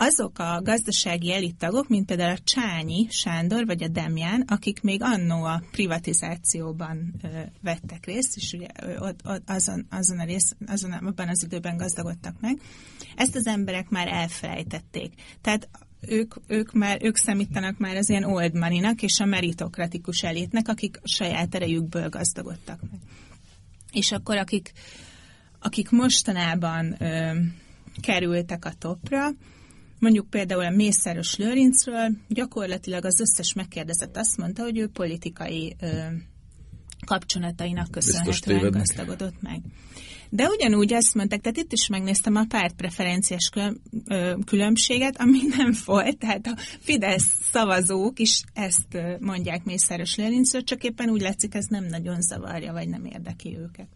azok 0.00 0.38
a 0.38 0.60
gazdasági 0.62 1.32
elittagok, 1.32 1.88
mint 1.88 2.06
például 2.06 2.34
a 2.34 2.42
Csányi 2.44 3.06
Sándor 3.10 3.66
vagy 3.66 3.82
a 3.82 3.88
Demján, 3.88 4.44
akik 4.46 4.80
még 4.80 5.02
annó 5.02 5.44
a 5.44 5.62
privatizációban 5.70 7.14
ö, 7.22 7.28
vettek 7.62 8.06
részt, 8.06 8.36
és 8.36 8.52
ugye 8.52 8.66
ott, 8.98 9.20
ott 9.24 9.42
azon, 9.46 9.86
azon 9.90 10.18
a 10.18 10.24
rész, 10.24 10.56
azon, 10.66 10.92
abban 10.92 11.28
az 11.28 11.42
időben 11.42 11.76
gazdagodtak 11.76 12.40
meg, 12.40 12.60
ezt 13.16 13.36
az 13.36 13.46
emberek 13.46 13.88
már 13.88 14.08
elfelejtették. 14.08 15.12
Tehát 15.40 15.68
ők, 16.00 16.34
ők, 16.46 16.72
már, 16.72 16.98
ők 17.02 17.16
számítanak 17.16 17.78
már 17.78 17.96
az 17.96 18.08
ilyen 18.08 18.24
old 18.24 18.54
money-nak 18.54 19.02
és 19.02 19.20
a 19.20 19.24
meritokratikus 19.24 20.22
elitnek, 20.22 20.68
akik 20.68 21.00
saját 21.04 21.54
erejükből 21.54 22.08
gazdagodtak 22.08 22.80
meg. 22.90 23.00
És 23.92 24.12
akkor 24.12 24.36
akik, 24.36 24.72
akik 25.60 25.90
mostanában 25.90 27.02
ö, 27.02 27.40
kerültek 28.00 28.64
a 28.64 28.72
topra, 28.78 29.30
Mondjuk 29.98 30.30
például 30.30 30.64
a 30.64 30.70
Mészáros 30.70 31.36
Lőrincről 31.36 32.10
gyakorlatilag 32.28 33.04
az 33.04 33.20
összes 33.20 33.52
megkérdezett 33.52 34.16
azt 34.16 34.36
mondta, 34.36 34.62
hogy 34.62 34.78
ő 34.78 34.88
politikai 34.88 35.76
ö, 35.80 35.86
kapcsolatainak 37.06 37.90
köszönhetően 37.90 38.70
gazdagodott 38.70 39.42
meg. 39.42 39.60
De 40.30 40.48
ugyanúgy 40.48 40.92
azt 40.92 41.14
mondták, 41.14 41.40
tehát 41.40 41.56
itt 41.56 41.72
is 41.72 41.88
megnéztem 41.88 42.36
a 42.36 42.44
pártpreferenciás 42.48 43.50
különbséget, 44.46 45.20
ami 45.20 45.38
nem 45.56 45.72
volt, 45.84 46.18
tehát 46.18 46.46
a 46.46 46.56
Fidesz 46.80 47.36
szavazók 47.50 48.18
is 48.18 48.42
ezt 48.52 48.98
mondják 49.20 49.64
Mészáros 49.64 50.16
Lőrincről, 50.16 50.62
csak 50.62 50.84
éppen 50.84 51.10
úgy 51.10 51.20
látszik, 51.20 51.54
ez 51.54 51.64
nem 51.68 51.84
nagyon 51.84 52.20
zavarja, 52.20 52.72
vagy 52.72 52.88
nem 52.88 53.04
érdekli 53.04 53.56
őket. 53.58 53.88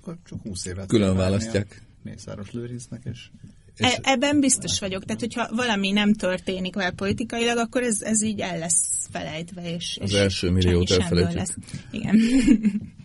akkor 0.00 0.16
csak 0.24 0.42
20 0.42 0.64
évet 0.64 0.86
külön 0.86 1.16
választják. 1.16 1.82
Mészáros 2.02 2.50
Lőrincnek, 2.50 3.02
és 3.04 3.30
E, 3.80 3.98
ebben 4.02 4.40
biztos 4.40 4.80
vagyok. 4.80 5.04
Tehát, 5.04 5.20
hogyha 5.20 5.48
valami 5.54 5.90
nem 5.90 6.14
történik 6.14 6.74
vele 6.74 6.90
politikailag, 6.90 7.58
akkor 7.58 7.82
ez, 7.82 8.00
ez 8.00 8.22
így 8.22 8.40
el 8.40 8.58
lesz 8.58 9.08
felejtve. 9.10 9.74
És, 9.74 9.98
Az 10.02 10.10
és 10.10 10.18
első 10.18 10.50
milliót 10.50 10.90
elfelejtjük. 10.90 11.38
Lesz. 11.38 11.56
Igen. 11.90 12.20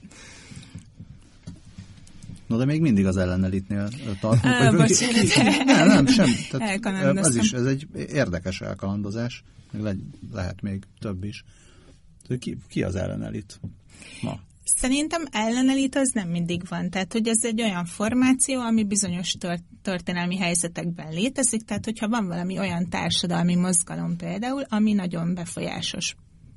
No, 2.48 2.58
de 2.58 2.66
még 2.66 2.82
mindig 2.82 3.06
az 3.06 3.18
ellenelitnél 3.18 3.90
tartunk. 4.20 4.54
Á, 4.54 4.72
vagy, 4.72 4.88
bocsánat. 4.88 5.66
nem, 5.66 5.88
nem, 5.88 6.08
sem. 6.08 6.30
Tehát 6.50 7.18
ez 7.18 7.36
is, 7.36 7.52
ez 7.54 7.66
egy 7.66 7.88
érdekes 8.10 8.62
elkalandozás, 8.62 9.44
meg 9.72 9.82
le, 9.82 9.96
lehet 10.34 10.62
még 10.62 10.84
több 11.00 11.24
is. 11.24 11.44
Ki, 12.40 12.58
ki 12.68 12.84
az 12.84 12.96
ellenelit 12.96 13.60
ma? 14.22 14.40
Szerintem 14.68 15.26
ellenelit 15.32 15.96
az 15.96 16.10
nem 16.10 16.30
mindig 16.30 16.68
van. 16.70 16.90
Tehát, 16.90 17.14
hogy 17.14 17.28
ez 17.28 17.46
egy 17.46 17.62
olyan 17.62 17.86
formáció, 17.86 18.60
ami 18.60 18.84
bizonyos 18.84 19.32
tört, 19.32 19.64
történelmi 19.82 20.38
helyzetekben 20.38 21.14
létezik. 21.14 21.62
Tehát, 21.62 21.86
hogyha 21.86 22.08
van 22.08 22.28
valami 22.28 22.60
olyan 22.60 22.90
társadalmi 22.90 23.56
mozgalom 23.56 24.18
például, 24.18 24.64
ami 24.70 24.94
nagyon 24.94 25.34
befolyásos 25.34 26.16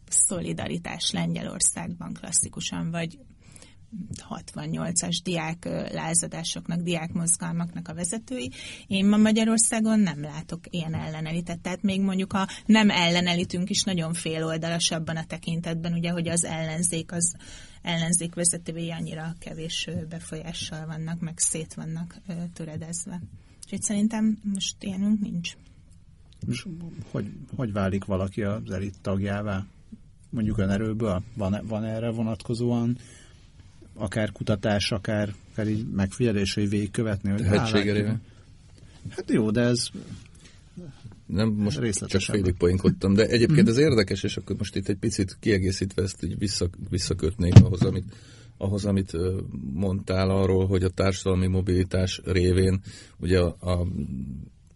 szolidaritás 0.09 1.11
Lengyelországban 1.11 2.13
klasszikusan, 2.13 2.91
vagy 2.91 3.19
68-as 4.29 5.19
diák 5.25 5.65
lázadásoknak, 5.93 6.81
diákmozgalmaknak 6.81 7.89
a 7.89 7.95
vezetői. 7.95 8.51
Én 8.87 9.07
ma 9.07 9.17
Magyarországon 9.17 10.01
nem 10.01 10.23
látok 10.23 10.61
ilyen 10.71 10.95
ellenelitet. 10.95 11.61
Tehát 11.61 11.83
még 11.83 12.01
mondjuk 12.01 12.33
a 12.33 12.49
nem 12.67 12.91
ellenelitünk 12.91 13.71
is 13.71 13.83
nagyon 13.83 14.13
féloldalas 14.13 14.91
abban 14.91 15.17
a 15.17 15.25
tekintetben, 15.25 15.93
ugye, 15.93 16.11
hogy 16.11 16.29
az 16.29 16.45
ellenzék 16.45 17.13
az 17.13 17.35
ellenzék 17.83 18.35
vezetői 18.35 18.91
annyira 18.91 19.35
kevés 19.39 19.89
befolyással 20.09 20.87
vannak, 20.87 21.21
meg 21.21 21.39
szét 21.39 21.75
vannak 21.75 22.17
töredezve. 22.53 23.21
Úgyhogy 23.65 23.83
szerintem 23.83 24.39
most 24.55 24.77
ilyenünk 24.81 25.21
nincs. 25.21 25.57
És 26.49 26.67
hogy, 27.11 27.31
hogy 27.57 27.73
válik 27.73 28.05
valaki 28.05 28.43
az 28.43 28.71
elit 28.71 29.01
tagjává? 29.01 29.67
Mondjuk 30.31 30.59
önerőből? 30.59 31.23
Van, 31.35 31.61
van 31.67 31.85
erre 31.85 32.11
vonatkozóan 32.11 32.99
akár 33.95 34.33
kutatás, 34.33 34.91
akár, 34.91 35.35
akár 35.53 35.69
így 35.69 35.87
megfigyelés, 35.87 36.55
hogy 36.55 36.69
végigkövetni? 36.69 37.31
Hogy? 37.31 37.47
Hát 39.09 39.31
jó, 39.31 39.51
de 39.51 39.61
ez 39.61 39.89
nem 41.29 41.49
most 41.49 42.07
csak 42.07 42.21
félig 42.21 42.55
poénkodtam, 42.55 43.15
de 43.15 43.27
egyébként 43.27 43.69
ez 43.69 43.79
érdekes, 43.79 44.23
és 44.23 44.37
akkor 44.37 44.57
most 44.57 44.77
itt 44.77 44.89
egy 44.89 44.97
picit 44.97 45.37
kiegészítve 45.41 46.03
ezt 46.03 46.25
így 46.25 46.39
vissza, 46.39 46.69
visszakötnék 46.91 47.55
ahhoz, 47.55 47.83
amit, 47.83 48.15
ahhoz, 48.57 48.85
amit 48.85 49.13
mondtál 49.73 50.31
arról, 50.31 50.67
hogy 50.67 50.83
a 50.83 50.89
társadalmi 50.89 51.47
mobilitás 51.47 52.21
révén 52.25 52.81
ugye 53.19 53.41
a, 53.41 53.57
a 53.61 53.87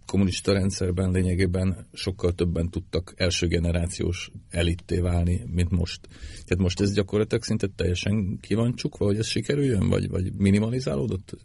kommunista 0.07 0.53
rendszerben 0.53 1.11
lényegében 1.11 1.87
sokkal 1.93 2.33
többen 2.33 2.71
tudtak 2.71 3.15
első 3.17 3.47
generációs 3.47 4.31
elitté 4.51 4.99
válni, 4.99 5.45
mint 5.53 5.71
most. 5.71 6.01
Tehát 6.31 6.59
most 6.59 6.81
ez 6.81 6.93
gyakorlatilag 6.93 7.43
szinte 7.43 7.69
teljesen 7.77 8.39
ki 8.41 8.55
van 8.55 8.75
csukva, 8.75 9.05
hogy 9.05 9.19
ez 9.19 9.27
sikerüljön, 9.27 9.89
vagy, 9.89 10.09
vagy 10.09 10.33
minimalizálódott? 10.33 11.37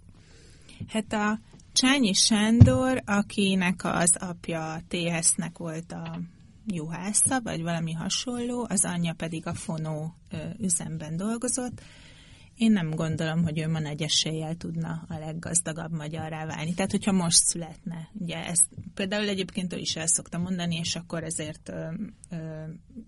Hát 0.87 1.13
a 1.13 1.39
Csányi 1.79 2.13
Sándor, 2.13 3.01
akinek 3.05 3.83
az 3.83 4.15
apja 4.19 4.81
TS-nek 4.87 5.57
volt 5.57 5.91
a 5.91 6.19
juhásza, 6.65 7.41
vagy 7.41 7.61
valami 7.61 7.91
hasonló, 7.91 8.65
az 8.69 8.85
anyja 8.85 9.13
pedig 9.13 9.47
a 9.47 9.53
fonó 9.53 10.15
üzemben 10.59 11.17
dolgozott, 11.17 11.81
én 12.55 12.71
nem 12.71 12.89
gondolom, 12.89 13.43
hogy 13.43 13.59
ő 13.59 13.67
ma 13.67 13.79
nagy 13.79 14.01
eséllyel 14.01 14.55
tudna 14.55 15.05
a 15.09 15.17
leggazdagabb 15.17 15.91
magyarrá 15.91 16.45
válni. 16.45 16.73
Tehát, 16.73 16.91
hogyha 16.91 17.11
most 17.11 17.43
születne. 17.43 18.09
Ugye 18.13 18.45
ezt 18.45 18.65
például 18.93 19.27
egyébként 19.27 19.73
ő 19.73 19.77
is 19.77 19.95
el 19.95 20.07
szokta 20.07 20.37
mondani, 20.37 20.75
és 20.75 20.95
akkor 20.95 21.23
ezért 21.23 21.69
ö, 21.69 21.87
ö, 22.29 22.63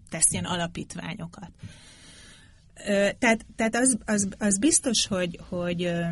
tesz 0.10 0.32
ilyen 0.32 0.46
alapítványokat. 0.46 1.52
Ö, 2.88 3.10
tehát 3.20 3.46
tehát 3.56 3.76
az, 3.76 3.98
az, 4.06 4.28
az 4.38 4.60
biztos, 4.60 5.08
hogy, 5.08 5.40
hogy, 5.50 5.84
ö, 5.84 6.06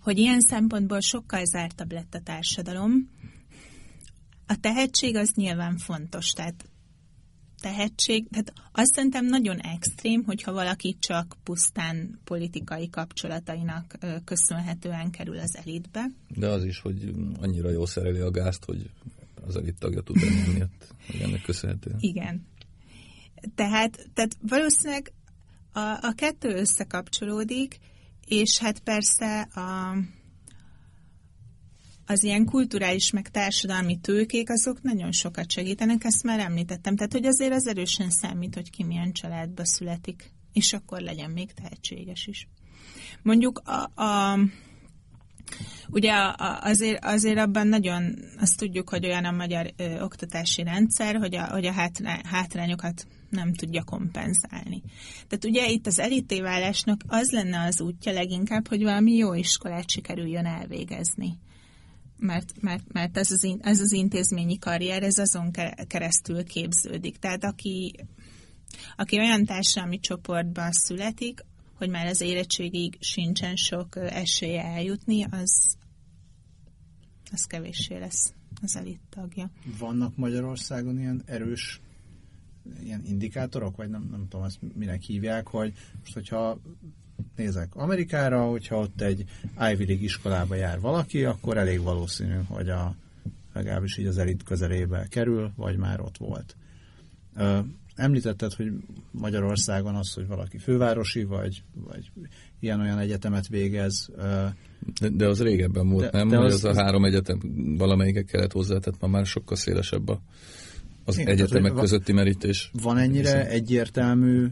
hogy 0.00 0.18
ilyen 0.18 0.40
szempontból 0.40 1.00
sokkal 1.00 1.44
zártabb 1.44 1.92
lett 1.92 2.14
a 2.14 2.20
társadalom. 2.20 3.10
A 4.46 4.56
tehetség 4.60 5.16
az 5.16 5.30
nyilván 5.34 5.76
fontos, 5.76 6.30
tehát 6.30 6.64
tehetség, 7.60 8.28
tehát 8.28 8.52
azt 8.72 8.94
szerintem 8.94 9.26
nagyon 9.26 9.58
extrém, 9.58 10.24
hogyha 10.24 10.52
valaki 10.52 10.96
csak 11.00 11.36
pusztán 11.42 12.18
politikai 12.24 12.88
kapcsolatainak 12.88 13.98
köszönhetően 14.24 15.10
kerül 15.10 15.38
az 15.38 15.56
elitbe. 15.56 16.10
De 16.28 16.48
az 16.48 16.64
is, 16.64 16.78
hogy 16.80 17.14
annyira 17.40 17.70
jól 17.70 17.86
szereli 17.86 18.18
a 18.18 18.30
gázt, 18.30 18.64
hogy 18.64 18.90
az 19.46 19.56
elit 19.56 19.78
tagja 19.78 20.00
tud 20.00 20.16
lenni 20.16 20.52
miatt, 20.52 20.94
hogy 21.06 21.20
ennek 21.20 21.42
köszönhetően. 21.42 21.96
Igen. 22.00 22.46
Tehát, 23.54 24.08
tehát 24.14 24.36
valószínűleg 24.40 25.12
a, 25.72 25.80
a 25.80 26.12
kettő 26.16 26.48
összekapcsolódik, 26.48 27.78
és 28.30 28.58
hát 28.58 28.78
persze 28.78 29.40
a, 29.40 29.96
az 32.06 32.24
ilyen 32.24 32.44
kulturális 32.44 33.10
meg 33.10 33.28
társadalmi 33.28 33.98
tőkék, 34.00 34.50
azok 34.50 34.82
nagyon 34.82 35.12
sokat 35.12 35.50
segítenek, 35.50 36.04
ezt 36.04 36.22
már 36.22 36.38
említettem. 36.38 36.96
Tehát, 36.96 37.12
hogy 37.12 37.26
azért 37.26 37.52
az 37.52 37.66
erősen 37.66 38.10
számít, 38.10 38.54
hogy 38.54 38.70
ki 38.70 38.84
milyen 38.84 39.12
családba 39.12 39.64
születik, 39.64 40.32
és 40.52 40.72
akkor 40.72 41.00
legyen 41.00 41.30
még 41.30 41.52
tehetséges 41.52 42.26
is. 42.26 42.48
Mondjuk 43.22 43.58
a, 43.58 44.02
a 44.02 44.38
Ugye 45.88 46.12
azért, 46.60 47.04
azért 47.04 47.38
abban 47.38 47.66
nagyon 47.66 48.14
azt 48.38 48.58
tudjuk, 48.58 48.88
hogy 48.88 49.06
olyan 49.06 49.24
a 49.24 49.30
magyar 49.30 49.72
ö, 49.76 50.00
oktatási 50.00 50.62
rendszer, 50.62 51.16
hogy 51.16 51.34
a, 51.34 51.46
hogy 51.50 51.66
a 51.66 51.90
hátrányokat 52.24 53.06
nem 53.30 53.54
tudja 53.54 53.82
kompenzálni. 53.82 54.82
Tehát 55.28 55.44
ugye 55.44 55.68
itt 55.68 55.86
az 55.86 55.98
elítéválásnak 55.98 57.00
az 57.06 57.30
lenne 57.30 57.60
az 57.60 57.80
útja 57.80 58.12
leginkább, 58.12 58.68
hogy 58.68 58.82
valami 58.82 59.12
jó 59.12 59.34
iskolát 59.34 59.90
sikerüljön 59.90 60.46
elvégezni 60.46 61.38
mert, 62.20 62.60
mert, 62.60 62.92
mert 62.92 63.16
ez, 63.16 63.30
az, 63.30 63.56
ez 63.60 63.80
az 63.80 63.92
intézményi 63.92 64.58
karrier, 64.58 65.02
ez 65.02 65.18
azon 65.18 65.50
keresztül 65.86 66.44
képződik. 66.44 67.16
Tehát 67.16 67.44
aki, 67.44 67.94
aki 68.96 69.18
olyan 69.18 69.44
társadalmi 69.44 69.98
csoportban 69.98 70.70
születik, 70.70 71.44
hogy 71.80 71.90
már 71.90 72.06
az 72.06 72.20
érettségig 72.20 72.96
sincsen 73.00 73.56
sok 73.56 73.96
esélye 73.96 74.64
eljutni, 74.64 75.26
az, 75.30 75.76
az 77.32 77.44
kevéssé 77.44 77.98
lesz 77.98 78.34
az 78.62 78.76
elit 78.76 79.00
tagja. 79.08 79.50
Vannak 79.78 80.16
Magyarországon 80.16 80.98
ilyen 80.98 81.22
erős 81.26 81.80
ilyen 82.82 83.02
indikátorok, 83.04 83.76
vagy 83.76 83.88
nem, 83.88 84.08
nem 84.10 84.28
tudom, 84.28 84.46
ezt 84.46 84.58
minek 84.74 85.02
hívják, 85.02 85.46
hogy 85.46 85.72
most, 85.98 86.14
hogyha 86.14 86.60
nézek 87.36 87.74
Amerikára, 87.74 88.48
hogyha 88.48 88.78
ott 88.78 89.00
egy 89.00 89.24
Ivy 89.72 89.86
League 89.86 90.04
iskolába 90.04 90.54
jár 90.54 90.80
valaki, 90.80 91.24
akkor 91.24 91.56
elég 91.56 91.80
valószínű, 91.80 92.36
hogy 92.46 92.68
a, 92.68 92.94
legalábbis 93.52 93.96
így 93.96 94.06
az 94.06 94.18
elit 94.18 94.42
közelébe 94.42 95.06
kerül, 95.08 95.52
vagy 95.56 95.76
már 95.76 96.00
ott 96.00 96.16
volt. 96.16 96.56
Említetted, 98.00 98.52
hogy 98.52 98.72
Magyarországon 99.10 99.94
az, 99.94 100.12
hogy 100.12 100.26
valaki 100.26 100.58
fővárosi, 100.58 101.24
vagy, 101.24 101.62
vagy 101.74 102.10
ilyen-olyan 102.60 102.98
egyetemet 102.98 103.48
végez. 103.48 104.10
De, 105.00 105.08
de 105.08 105.26
az 105.26 105.42
régebben 105.42 105.88
volt, 105.88 106.10
de, 106.10 106.18
nem? 106.18 106.28
De 106.28 106.38
az, 106.38 106.54
az, 106.54 106.64
az 106.64 106.76
a 106.76 106.82
három 106.82 107.04
egyetem 107.04 107.40
valamelyikek 107.78 108.24
kellett 108.24 108.52
hozzá, 108.52 108.78
tehát 108.78 109.00
ma 109.00 109.08
már 109.08 109.26
sokkal 109.26 109.56
szélesebb 109.56 110.08
a, 110.08 110.20
az 111.04 111.18
Igen, 111.18 111.32
egyetemek 111.32 111.70
tehát, 111.70 111.80
közötti 111.80 112.12
merítés. 112.12 112.70
Van 112.82 112.98
ennyire 112.98 113.32
Viszont. 113.32 113.50
egyértelmű 113.50 114.46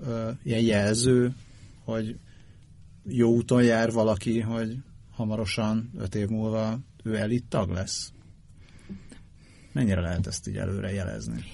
uh, 0.00 0.30
ilyen 0.42 0.62
jelző, 0.62 1.34
hogy 1.84 2.16
jó 3.04 3.30
úton 3.30 3.62
jár 3.62 3.92
valaki, 3.92 4.40
hogy 4.40 4.76
hamarosan, 5.10 5.90
öt 5.98 6.14
év 6.14 6.28
múlva 6.28 6.78
ő 7.02 7.16
elit 7.16 7.44
tag 7.48 7.70
lesz? 7.70 8.12
Mennyire 9.72 10.00
lehet 10.00 10.26
ezt 10.26 10.48
így 10.48 10.56
előre 10.56 10.92
jelezni? 10.92 11.44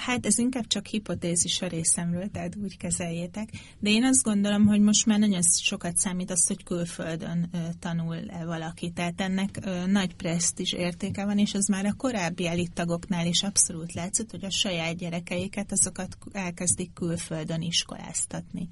Hát 0.00 0.26
ez 0.26 0.38
inkább 0.38 0.66
csak 0.66 0.86
hipotézis 0.86 1.62
a 1.62 1.66
részemről, 1.66 2.30
tehát 2.30 2.56
úgy 2.56 2.76
kezeljétek. 2.76 3.48
De 3.78 3.90
én 3.90 4.04
azt 4.04 4.22
gondolom, 4.22 4.66
hogy 4.66 4.80
most 4.80 5.06
már 5.06 5.18
nagyon 5.18 5.42
sokat 5.42 5.96
számít 5.96 6.30
az, 6.30 6.46
hogy 6.46 6.64
külföldön 6.64 7.48
ö, 7.52 7.58
tanul 7.78 8.16
-e 8.16 8.44
valaki. 8.44 8.90
Tehát 8.90 9.20
ennek 9.20 9.60
nagy 9.86 10.14
presztis 10.14 10.72
értéke 10.72 11.24
van, 11.24 11.38
és 11.38 11.54
az 11.54 11.66
már 11.66 11.84
a 11.84 11.92
korábbi 11.92 12.46
elittagoknál 12.46 13.26
is 13.26 13.42
abszolút 13.42 13.92
látszott, 13.92 14.30
hogy 14.30 14.44
a 14.44 14.50
saját 14.50 14.96
gyerekeiket 14.96 15.72
azokat 15.72 16.16
elkezdik 16.32 16.92
külföldön 16.92 17.60
iskoláztatni. 17.60 18.68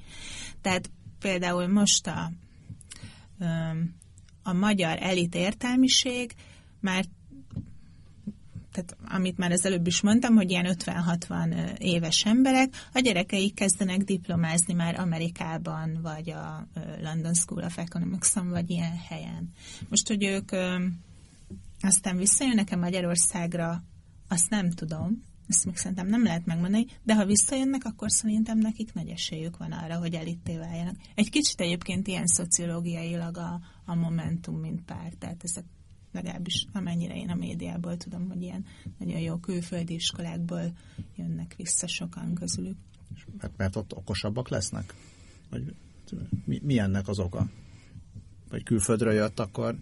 Tehát 0.60 0.90
például 1.18 1.66
most 1.66 2.06
a, 2.06 2.32
a 4.42 4.52
magyar 4.52 5.02
elit 5.02 5.34
értelmiség 5.34 6.34
már 6.80 7.04
tehát 8.78 9.14
amit 9.14 9.38
már 9.38 9.52
az 9.52 9.66
előbb 9.66 9.86
is 9.86 10.00
mondtam, 10.00 10.34
hogy 10.34 10.50
ilyen 10.50 10.76
50-60 10.78 11.78
éves 11.78 12.24
emberek, 12.24 12.74
a 12.92 12.98
gyerekeik 12.98 13.54
kezdenek 13.54 13.98
diplomázni 13.98 14.74
már 14.74 15.00
Amerikában, 15.00 15.98
vagy 16.02 16.30
a 16.30 16.68
London 17.02 17.34
School 17.34 17.64
of 17.64 17.78
Economics-on, 17.78 18.48
vagy 18.48 18.70
ilyen 18.70 18.96
helyen. 19.08 19.50
Most, 19.88 20.08
hogy 20.08 20.24
ők 20.24 20.50
aztán 21.80 22.16
visszajönnek-e 22.16 22.76
Magyarországra, 22.76 23.82
azt 24.28 24.50
nem 24.50 24.70
tudom, 24.70 25.24
ezt 25.48 25.64
még 25.64 25.76
szerintem 25.76 26.06
nem 26.06 26.22
lehet 26.22 26.46
megmondani, 26.46 26.86
de 27.02 27.14
ha 27.14 27.24
visszajönnek, 27.24 27.84
akkor 27.84 28.10
szerintem 28.10 28.58
nekik 28.58 28.92
nagy 28.92 29.08
esélyük 29.08 29.56
van 29.56 29.72
arra, 29.72 29.98
hogy 29.98 30.14
elitté 30.14 30.56
váljanak. 30.56 30.96
Egy 31.14 31.30
kicsit 31.30 31.60
egyébként 31.60 32.06
ilyen 32.08 32.26
szociológiailag 32.26 33.36
a, 33.36 33.60
a 33.84 33.94
Momentum, 33.94 34.56
mint 34.56 34.84
pár, 34.84 35.12
tehát 35.18 35.44
ezek 35.44 35.64
legalábbis 36.12 36.66
amennyire 36.72 37.16
én 37.16 37.30
a 37.30 37.34
médiából 37.34 37.96
tudom, 37.96 38.28
hogy 38.28 38.42
ilyen 38.42 38.64
nagyon 38.98 39.20
jó 39.20 39.36
külföldi 39.36 39.94
iskolákból 39.94 40.72
jönnek 41.16 41.54
vissza 41.56 41.86
sokan 41.86 42.34
közülük. 42.34 42.76
Mert, 43.40 43.56
mert 43.56 43.76
ott 43.76 43.96
okosabbak 43.96 44.48
lesznek? 44.48 44.94
Vagy 45.50 45.74
mi, 46.44 46.60
mi 46.62 46.78
ennek 46.78 47.08
az 47.08 47.18
oka? 47.18 47.50
Vagy 48.48 48.62
külföldről 48.62 49.12
jött, 49.12 49.40
akkor 49.40 49.78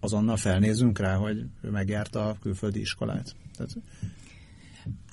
azonnal 0.00 0.36
felnézünk 0.36 0.98
rá, 0.98 1.14
hogy 1.14 1.44
ő 1.60 1.70
megjárta 1.70 2.28
a 2.28 2.38
külföldi 2.38 2.80
iskolát? 2.80 3.34
Tehát 3.56 3.76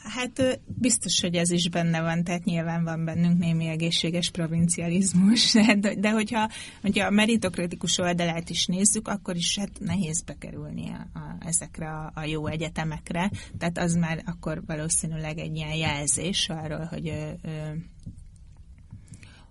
Hát 0.05 0.61
biztos, 0.65 1.21
hogy 1.21 1.35
ez 1.35 1.51
is 1.51 1.69
benne 1.69 2.01
van, 2.01 2.23
tehát 2.23 2.43
nyilván 2.43 2.83
van 2.83 3.05
bennünk 3.05 3.37
némi 3.37 3.67
egészséges 3.67 4.31
provincializmus, 4.31 5.53
de, 5.79 5.95
de 5.95 6.11
hogyha, 6.11 6.49
hogyha 6.81 7.05
a 7.05 7.09
meritokratikus 7.09 7.97
oldalát 7.97 8.49
is 8.49 8.65
nézzük, 8.65 9.07
akkor 9.07 9.35
is 9.35 9.57
hát 9.59 9.79
nehéz 9.79 10.21
bekerülni 10.21 10.89
a, 10.89 11.19
a, 11.19 11.37
ezekre 11.39 11.89
a, 11.89 12.11
a 12.15 12.25
jó 12.25 12.47
egyetemekre, 12.47 13.31
tehát 13.57 13.77
az 13.77 13.95
már 13.95 14.23
akkor 14.25 14.63
valószínűleg 14.65 15.37
egy 15.37 15.55
ilyen 15.55 15.75
jelzés 15.75 16.49
arról, 16.49 16.85
hogy 16.85 17.07
ő, 17.07 17.37
ő, 17.43 17.85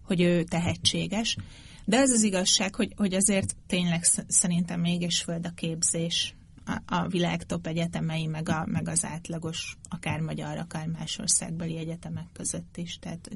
hogy 0.02 0.20
ő 0.20 0.42
tehetséges. 0.42 1.36
De 1.84 1.96
ez 1.96 2.10
az 2.10 2.22
igazság, 2.22 2.74
hogy, 2.74 2.92
hogy 2.96 3.14
azért 3.14 3.56
tényleg 3.66 4.04
szerintem 4.26 4.80
mégis 4.80 5.22
föld 5.22 5.46
a 5.46 5.50
képzés 5.54 6.34
a, 6.66 6.80
a 6.86 7.08
világ 7.08 7.42
top 7.42 7.66
egyetemei, 7.66 8.26
meg, 8.26 8.48
a, 8.48 8.66
meg 8.66 8.88
az 8.88 9.04
átlagos, 9.04 9.76
akár 9.88 10.20
magyar, 10.20 10.58
akár 10.58 10.86
más 10.86 11.18
országbeli 11.18 11.76
egyetemek 11.76 12.26
között 12.32 12.76
is. 12.76 12.98
Tehát 12.98 13.30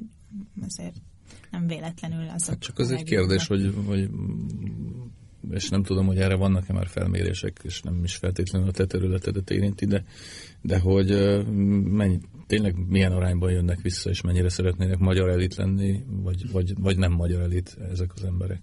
azért 0.65 0.95
nem 1.51 1.67
véletlenül 1.67 2.29
az. 2.29 2.47
Hát 2.47 2.59
csak 2.59 2.79
az 2.79 2.91
egy 2.91 3.03
kérdés, 3.03 3.47
hogy, 3.47 3.73
hogy 3.85 4.09
és 5.51 5.69
nem 5.69 5.83
tudom, 5.83 6.05
hogy 6.05 6.17
erre 6.17 6.35
vannak-e 6.35 6.73
már 6.73 6.87
felmérések, 6.87 7.59
és 7.63 7.81
nem 7.81 8.03
is 8.03 8.15
feltétlenül 8.15 8.67
a 8.67 8.71
te 8.71 8.85
területedet 8.85 9.49
érinti, 9.49 9.85
de, 9.85 10.03
de 10.61 10.79
hogy 10.79 11.09
mennyi, 11.83 12.19
tényleg 12.47 12.75
milyen 12.87 13.11
arányban 13.11 13.51
jönnek 13.51 13.81
vissza, 13.81 14.09
és 14.09 14.21
mennyire 14.21 14.49
szeretnének 14.49 14.97
magyar 14.97 15.29
elit 15.29 15.55
lenni, 15.55 16.03
vagy, 16.07 16.51
vagy, 16.51 16.73
vagy 16.79 16.97
nem 16.97 17.11
magyar 17.11 17.41
elit 17.41 17.77
ezek 17.91 18.11
az 18.15 18.23
emberek. 18.23 18.61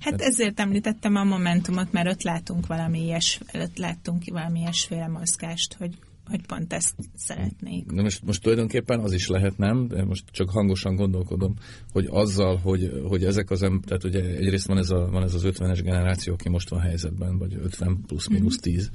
Hát 0.00 0.20
ezért 0.20 0.60
említettem 0.60 1.16
a 1.16 1.24
Momentumot, 1.24 1.92
mert 1.92 2.08
ott 2.08 2.22
látunk 2.22 2.66
valami 2.66 3.02
ilyes, 3.02 3.40
ott 3.54 3.78
láttunk 3.78 4.24
valami 4.26 4.60
ilyesféle 4.60 5.08
mozgást, 5.08 5.74
hogy, 5.78 5.94
hogy 6.30 6.46
pont 6.46 6.72
ezt 6.72 6.94
szeretnék. 7.16 7.86
De 7.92 8.02
most, 8.02 8.24
most 8.24 8.42
tulajdonképpen 8.42 9.00
az 9.00 9.12
is 9.12 9.28
lehet, 9.28 9.58
nem? 9.58 9.88
De 9.88 10.04
most 10.04 10.24
csak 10.30 10.50
hangosan 10.50 10.94
gondolkodom, 10.94 11.54
hogy 11.92 12.06
azzal, 12.10 12.56
hogy, 12.56 13.02
hogy 13.08 13.24
ezek 13.24 13.50
az 13.50 13.62
emberek, 13.62 13.86
tehát 13.86 14.04
ugye 14.04 14.36
egyrészt 14.36 14.66
van 14.66 14.78
ez, 14.78 14.90
a, 14.90 15.08
van 15.10 15.22
ez 15.22 15.34
az 15.34 15.42
50-es 15.44 15.80
generáció, 15.82 16.32
aki 16.32 16.48
most 16.48 16.68
van 16.68 16.80
helyzetben, 16.80 17.38
vagy 17.38 17.54
50 17.62 18.00
plusz 18.06 18.28
mínusz 18.28 18.56
10, 18.56 18.90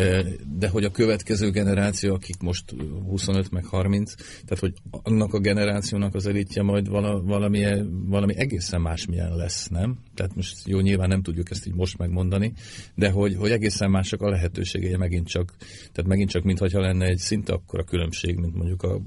mm-hmm. 0.00 0.28
de 0.58 0.68
hogy 0.68 0.84
a 0.84 0.90
következő 0.90 1.50
generáció, 1.50 2.14
akik 2.14 2.40
most 2.40 2.74
25 3.08 3.50
meg 3.50 3.64
30, 3.64 4.14
tehát 4.14 4.58
hogy 4.58 4.74
annak 4.90 5.34
a 5.34 5.38
generációnak 5.38 6.14
az 6.14 6.26
elitje 6.26 6.62
majd 6.62 6.88
vala, 6.88 7.22
valami, 7.22 7.64
valami 8.06 8.36
egészen 8.36 8.80
másmilyen 8.80 9.36
lesz, 9.36 9.68
nem? 9.68 9.98
Tehát 10.14 10.34
most 10.34 10.66
jó, 10.66 10.80
nyilván 10.80 11.08
nem 11.08 11.22
tudjuk 11.22 11.50
ezt 11.50 11.66
így 11.66 11.74
most 11.74 11.98
megmondani, 11.98 12.52
de 12.94 13.10
hogy, 13.10 13.36
hogy 13.36 13.50
egészen 13.50 13.90
mások 13.90 14.22
a 14.22 14.28
lehetőségei 14.28 14.96
megint 14.96 15.28
csak, 15.28 15.54
tehát 15.92 16.10
megint 16.10 16.30
csak, 16.30 16.42
mintha 16.42 16.68
hogyha 16.72 16.88
lenne 16.88 17.06
egy 17.06 17.18
szinte 17.18 17.52
akkora 17.52 17.84
különbség, 17.84 18.36
mint 18.36 18.54
mondjuk 18.54 18.82
a 18.82 19.00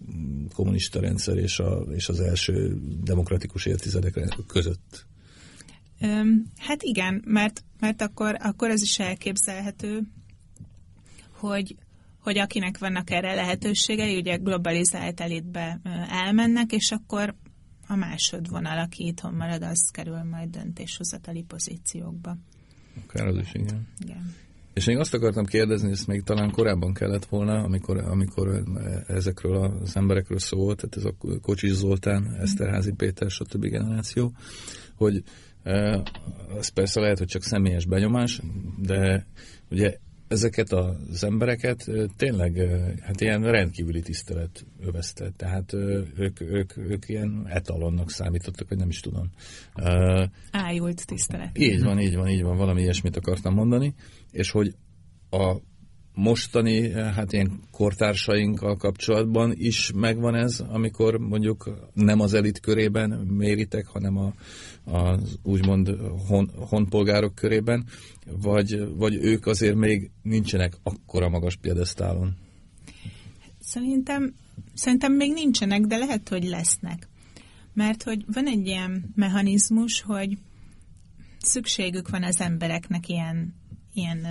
kommunista 0.53 0.99
rendszer 0.99 1.38
és, 1.38 1.59
a, 1.59 1.78
és 1.78 2.09
az 2.09 2.20
első 2.20 2.78
demokratikus 3.03 3.66
évtizedek 3.66 4.20
között. 4.47 5.05
Öm, 6.01 6.45
hát 6.57 6.84
igen, 6.84 7.24
mert, 7.26 7.63
mert 7.80 8.01
akkor, 8.01 8.36
akkor 8.39 8.70
ez 8.70 8.82
is 8.82 8.99
elképzelhető, 8.99 10.01
hogy, 11.32 11.76
hogy 12.20 12.38
akinek 12.38 12.78
vannak 12.78 13.09
erre 13.09 13.34
lehetőségei, 13.34 14.18
ugye 14.18 14.36
globalizált 14.36 15.20
elitbe 15.20 15.80
elmennek, 16.09 16.72
és 16.72 16.91
akkor 16.91 17.36
a 17.88 17.95
másodvonal, 17.95 18.78
aki 18.78 19.05
itthon 19.05 19.34
marad, 19.34 19.63
az 19.63 19.89
kerül 19.91 20.24
majd 20.24 20.49
döntéshozatali 20.49 21.43
pozíciókba. 21.43 22.38
Akár 23.03 23.28
az 23.28 23.38
is, 23.38 23.53
igen. 23.53 23.88
igen. 23.99 24.36
És 24.76 24.86
még 24.86 24.98
azt 24.98 25.14
akartam 25.14 25.46
kérdezni, 25.46 25.92
ezt 25.92 26.08
még 26.08 26.24
talán 26.24 26.52
korábban 26.52 26.94
kellett 26.94 27.26
volna, 27.26 27.64
amikor, 27.64 27.98
amikor 27.98 28.64
ezekről 29.08 29.56
az 29.56 29.96
emberekről 29.96 30.40
szólt, 30.40 30.78
tehát 30.78 30.96
ez 30.96 31.06
a 31.06 31.40
Kocsis 31.42 31.72
Zoltán, 31.72 32.36
Eszterházi 32.40 32.94
Péter, 32.94 33.30
stb. 33.30 33.66
generáció, 33.66 34.32
hogy 34.96 35.24
az 36.58 36.68
persze 36.68 37.00
lehet, 37.00 37.18
hogy 37.18 37.28
csak 37.28 37.44
személyes 37.44 37.86
benyomás, 37.86 38.42
de 38.82 39.28
ugye 39.70 39.98
ezeket 40.28 40.72
az 40.72 41.24
embereket 41.24 41.92
tényleg 42.18 42.58
hát 43.02 43.22
ilyen 43.22 43.42
rendkívüli 43.42 44.02
tisztelet 44.02 44.66
övezte. 44.80 45.32
Tehát 45.38 45.74
ők, 46.18 46.42
ők, 46.42 46.78
ők 46.78 47.10
ilyen 47.10 47.46
etalonnak 47.48 48.12
számítottak, 48.12 48.70
vagy 48.70 48.78
nem 48.78 48.90
is 48.90 49.00
tudom. 49.00 49.30
Ájult 50.52 51.06
tisztelet. 51.06 51.58
Így 51.58 51.84
van, 51.84 52.00
így 52.00 52.16
van, 52.16 52.28
így 52.28 52.44
van, 52.44 52.58
valami 52.58 52.82
ilyesmit 52.82 53.18
akartam 53.18 53.54
mondani, 53.54 53.94
és 54.32 54.52
hogy 54.52 54.76
a 55.30 55.56
mostani, 56.16 56.91
hát 56.91 57.34
ilyen 57.34 57.59
kortársainkkal 57.72 58.76
kapcsolatban 58.76 59.53
is 59.55 59.91
megvan 59.95 60.36
ez, 60.36 60.59
amikor 60.59 61.18
mondjuk 61.18 61.89
nem 61.93 62.20
az 62.20 62.34
elit 62.34 62.59
körében 62.59 63.09
méritek, 63.09 63.86
hanem 63.86 64.18
a, 64.18 64.34
az 64.84 65.38
úgymond 65.43 65.89
hon, 66.28 66.51
honpolgárok 66.55 67.36
körében, 67.36 67.86
vagy, 68.41 68.95
vagy 68.95 69.16
ők 69.16 69.45
azért 69.45 69.76
még 69.76 70.11
nincsenek 70.22 70.74
akkora 70.84 71.30
magas 71.30 71.55
piedesztálon? 71.55 72.36
Szerintem, 73.59 74.34
szerintem 74.74 75.13
még 75.13 75.34
nincsenek, 75.34 75.82
de 75.82 75.97
lehet, 75.97 76.30
hogy 76.30 76.43
lesznek. 76.43 77.07
Mert 77.74 78.03
hogy 78.03 78.26
van 78.34 78.47
egy 78.47 78.68
ilyen 78.68 79.11
mechanizmus, 79.16 80.01
hogy 80.01 80.38
szükségük 81.39 82.09
van 82.09 82.24
az 82.24 82.41
embereknek 82.41 83.07
ilyen, 83.09 83.55
ilyen 83.93 84.28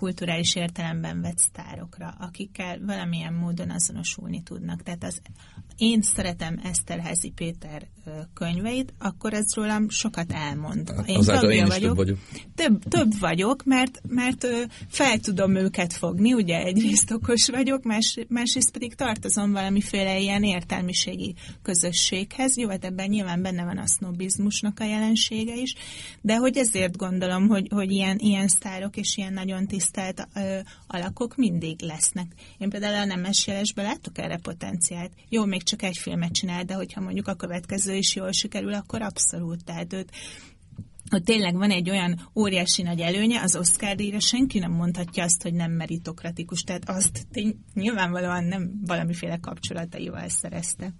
kulturális 0.00 0.54
értelemben 0.54 1.20
vett 1.20 1.38
sztárokra, 1.38 2.14
akikkel 2.18 2.78
valamilyen 2.80 3.34
módon 3.34 3.70
azonosulni 3.70 4.42
tudnak. 4.42 4.82
Tehát 4.82 5.04
az, 5.04 5.20
én 5.80 6.02
szeretem 6.02 6.60
Eszterházi 6.62 7.30
Péter 7.30 7.88
könyveit, 8.34 8.92
akkor 8.98 9.34
ez 9.34 9.54
rólam 9.54 9.88
sokat 9.88 10.32
elmond. 10.32 10.94
Én 11.06 11.16
Azáltal 11.16 11.50
én 11.50 11.66
is 11.66 11.68
vagyok. 11.68 11.96
Több, 11.96 11.96
vagyok. 11.96 12.18
Több, 12.54 12.82
több 12.88 13.18
vagyok, 13.18 13.64
mert, 13.64 14.00
mert 14.08 14.46
fel 14.88 15.18
tudom 15.18 15.54
őket 15.54 15.92
fogni, 15.92 16.32
ugye 16.32 16.62
egyrészt 16.62 17.10
okos 17.10 17.48
vagyok, 17.48 17.82
más, 17.82 18.18
másrészt 18.28 18.70
pedig 18.70 18.94
tartozom 18.94 19.52
valamiféle 19.52 20.18
ilyen 20.18 20.42
értelmiségi 20.42 21.34
közösséghez. 21.62 22.56
Jó, 22.56 22.68
hát 22.68 22.84
ebben 22.84 23.08
nyilván 23.08 23.42
benne 23.42 23.64
van 23.64 23.78
a 23.78 23.86
sznobizmusnak 23.86 24.80
a 24.80 24.84
jelensége 24.84 25.56
is, 25.56 25.74
de 26.20 26.36
hogy 26.36 26.56
ezért 26.56 26.96
gondolom, 26.96 27.48
hogy, 27.48 27.68
hogy 27.70 27.90
ilyen, 27.90 28.18
ilyen 28.18 28.48
sztárok 28.48 28.96
és 28.96 29.16
ilyen 29.16 29.32
nagyon 29.32 29.66
tisztelt 29.66 30.28
ö, 30.34 30.58
alakok 30.86 31.36
mindig 31.36 31.82
lesznek. 31.82 32.32
Én 32.58 32.68
például 32.68 32.94
a 32.94 33.04
Nemes 33.04 33.46
Jelesben 33.46 33.84
látok 33.84 34.18
erre 34.18 34.36
potenciált. 34.36 35.10
Jó, 35.28 35.44
még 35.44 35.62
csak 35.70 35.82
egy 35.82 35.96
filmet 35.98 36.32
csinál, 36.32 36.64
de 36.64 36.74
hogyha 36.74 37.00
mondjuk 37.00 37.28
a 37.28 37.34
következő 37.34 37.94
is 37.94 38.14
jól 38.14 38.32
sikerül, 38.32 38.74
akkor 38.74 39.02
abszolút. 39.02 39.64
Tehát 39.64 39.92
őt 39.92 40.10
hogy 41.10 41.22
tényleg 41.22 41.54
van 41.54 41.70
egy 41.70 41.90
olyan 41.90 42.30
óriási 42.34 42.82
nagy 42.82 43.00
előnye, 43.00 43.40
az 43.40 43.56
Oscar 43.56 43.94
díjra 43.94 44.20
senki 44.20 44.58
nem 44.58 44.72
mondhatja 44.72 45.24
azt, 45.24 45.42
hogy 45.42 45.54
nem 45.54 45.72
meritokratikus, 45.72 46.62
tehát 46.62 46.88
azt 46.88 47.26
tény, 47.32 47.54
nyilvánvalóan 47.74 48.44
nem 48.44 48.80
valamiféle 48.86 49.36
kapcsolataival 49.36 50.28
szerezte. 50.28 50.94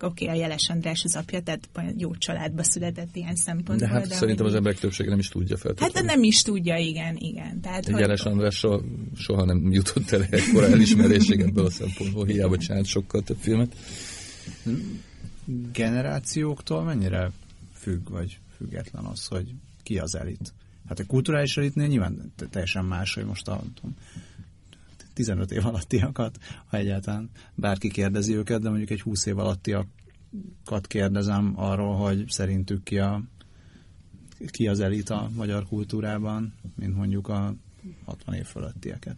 Oké, 0.00 0.24
okay, 0.24 0.36
a 0.36 0.40
Jeles 0.40 0.68
András 0.68 1.04
az 1.04 1.16
apja, 1.16 1.42
tehát 1.42 1.68
jó 1.96 2.14
családba 2.14 2.62
született 2.62 3.16
ilyen 3.16 3.34
szempontból. 3.34 3.76
De 3.76 3.88
hát 3.88 4.08
de 4.08 4.14
szerintem 4.14 4.46
az 4.46 4.54
emberek 4.54 4.78
többsége 4.78 5.10
nem 5.10 5.18
is 5.18 5.28
tudja 5.28 5.56
feltétlenül. 5.56 5.94
Hát 5.94 6.04
nem 6.04 6.22
is 6.22 6.42
tudja, 6.42 6.76
igen, 6.76 7.16
igen. 7.16 7.60
Tehát, 7.60 7.84
hogy... 7.84 8.00
Jeles 8.00 8.20
András 8.20 8.56
soha, 8.56 8.82
soha 9.16 9.44
nem 9.44 9.72
jutott 9.72 10.10
el 10.10 10.26
ekkora 10.30 10.66
elismerésig 10.66 11.40
ebből 11.40 11.64
a 11.64 11.70
szempontból, 11.70 12.26
hiába 12.26 12.58
csinált 12.58 12.86
sokkal 12.86 13.22
több 13.22 13.38
filmet 13.38 13.76
generációktól 15.72 16.84
mennyire 16.84 17.30
függ, 17.72 18.08
vagy 18.08 18.38
független 18.56 19.04
az, 19.04 19.26
hogy 19.26 19.54
ki 19.82 19.98
az 19.98 20.16
elit? 20.16 20.52
Hát 20.88 20.98
a 20.98 21.06
kulturális 21.06 21.56
elitnél 21.56 21.86
nyilván 21.86 22.32
teljesen 22.50 22.84
más, 22.84 23.14
hogy 23.14 23.24
most 23.24 23.48
a 23.48 23.62
tudom, 23.74 23.96
15 25.16 25.50
év 25.50 25.66
alattiakat, 25.66 26.38
ha 26.66 26.76
egyáltalán 26.76 27.30
bárki 27.54 27.88
kérdezi 27.90 28.34
őket, 28.34 28.60
de 28.60 28.68
mondjuk 28.68 28.90
egy 28.90 29.00
20 29.00 29.26
év 29.26 29.38
alattiakat 29.38 30.86
kérdezem 30.86 31.52
arról, 31.56 31.94
hogy 31.94 32.24
szerintük 32.28 32.82
ki, 32.82 32.98
a, 32.98 33.22
ki 34.50 34.68
az 34.68 34.80
elit 34.80 35.10
a 35.10 35.30
magyar 35.34 35.66
kultúrában, 35.66 36.54
mint 36.74 36.94
mondjuk 36.96 37.28
a 37.28 37.54
60 38.04 38.34
év 38.34 38.44
fölöttieket. 38.44 39.16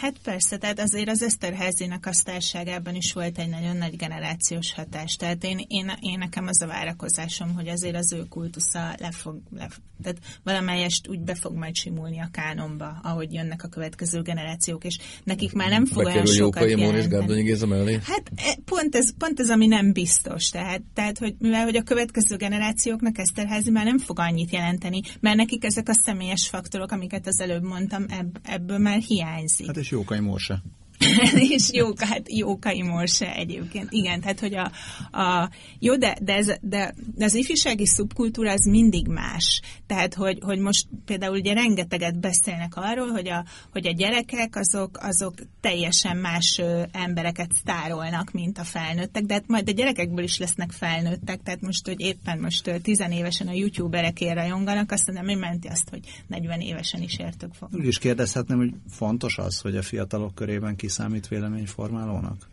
Hát 0.00 0.18
persze, 0.22 0.56
tehát 0.56 0.80
azért 0.80 1.08
az 1.08 1.22
Eszterházinak 1.22 2.06
a 2.06 2.12
sztárságában 2.12 2.94
is 2.94 3.12
volt 3.12 3.38
egy 3.38 3.48
nagyon 3.48 3.76
nagy 3.76 3.96
generációs 3.96 4.72
hatás. 4.72 5.16
Tehát 5.16 5.44
én, 5.44 5.64
én, 5.68 5.92
én 6.00 6.18
nekem 6.18 6.46
az 6.46 6.62
a 6.62 6.66
várakozásom, 6.66 7.54
hogy 7.54 7.68
azért 7.68 7.96
az 7.96 8.12
ő 8.12 8.24
kultusza 8.28 8.94
le 8.98 9.10
fog, 9.10 9.40
le, 9.50 9.68
tehát 10.02 10.18
valamelyest 10.44 11.08
úgy 11.08 11.20
be 11.20 11.34
fog 11.34 11.56
majd 11.56 11.76
simulni 11.76 12.20
a 12.20 12.28
kánonba, 12.32 13.00
ahogy 13.02 13.32
jönnek 13.32 13.64
a 13.64 13.68
következő 13.68 14.22
generációk, 14.22 14.84
és 14.84 14.98
nekik 15.24 15.52
már 15.52 15.68
nem 15.68 15.86
fog 15.86 16.04
Bekerül 16.04 16.22
olyan 16.22 16.34
sokat 16.34 16.62
és 16.62 16.70
jelenteni. 16.70 17.08
Gárdonyi 17.08 17.42
Géza 17.42 17.66
mellé? 17.66 17.98
Hát 18.02 18.30
e, 18.36 18.58
pont 18.64 18.94
ez, 18.94 19.16
pont 19.16 19.40
ez, 19.40 19.50
ami 19.50 19.66
nem 19.66 19.92
biztos. 19.92 20.48
Tehát, 20.48 20.82
tehát 20.94 21.18
hogy 21.18 21.34
mivel 21.38 21.64
hogy 21.64 21.76
a 21.76 21.82
következő 21.82 22.36
generációknak 22.36 23.18
Eszterházi 23.18 23.70
már 23.70 23.84
nem 23.84 23.98
fog 23.98 24.18
annyit 24.18 24.50
jelenteni, 24.50 25.00
mert 25.20 25.36
nekik 25.36 25.64
ezek 25.64 25.88
a 25.88 25.92
személyes 25.92 26.48
faktorok, 26.48 26.90
amiket 26.90 27.26
az 27.26 27.40
előbb 27.40 27.62
mondtam, 27.62 28.04
ebb, 28.08 28.38
ebből 28.42 28.78
már 28.78 28.98
hiányzik. 28.98 29.66
Hát 29.66 29.87
случае 29.88 30.04
Каймоша. 30.04 30.62
és 31.56 31.72
Jóka, 31.72 32.06
hát 32.06 32.32
Jókai 32.32 32.82
Morse 32.82 33.34
egyébként. 33.34 33.86
Igen, 33.90 34.20
tehát 34.20 34.40
hogy 34.40 34.54
a, 34.54 34.70
a 35.18 35.50
jó, 35.78 35.96
de, 35.96 36.16
de, 36.20 36.34
ez, 36.34 36.46
de, 36.60 36.94
de 37.14 37.24
az 37.24 37.34
ifjúsági 37.34 37.86
szubkultúra 37.86 38.52
az 38.52 38.64
mindig 38.64 39.06
más. 39.06 39.60
Tehát, 39.86 40.14
hogy, 40.14 40.38
hogy 40.42 40.58
most 40.58 40.86
például 41.04 41.36
ugye 41.36 41.52
rengeteget 41.52 42.20
beszélnek 42.20 42.76
arról, 42.76 43.08
hogy 43.08 43.28
a, 43.28 43.44
hogy 43.72 43.86
a 43.86 43.92
gyerekek 43.92 44.56
azok, 44.56 44.98
azok 45.02 45.34
teljesen 45.60 46.16
más 46.16 46.60
embereket 46.92 47.52
sztárolnak, 47.52 48.32
mint 48.32 48.58
a 48.58 48.64
felnőttek, 48.64 49.22
de 49.22 49.34
hát 49.34 49.46
majd 49.46 49.68
a 49.68 49.72
gyerekekből 49.72 50.24
is 50.24 50.38
lesznek 50.38 50.70
felnőttek, 50.70 51.42
tehát 51.42 51.60
most, 51.60 51.86
hogy 51.86 52.00
éppen 52.00 52.38
most 52.38 52.80
tizenévesen 52.82 53.48
a 53.48 53.52
youtuberekért 53.52 54.34
rajonganak, 54.34 54.92
azt 54.92 55.12
nem 55.12 55.38
menti 55.38 55.68
azt, 55.68 55.88
hogy 55.88 56.00
40 56.26 56.60
évesen 56.60 57.02
is 57.02 57.18
értük 57.18 57.54
fog. 57.54 57.68
Úgy 57.72 57.86
is 57.86 57.98
kérdezhetném, 57.98 58.58
hogy 58.58 58.72
fontos 58.90 59.38
az, 59.38 59.60
hogy 59.60 59.76
a 59.76 59.82
fiatalok 59.82 60.34
körében 60.34 60.76
kiszámít 60.88 61.28
véleményformálónak? 61.28 62.48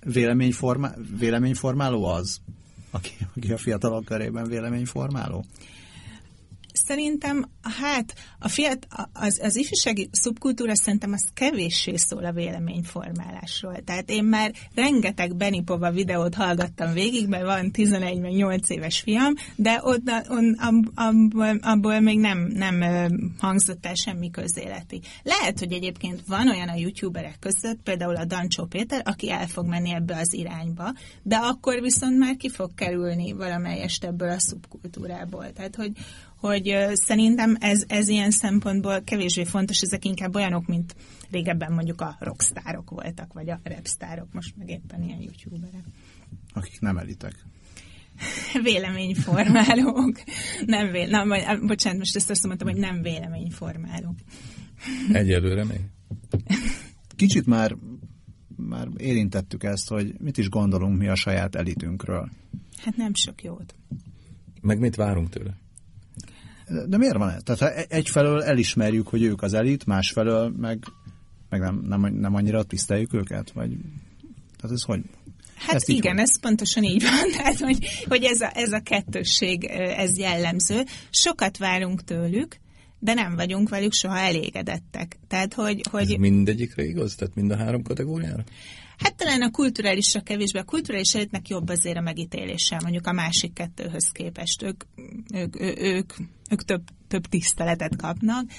Véleményforma, 0.00 0.90
véleményformáló 1.18 2.04
az, 2.04 2.40
aki, 2.90 3.10
aki 3.36 3.52
a 3.52 3.56
fiatalok 3.56 4.04
körében 4.04 4.48
véleményformáló? 4.48 5.44
Szerintem, 6.74 7.44
hát 7.80 8.14
a 8.38 8.48
fiat, 8.48 8.86
az, 9.12 9.40
az 9.42 9.56
ifjúsági 9.56 10.08
szubkultúra 10.12 10.76
szerintem 10.76 11.12
az 11.12 11.24
kevéssé 11.34 11.96
szól 11.96 12.24
a 12.24 12.32
véleményformálásról. 12.32 13.76
Tehát 13.84 14.10
én 14.10 14.24
már 14.24 14.52
rengeteg 14.74 15.36
Benipova 15.36 15.90
videót 15.90 16.34
hallgattam 16.34 16.92
végig, 16.92 17.28
mert 17.28 17.44
van 17.44 17.70
11 17.70 18.20
meg 18.20 18.32
8 18.32 18.70
éves 18.70 19.00
fiam, 19.00 19.34
de 19.56 19.80
ott, 19.82 20.10
on, 20.28 20.56
abból, 20.94 21.58
abból 21.60 22.00
még 22.00 22.18
nem, 22.18 22.38
nem 22.38 22.82
hangzott 23.38 23.86
el 23.86 23.94
semmi 23.94 24.30
közéleti. 24.30 25.00
Lehet, 25.22 25.58
hogy 25.58 25.72
egyébként 25.72 26.20
van 26.26 26.48
olyan 26.48 26.68
a 26.68 26.76
youtuberek 26.76 27.36
között, 27.38 27.82
például 27.82 28.16
a 28.16 28.24
Dancsó 28.24 28.64
Péter, 28.64 29.02
aki 29.04 29.30
el 29.30 29.46
fog 29.46 29.66
menni 29.66 29.94
ebbe 29.94 30.16
az 30.16 30.32
irányba, 30.32 30.94
de 31.22 31.36
akkor 31.36 31.80
viszont 31.80 32.18
már 32.18 32.36
ki 32.36 32.48
fog 32.48 32.74
kerülni 32.74 33.32
valamelyest 33.32 34.04
ebből 34.04 34.30
a 34.30 34.40
szubkultúrából. 34.40 35.52
Tehát, 35.52 35.76
hogy, 35.76 35.92
hogy 36.46 36.76
szerintem 36.92 37.56
ez, 37.60 37.84
ez 37.86 38.08
ilyen 38.08 38.30
szempontból 38.30 39.02
kevésbé 39.02 39.44
fontos, 39.44 39.80
ezek 39.80 40.04
inkább 40.04 40.34
olyanok, 40.34 40.66
mint 40.66 40.96
régebben 41.30 41.72
mondjuk 41.72 42.00
a 42.00 42.16
rockstárok 42.18 42.90
voltak, 42.90 43.32
vagy 43.32 43.50
a 43.50 43.60
rapstárok, 43.62 44.32
most 44.32 44.56
meg 44.56 44.70
éppen 44.70 45.02
ilyen 45.02 45.20
youtuberek. 45.20 45.84
Akik 46.52 46.80
nem 46.80 46.96
elitek. 46.96 47.34
Véleményformálók. 48.62 50.22
nem 50.66 50.90
véle, 50.90 51.18
na, 51.18 51.26
vagy, 51.26 51.66
bocsánat, 51.66 51.98
most 51.98 52.16
ezt 52.16 52.30
azt 52.30 52.46
mondtam, 52.46 52.68
hogy 52.68 52.78
nem 52.78 53.02
véleményformálók. 53.02 54.16
Egyelőre 55.12 55.64
még. 55.64 55.80
Kicsit 57.16 57.46
már, 57.46 57.76
már 58.56 58.88
érintettük 58.96 59.62
ezt, 59.62 59.88
hogy 59.88 60.14
mit 60.20 60.38
is 60.38 60.48
gondolunk 60.48 60.98
mi 60.98 61.08
a 61.08 61.14
saját 61.14 61.54
elitünkről. 61.54 62.30
Hát 62.78 62.96
nem 62.96 63.14
sok 63.14 63.42
jót. 63.42 63.74
Meg 64.60 64.78
mit 64.78 64.94
várunk 64.94 65.28
tőle? 65.28 65.62
De 66.86 66.96
miért 66.96 67.16
van 67.16 67.30
ez? 67.30 67.42
Tehát 67.42 67.86
egyfelől 67.92 68.42
elismerjük, 68.42 69.08
hogy 69.08 69.22
ők 69.22 69.42
az 69.42 69.54
elit, 69.54 69.86
másfelől 69.86 70.54
meg, 70.56 70.84
meg 71.48 71.60
nem, 71.60 71.84
nem, 71.88 72.14
nem 72.14 72.34
annyira 72.34 72.62
tiszteljük 72.62 73.14
őket? 73.14 73.50
Vagy, 73.52 73.70
tehát 74.56 74.76
ez 74.76 74.82
hogy? 74.82 75.00
Hát 75.54 75.74
ezt 75.74 75.88
igen, 75.88 76.18
ez 76.18 76.40
pontosan 76.40 76.82
így 76.82 77.02
van, 77.02 77.30
tehát 77.36 77.58
hogy, 77.58 78.04
hogy 78.08 78.24
ez, 78.24 78.40
a, 78.40 78.50
ez 78.54 78.72
a 78.72 78.80
kettősség, 78.80 79.64
ez 79.64 80.18
jellemző. 80.18 80.82
Sokat 81.10 81.56
várunk 81.56 82.04
tőlük, 82.04 82.56
de 82.98 83.14
nem 83.14 83.36
vagyunk 83.36 83.68
velük 83.68 83.92
soha 83.92 84.18
elégedettek. 84.18 85.18
Tehát, 85.28 85.54
hogy, 85.54 85.80
hogy... 85.90 86.02
Ez 86.02 86.18
mindegyikre 86.18 86.84
igaz? 86.84 87.14
Tehát 87.14 87.34
mind 87.34 87.50
a 87.50 87.56
három 87.56 87.82
kategóriára? 87.82 88.44
Hát 88.98 89.16
talán 89.16 89.42
a 89.42 89.50
kulturálisra 89.50 90.20
kevésbé. 90.20 90.58
A 90.58 90.64
kulturális 90.64 91.14
elitnek 91.14 91.48
jobb 91.48 91.68
azért 91.68 91.96
a 91.96 92.00
megítéléssel, 92.00 92.80
mondjuk 92.82 93.06
a 93.06 93.12
másik 93.12 93.52
kettőhöz 93.52 94.08
képest. 94.12 94.62
Ők, 94.62 94.84
ők, 95.34 95.60
ők, 95.60 95.80
ők, 95.80 96.12
ők 96.50 96.62
több, 96.62 96.82
több 97.08 97.26
tiszteletet 97.26 97.96
kapnak, 97.96 98.50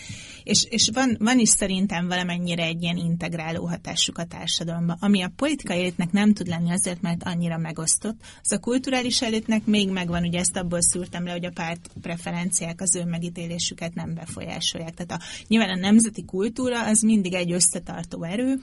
és, 0.44 0.64
és 0.70 0.90
van, 0.94 1.16
van 1.20 1.40
is 1.40 1.50
szerintem 1.50 2.08
valamennyire 2.08 2.64
egy 2.64 2.82
ilyen 2.82 2.98
integráló 2.98 3.66
hatásuk 3.68 4.18
a 4.18 4.26
társadalomban, 4.26 4.98
ami 5.00 5.22
a 5.22 5.32
politikai 5.36 5.80
elitnek 5.80 6.12
nem 6.12 6.34
tud 6.34 6.48
lenni 6.48 6.72
azért, 6.72 7.02
mert 7.02 7.24
annyira 7.24 7.58
megosztott. 7.58 8.22
Az 8.44 8.52
a 8.52 8.60
kulturális 8.60 9.22
elitnek 9.22 9.66
még 9.66 9.90
megvan, 9.90 10.24
ugye 10.24 10.40
ezt 10.40 10.58
abból 10.58 10.82
szűrtem 10.82 11.26
le, 11.26 11.32
hogy 11.32 11.46
a 11.46 11.52
párt 11.54 11.90
preferenciák 12.02 12.82
az 12.82 12.96
ő 12.96 13.04
megítélésüket 13.06 13.94
nem 13.94 14.14
befolyásolják. 14.14 14.94
Tehát 14.94 15.22
a, 15.22 15.26
nyilván 15.48 15.70
a 15.70 15.80
nemzeti 15.80 16.26
kultúra 16.26 16.86
az 16.86 17.02
mindig 17.02 17.34
egy 17.34 17.52
összetartó 17.52 18.24
erő, 18.24 18.60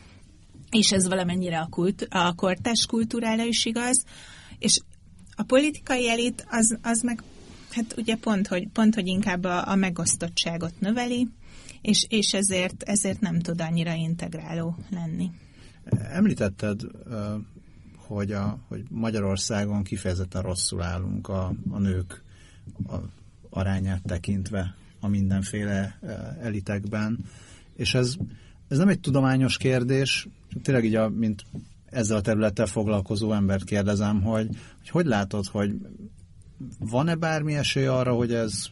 és 0.72 0.92
ez 0.92 1.08
valamennyire 1.08 1.58
a, 1.58 1.66
kult, 1.70 2.06
a 2.10 2.34
kortás 2.34 2.86
kultúrára 2.86 3.44
is 3.44 3.64
igaz, 3.64 4.04
és 4.58 4.80
a 5.36 5.42
politikai 5.42 6.08
elit 6.08 6.46
az, 6.50 6.78
az 6.82 7.00
meg 7.00 7.22
hát 7.70 7.94
ugye 7.96 8.16
pont, 8.16 8.46
hogy, 8.46 8.68
pont, 8.68 8.94
hogy 8.94 9.06
inkább 9.06 9.44
a, 9.44 9.68
a 9.68 9.74
megosztottságot 9.74 10.80
növeli, 10.80 11.28
és, 11.82 12.06
és 12.08 12.34
ezért, 12.34 12.82
ezért 12.82 13.20
nem 13.20 13.40
tud 13.40 13.60
annyira 13.60 13.92
integráló 13.92 14.76
lenni. 14.90 15.30
Említetted, 16.10 16.80
hogy, 17.96 18.32
a, 18.32 18.58
hogy 18.68 18.82
Magyarországon 18.90 19.82
kifejezetten 19.82 20.42
rosszul 20.42 20.82
állunk 20.82 21.28
a, 21.28 21.52
a 21.70 21.78
nők 21.78 22.22
a 22.86 22.96
arányát 23.50 24.02
tekintve 24.02 24.74
a 25.00 25.08
mindenféle 25.08 25.98
elitekben, 26.40 27.18
és 27.76 27.94
ez, 27.94 28.14
ez 28.68 28.78
nem 28.78 28.88
egy 28.88 29.00
tudományos 29.00 29.56
kérdés, 29.56 30.28
tényleg 30.62 30.84
így, 30.84 30.94
a, 30.94 31.08
mint 31.08 31.44
ezzel 31.86 32.16
a 32.16 32.20
területtel 32.20 32.66
foglalkozó 32.66 33.32
embert 33.32 33.64
kérdezem, 33.64 34.22
hogy 34.22 34.48
hogy, 34.78 34.88
hogy 34.88 35.06
látod, 35.06 35.46
hogy 35.46 35.74
van-e 36.78 37.14
bármi 37.14 37.54
esély 37.54 37.86
arra, 37.86 38.14
hogy 38.14 38.32
ez 38.32 38.66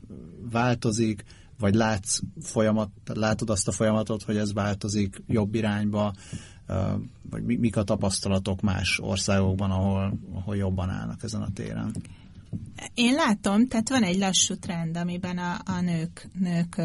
változik, 0.50 1.24
vagy 1.58 1.74
látsz 1.74 2.20
folyamat, 2.40 2.90
látod 3.04 3.50
azt 3.50 3.68
a 3.68 3.72
folyamatot, 3.72 4.22
hogy 4.22 4.36
ez 4.36 4.52
változik 4.52 5.22
jobb 5.26 5.54
irányba, 5.54 6.14
vagy 7.30 7.42
mik 7.42 7.76
a 7.76 7.82
tapasztalatok 7.82 8.60
más 8.60 8.98
országokban, 9.02 9.70
ahol, 9.70 10.18
ahol 10.34 10.56
jobban 10.56 10.88
állnak 10.88 11.22
ezen 11.22 11.42
a 11.42 11.52
téren? 11.52 11.94
Én 12.94 13.14
látom, 13.14 13.66
tehát 13.66 13.88
van 13.88 14.02
egy 14.02 14.18
lassú 14.18 14.54
trend, 14.54 14.96
amiben 14.96 15.38
a, 15.38 15.60
a 15.64 15.80
nők, 15.80 16.28
nők 16.38 16.82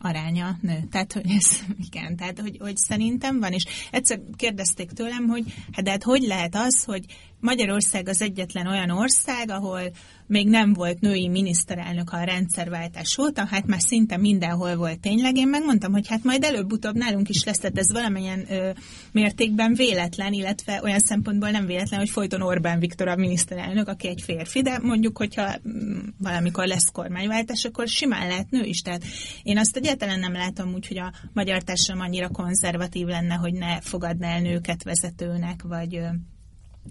aránya 0.00 0.58
nő. 0.60 0.80
Tehát, 0.90 1.12
hogy 1.12 1.30
ez, 1.36 1.60
igen, 1.90 2.16
tehát, 2.16 2.40
hogy, 2.40 2.56
hogy 2.60 2.76
szerintem 2.76 3.40
van, 3.40 3.52
és 3.52 3.64
egyszer 3.90 4.20
kérdezték 4.36 4.90
tőlem, 4.90 5.28
hogy 5.28 5.44
hát 5.72 5.84
de 5.84 5.90
hát 5.90 6.02
hogy 6.02 6.22
lehet 6.22 6.54
az, 6.54 6.84
hogy 6.84 7.04
Magyarország 7.40 8.08
az 8.08 8.22
egyetlen 8.22 8.66
olyan 8.66 8.90
ország, 8.90 9.50
ahol 9.50 9.80
még 10.26 10.48
nem 10.48 10.72
volt 10.72 11.00
női 11.00 11.28
miniszterelnök, 11.28 12.12
a 12.12 12.24
rendszerváltás 12.24 13.18
óta, 13.18 13.46
hát 13.46 13.66
már 13.66 13.80
szinte 13.80 14.16
mindenhol 14.16 14.76
volt 14.76 15.00
tényleg. 15.00 15.36
Én 15.36 15.48
megmondtam, 15.48 15.92
hogy 15.92 16.08
hát 16.08 16.24
majd 16.24 16.44
előbb-utóbb 16.44 16.94
nálunk 16.94 17.28
is 17.28 17.44
lesz, 17.44 17.58
tehát 17.58 17.78
ez 17.78 17.92
valamilyen 17.92 18.46
ö, 18.48 18.70
mértékben 19.12 19.74
véletlen, 19.74 20.32
illetve 20.32 20.80
olyan 20.82 20.98
szempontból 20.98 21.50
nem 21.50 21.66
véletlen, 21.66 22.00
hogy 22.00 22.10
folyton 22.10 22.42
Orbán 22.42 22.78
Viktor 22.78 23.08
a 23.08 23.16
miniszterelnök, 23.16 23.88
aki 23.88 24.08
egy 24.08 24.22
férfi, 24.22 24.62
de 24.62 24.78
mondjuk, 24.82 25.16
hogyha 25.16 25.54
mm, 25.68 25.98
valamikor 26.18 26.66
lesz 26.66 26.90
kormányváltás, 26.92 27.64
akkor 27.64 27.88
simán 27.88 28.28
lehet 28.28 28.50
nő 28.50 28.62
is. 28.62 28.82
Tehát 28.82 29.04
én 29.42 29.58
azt 29.58 29.76
egyáltalán 29.76 30.18
nem 30.18 30.32
látom 30.32 30.74
úgy, 30.74 30.86
hogy 30.86 30.98
a 30.98 31.12
magyar 31.32 31.62
társadalom 31.62 32.06
annyira 32.06 32.28
konzervatív 32.28 33.06
lenne, 33.06 33.34
hogy 33.34 33.52
ne 33.52 33.80
fogadná 33.80 34.28
el 34.28 34.40
nőket 34.40 34.82
vezetőnek, 34.82 35.62
vagy 35.62 36.00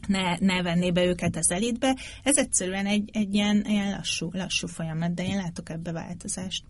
ne, 0.07 0.37
ne 0.39 0.61
venné 0.61 0.91
be 0.91 1.05
őket 1.05 1.35
az 1.35 1.51
elitbe. 1.51 1.95
Ez 2.23 2.37
egyszerűen 2.37 2.85
egy, 2.85 3.09
egy 3.13 3.33
ilyen, 3.33 3.65
ilyen 3.65 3.89
lassú, 3.89 4.29
lassú 4.31 4.67
folyamat, 4.67 5.13
de 5.13 5.25
én 5.25 5.35
látok 5.35 5.69
ebbe 5.69 5.91
változást. 5.91 6.63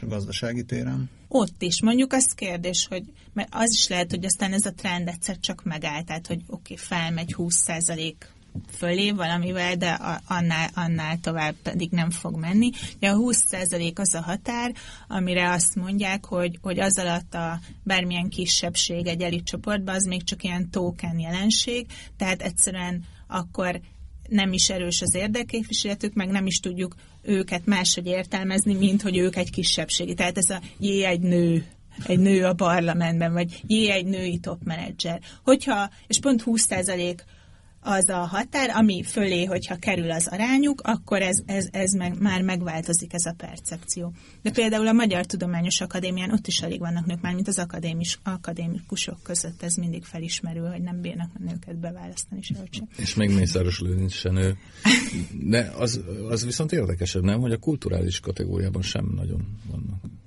a 0.00 0.06
gazdasági 0.06 0.64
téren? 0.64 1.10
Ott 1.28 1.62
is. 1.62 1.82
Mondjuk 1.82 2.12
az 2.12 2.32
kérdés, 2.34 2.86
hogy 2.86 3.04
mert 3.32 3.48
az 3.52 3.72
is 3.72 3.88
lehet, 3.88 4.10
hogy 4.10 4.24
aztán 4.24 4.52
ez 4.52 4.66
a 4.66 4.72
trend 4.72 5.08
egyszer 5.08 5.38
csak 5.38 5.64
megállt, 5.64 6.06
tehát 6.06 6.26
hogy 6.26 6.42
oké, 6.46 6.72
okay, 6.72 6.76
felmegy 6.76 7.34
20% 7.38 8.14
fölé 8.76 9.10
valamivel, 9.10 9.76
de 9.76 9.90
annál, 10.26 10.70
annál 10.74 11.18
tovább 11.20 11.54
pedig 11.62 11.90
nem 11.90 12.10
fog 12.10 12.36
menni. 12.36 12.70
Ugye 12.96 13.08
a 13.08 13.16
20% 13.16 13.98
az 13.98 14.14
a 14.14 14.22
határ, 14.22 14.72
amire 15.08 15.50
azt 15.50 15.74
mondják, 15.74 16.24
hogy, 16.24 16.58
hogy 16.62 16.80
az 16.80 16.98
alatt 16.98 17.34
a 17.34 17.58
bármilyen 17.82 18.28
kisebbség 18.28 19.06
egy 19.06 19.22
elit 19.22 19.44
csoportban, 19.44 19.94
az 19.94 20.04
még 20.04 20.24
csak 20.24 20.42
ilyen 20.42 20.70
token 20.70 21.18
jelenség, 21.18 21.86
tehát 22.16 22.42
egyszerűen 22.42 23.04
akkor 23.26 23.80
nem 24.28 24.52
is 24.52 24.70
erős 24.70 25.02
az 25.02 25.14
érdekképviseletük, 25.14 26.14
meg 26.14 26.28
nem 26.28 26.46
is 26.46 26.60
tudjuk 26.60 26.94
őket 27.22 27.66
máshogy 27.66 28.06
értelmezni, 28.06 28.74
mint 28.74 29.02
hogy 29.02 29.16
ők 29.16 29.36
egy 29.36 29.50
kisebbségi. 29.50 30.14
Tehát 30.14 30.38
ez 30.38 30.50
a 30.50 30.60
jé, 30.78 31.04
egy 31.04 31.20
nő 31.20 31.66
egy 32.06 32.18
nő 32.18 32.44
a 32.44 32.54
parlamentben, 32.54 33.32
vagy 33.32 33.60
jé, 33.66 33.90
egy 33.90 34.06
női 34.06 34.38
top 34.38 34.62
menedzser. 34.64 35.20
Hogyha, 35.42 35.90
és 36.06 36.18
pont 36.18 36.42
20% 36.46 37.18
az 37.84 38.08
a 38.08 38.16
határ, 38.16 38.70
ami 38.70 39.02
fölé, 39.02 39.44
hogyha 39.44 39.76
kerül 39.76 40.10
az 40.10 40.26
arányuk, 40.26 40.80
akkor 40.80 41.22
ez, 41.22 41.42
ez, 41.46 41.68
ez 41.70 41.92
meg, 41.92 42.20
már 42.20 42.42
megváltozik 42.42 43.12
ez 43.12 43.26
a 43.26 43.34
percepció. 43.36 44.12
De 44.42 44.50
például 44.50 44.86
a 44.86 44.92
Magyar 44.92 45.26
Tudományos 45.26 45.80
Akadémián 45.80 46.32
ott 46.32 46.46
is 46.46 46.62
alig 46.62 46.78
vannak 46.78 47.06
nők, 47.06 47.20
már 47.20 47.34
mint 47.34 47.48
az 47.48 47.58
akadémis, 47.58 48.18
akadémikusok 48.22 49.22
között 49.22 49.62
ez 49.62 49.74
mindig 49.74 50.04
felismerül, 50.04 50.68
hogy 50.68 50.82
nem 50.82 51.00
bírnak 51.00 51.30
a 51.34 51.42
nőket 51.42 51.78
beválasztani 51.78 52.42
se. 52.42 52.54
És 52.96 53.14
még 53.14 53.30
Mészáros 53.30 53.80
Lőrinc 53.80 54.22
nő. 54.22 54.56
De 55.32 55.72
az, 55.78 56.00
az 56.28 56.44
viszont 56.44 56.72
érdekesebb, 56.72 57.22
nem, 57.22 57.40
hogy 57.40 57.52
a 57.52 57.58
kulturális 57.58 58.20
kategóriában 58.20 58.82
sem 58.82 59.12
nagyon 59.14 59.58
vannak. 59.70 60.21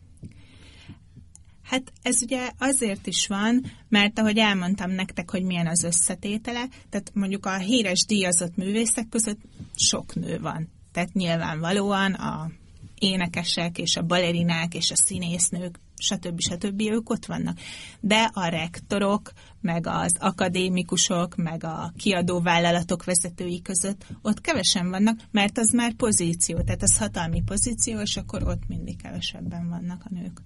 Hát 1.66 1.91
ez 2.01 2.22
ugye 2.22 2.51
azért 2.57 3.07
is 3.07 3.28
van, 3.28 3.66
mert 3.89 4.20
ahogy 4.20 4.38
elmondtam 4.38 4.91
nektek, 4.91 5.32
hogy 5.32 5.43
milyen 5.43 5.68
az 5.68 5.84
összetétele, 5.84 6.68
tehát 6.89 7.11
mondjuk 7.13 7.45
a 7.45 7.57
híres 7.57 8.05
díjazott 8.05 8.55
művészek 8.55 9.09
között 9.09 9.39
sok 9.76 10.16
nő 10.16 10.39
van. 10.39 10.70
Tehát 10.91 11.13
nyilvánvalóan 11.13 12.13
a 12.13 12.51
énekesek 12.99 13.78
és 13.78 13.95
a 13.95 14.05
balerinák 14.05 14.74
és 14.74 14.91
a 14.91 14.95
színésznők, 14.95 15.80
stb. 15.97 16.39
stb. 16.39 16.82
ők 16.82 17.09
ott 17.09 17.26
vannak. 17.26 17.59
De 17.99 18.30
a 18.34 18.47
rektorok, 18.47 19.32
meg 19.61 19.88
az 19.88 20.16
akadémikusok, 20.20 21.36
meg 21.36 21.63
a 21.63 21.93
kiadóvállalatok 21.97 23.03
vezetői 23.03 23.61
között 23.61 24.05
ott 24.22 24.41
kevesen 24.41 24.89
vannak, 24.89 25.20
mert 25.32 25.57
az 25.57 25.72
már 25.72 25.93
pozíció, 25.93 26.61
tehát 26.61 26.82
az 26.82 26.97
hatalmi 26.97 27.41
pozíció, 27.41 27.99
és 27.99 28.18
akkor 28.18 28.43
ott 28.43 28.68
mindig 28.68 29.01
kevesebben 29.01 29.70
vannak 29.70 30.03
a 30.05 30.13
nők 30.13 30.41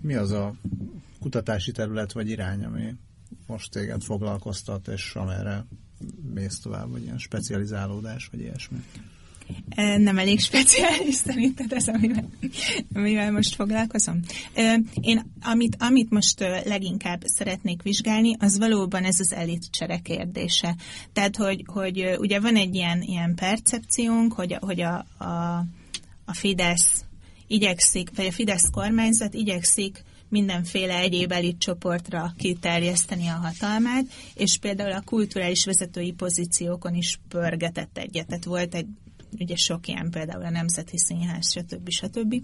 mi 0.00 0.14
az 0.14 0.30
a 0.30 0.54
kutatási 1.20 1.72
terület 1.72 2.12
vagy 2.12 2.28
irány, 2.28 2.64
ami 2.64 2.94
most 3.46 3.70
téged 3.70 4.02
foglalkoztat, 4.02 4.88
és 4.88 5.14
amerre 5.14 5.64
mész 6.34 6.60
tovább, 6.60 6.90
vagy 6.90 7.02
ilyen 7.02 7.18
specializálódás, 7.18 8.28
vagy 8.32 8.40
ilyesmi? 8.40 8.78
Nem 9.96 10.18
elég 10.18 10.40
speciális 10.40 11.14
szerinted 11.14 11.72
ez, 11.72 11.88
amivel, 11.88 12.28
amivel 12.94 13.32
most 13.32 13.54
foglalkozom. 13.54 14.20
Én 15.00 15.32
amit, 15.42 15.76
amit 15.78 16.10
most 16.10 16.40
leginkább 16.64 17.22
szeretnék 17.24 17.82
vizsgálni, 17.82 18.36
az 18.38 18.58
valóban 18.58 19.04
ez 19.04 19.20
az 19.20 19.32
elit 19.32 19.70
csere 19.70 19.98
kérdése. 19.98 20.76
Tehát, 21.12 21.36
hogy, 21.36 21.64
hogy 21.66 22.14
ugye 22.18 22.40
van 22.40 22.56
egy 22.56 22.74
ilyen, 22.74 23.02
ilyen 23.02 23.34
percepciónk, 23.34 24.32
hogy, 24.32 24.56
hogy 24.60 24.80
a, 24.80 25.06
a, 25.18 25.64
a 26.24 26.32
Fidesz 26.32 27.04
igyekszik, 27.50 28.10
vagy 28.16 28.26
a 28.26 28.32
Fidesz 28.32 28.70
kormányzat 28.70 29.34
igyekszik 29.34 30.04
mindenféle 30.28 30.98
egyéb 30.98 31.32
elit 31.32 31.58
csoportra 31.58 32.32
kiterjeszteni 32.38 33.26
a 33.26 33.32
hatalmát, 33.32 34.04
és 34.34 34.58
például 34.58 34.92
a 34.92 35.02
kulturális 35.04 35.64
vezetői 35.64 36.12
pozíciókon 36.12 36.94
is 36.94 37.20
pörgetett 37.28 37.98
egyet. 37.98 38.26
Tehát 38.26 38.44
volt 38.44 38.74
egy, 38.74 38.86
ugye 39.38 39.56
sok 39.56 39.88
ilyen 39.88 40.10
például 40.10 40.44
a 40.44 40.50
Nemzeti 40.50 40.98
Színház, 40.98 41.50
stb. 41.50 41.88
stb. 41.88 42.42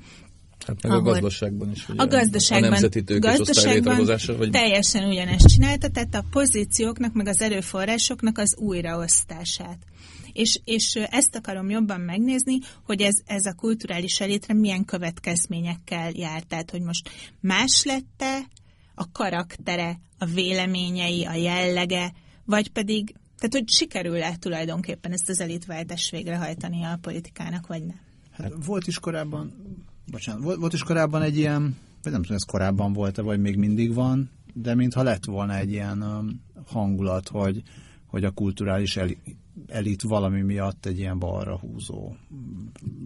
Hát 0.66 0.82
meg 0.82 0.92
ahol, 0.92 1.08
a 1.08 1.10
gazdaságban 1.12 1.70
is. 1.70 1.88
Ugye, 1.88 2.02
a 2.02 2.06
gazdaságban, 2.06 2.68
a 2.68 2.70
nemzeti 2.70 3.18
gazdaságban 3.18 4.04
vagy... 4.38 4.50
teljesen 4.50 5.08
ugyanezt 5.08 5.48
csinálta, 5.48 5.88
tehát 5.88 6.14
a 6.14 6.24
pozícióknak, 6.30 7.12
meg 7.12 7.26
az 7.26 7.40
erőforrásoknak 7.40 8.38
az 8.38 8.56
újraosztását 8.58 9.78
és, 10.36 10.60
és 10.64 10.94
ezt 10.94 11.36
akarom 11.36 11.70
jobban 11.70 12.00
megnézni, 12.00 12.58
hogy 12.82 13.00
ez, 13.00 13.14
ez 13.24 13.46
a 13.46 13.54
kulturális 13.54 14.20
elétre 14.20 14.54
milyen 14.54 14.84
következményekkel 14.84 16.10
jár. 16.14 16.42
Tehát, 16.42 16.70
hogy 16.70 16.82
most 16.82 17.10
más 17.40 17.82
lette 17.84 18.46
a 18.94 19.10
karaktere, 19.12 19.98
a 20.18 20.24
véleményei, 20.24 21.24
a 21.24 21.34
jellege, 21.34 22.12
vagy 22.44 22.70
pedig, 22.70 23.14
tehát 23.36 23.52
hogy 23.52 23.68
sikerül-e 23.68 24.36
tulajdonképpen 24.36 25.12
ezt 25.12 25.28
az 25.28 25.40
elitváltást 25.40 26.10
végrehajtani 26.10 26.84
a 26.84 26.98
politikának, 27.00 27.66
vagy 27.66 27.84
nem? 27.84 28.00
Hát 28.30 28.52
volt 28.66 28.86
is 28.86 28.98
korábban, 28.98 29.52
bocsánat, 30.10 30.42
volt, 30.42 30.58
volt 30.58 30.72
is 30.72 30.82
korábban 30.82 31.22
egy 31.22 31.36
ilyen, 31.36 31.76
vagy 32.02 32.12
nem 32.12 32.22
tudom, 32.22 32.36
ez 32.36 32.42
korábban 32.42 32.92
volt-e, 32.92 33.22
vagy 33.22 33.40
még 33.40 33.56
mindig 33.56 33.94
van, 33.94 34.30
de 34.54 34.74
mintha 34.74 35.02
lett 35.02 35.24
volna 35.24 35.56
egy 35.56 35.70
ilyen 35.70 36.02
um, 36.02 36.42
hangulat, 36.66 37.28
hogy, 37.28 37.62
hogy 38.06 38.24
a 38.24 38.30
kulturális 38.30 38.96
elit 39.66 40.02
valami 40.02 40.42
miatt 40.42 40.86
egy 40.86 40.98
ilyen 40.98 41.18
balra 41.18 41.58
húzó. 41.58 42.14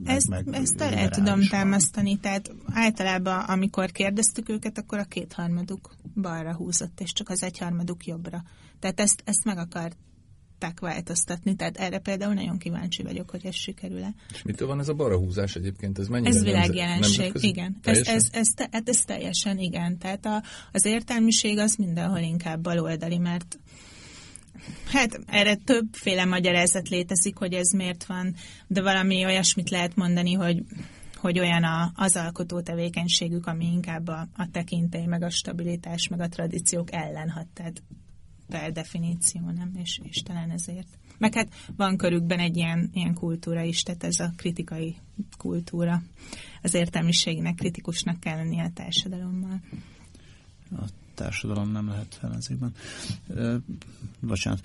Meg, 0.03 0.17
ezt, 0.17 0.29
meg 0.29 0.49
ezt 0.53 0.81
el 0.81 1.09
tudom 1.09 1.43
támasztani, 1.49 2.17
tehát 2.17 2.55
általában 2.67 3.39
amikor 3.39 3.91
kérdeztük 3.91 4.49
őket, 4.49 4.79
akkor 4.79 4.99
a 4.99 5.05
kétharmaduk 5.05 5.95
balra 6.15 6.55
húzott, 6.55 7.01
és 7.01 7.13
csak 7.13 7.29
az 7.29 7.43
egyharmaduk 7.43 8.07
jobbra. 8.07 8.43
Tehát 8.79 9.01
ezt, 9.01 9.23
ezt 9.25 9.45
meg 9.45 9.59
akarták 9.59 10.81
változtatni, 10.81 11.55
tehát 11.55 11.77
erre 11.77 11.99
például 11.99 12.35
nagyon 12.35 12.59
kíváncsi 12.59 13.03
vagyok, 13.03 13.31
hogy 13.31 13.47
ez 13.47 13.55
sikerül-e. 13.55 14.15
És 14.33 14.43
mitől 14.43 14.69
van 14.69 14.81
ez 14.81 14.89
a 14.89 14.95
balra 14.95 15.19
húzás 15.19 15.57
egyébként? 15.57 15.99
Ez 15.99 16.07
mennyire 16.07 16.37
Ez 16.37 16.43
világjelenség, 16.43 17.33
igen. 17.41 17.77
Ez, 17.83 18.07
ez, 18.07 18.29
ez, 18.33 18.49
te, 18.49 18.69
hát 18.73 18.89
ez 18.89 19.05
teljesen 19.05 19.59
igen. 19.59 19.99
Tehát 19.99 20.27
a, 20.27 20.43
az 20.73 20.85
értelmiség 20.85 21.59
az 21.59 21.75
mindenhol 21.75 22.19
inkább 22.19 22.61
baloldali, 22.61 23.19
mert 23.19 23.59
Hát 24.87 25.21
erre 25.27 25.55
többféle 25.55 26.25
magyarázat 26.25 26.89
létezik, 26.89 27.37
hogy 27.37 27.53
ez 27.53 27.71
miért 27.73 28.05
van, 28.05 28.35
de 28.67 28.83
valami 28.83 29.25
olyasmit 29.25 29.71
lehet 29.71 29.97
mondani, 29.97 30.33
hogy 30.33 30.63
hogy 31.21 31.39
olyan 31.39 31.65
a, 31.65 31.93
az 31.95 32.17
alkotó 32.17 32.61
tevékenységük, 32.61 33.47
ami 33.47 33.65
inkább 33.65 34.09
a, 34.09 34.29
a 34.37 34.51
tekintély, 34.51 35.07
meg 35.07 35.23
a 35.23 35.31
stabilitás, 35.31 36.09
meg 36.09 36.21
a 36.21 36.29
tradíciók 36.29 36.93
ellen 36.93 37.31
hat, 37.31 37.47
tehát 37.53 37.83
per 38.49 38.73
definíció, 38.73 39.41
nem? 39.51 39.73
És, 39.83 40.01
és 40.03 40.23
talán 40.23 40.51
ezért. 40.51 40.89
Meg 41.19 41.35
hát 41.35 41.49
van 41.77 41.97
körükben 41.97 42.39
egy 42.39 42.57
ilyen, 42.57 42.91
ilyen 42.93 43.15
kultúra 43.15 43.63
is, 43.63 43.83
tehát 43.83 44.05
ez 44.05 44.21
a 44.21 44.33
kritikai 44.37 44.97
kultúra. 45.39 46.03
Az 46.63 46.75
értelmiségnek 46.75 47.55
kritikusnak 47.55 48.21
kell 48.21 48.37
lennie 48.37 48.65
a 48.65 48.71
társadalommal. 48.75 49.61
A 50.71 50.85
társadalom 51.15 51.73
nem 51.73 51.89
lehet 51.89 52.19
ellenzékben. 52.23 52.75
bocsánat. 54.21 54.61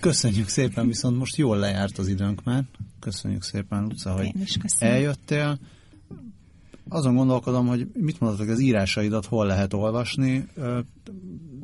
köszönjük 0.00 0.48
szépen, 0.48 0.86
viszont 0.86 1.18
most 1.18 1.36
jól 1.36 1.58
lejárt 1.58 1.98
az 1.98 2.08
időnk 2.08 2.44
már. 2.44 2.64
Köszönjük 2.98 3.42
szépen, 3.42 3.82
Luca, 3.82 4.12
hogy 4.12 4.32
eljöttél. 4.78 5.58
Azon 6.88 7.14
gondolkodom, 7.14 7.66
hogy 7.66 7.90
mit 7.94 8.20
mondatok, 8.20 8.48
az 8.48 8.60
írásaidat 8.60 9.26
hol 9.26 9.46
lehet 9.46 9.72
olvasni. 9.72 10.48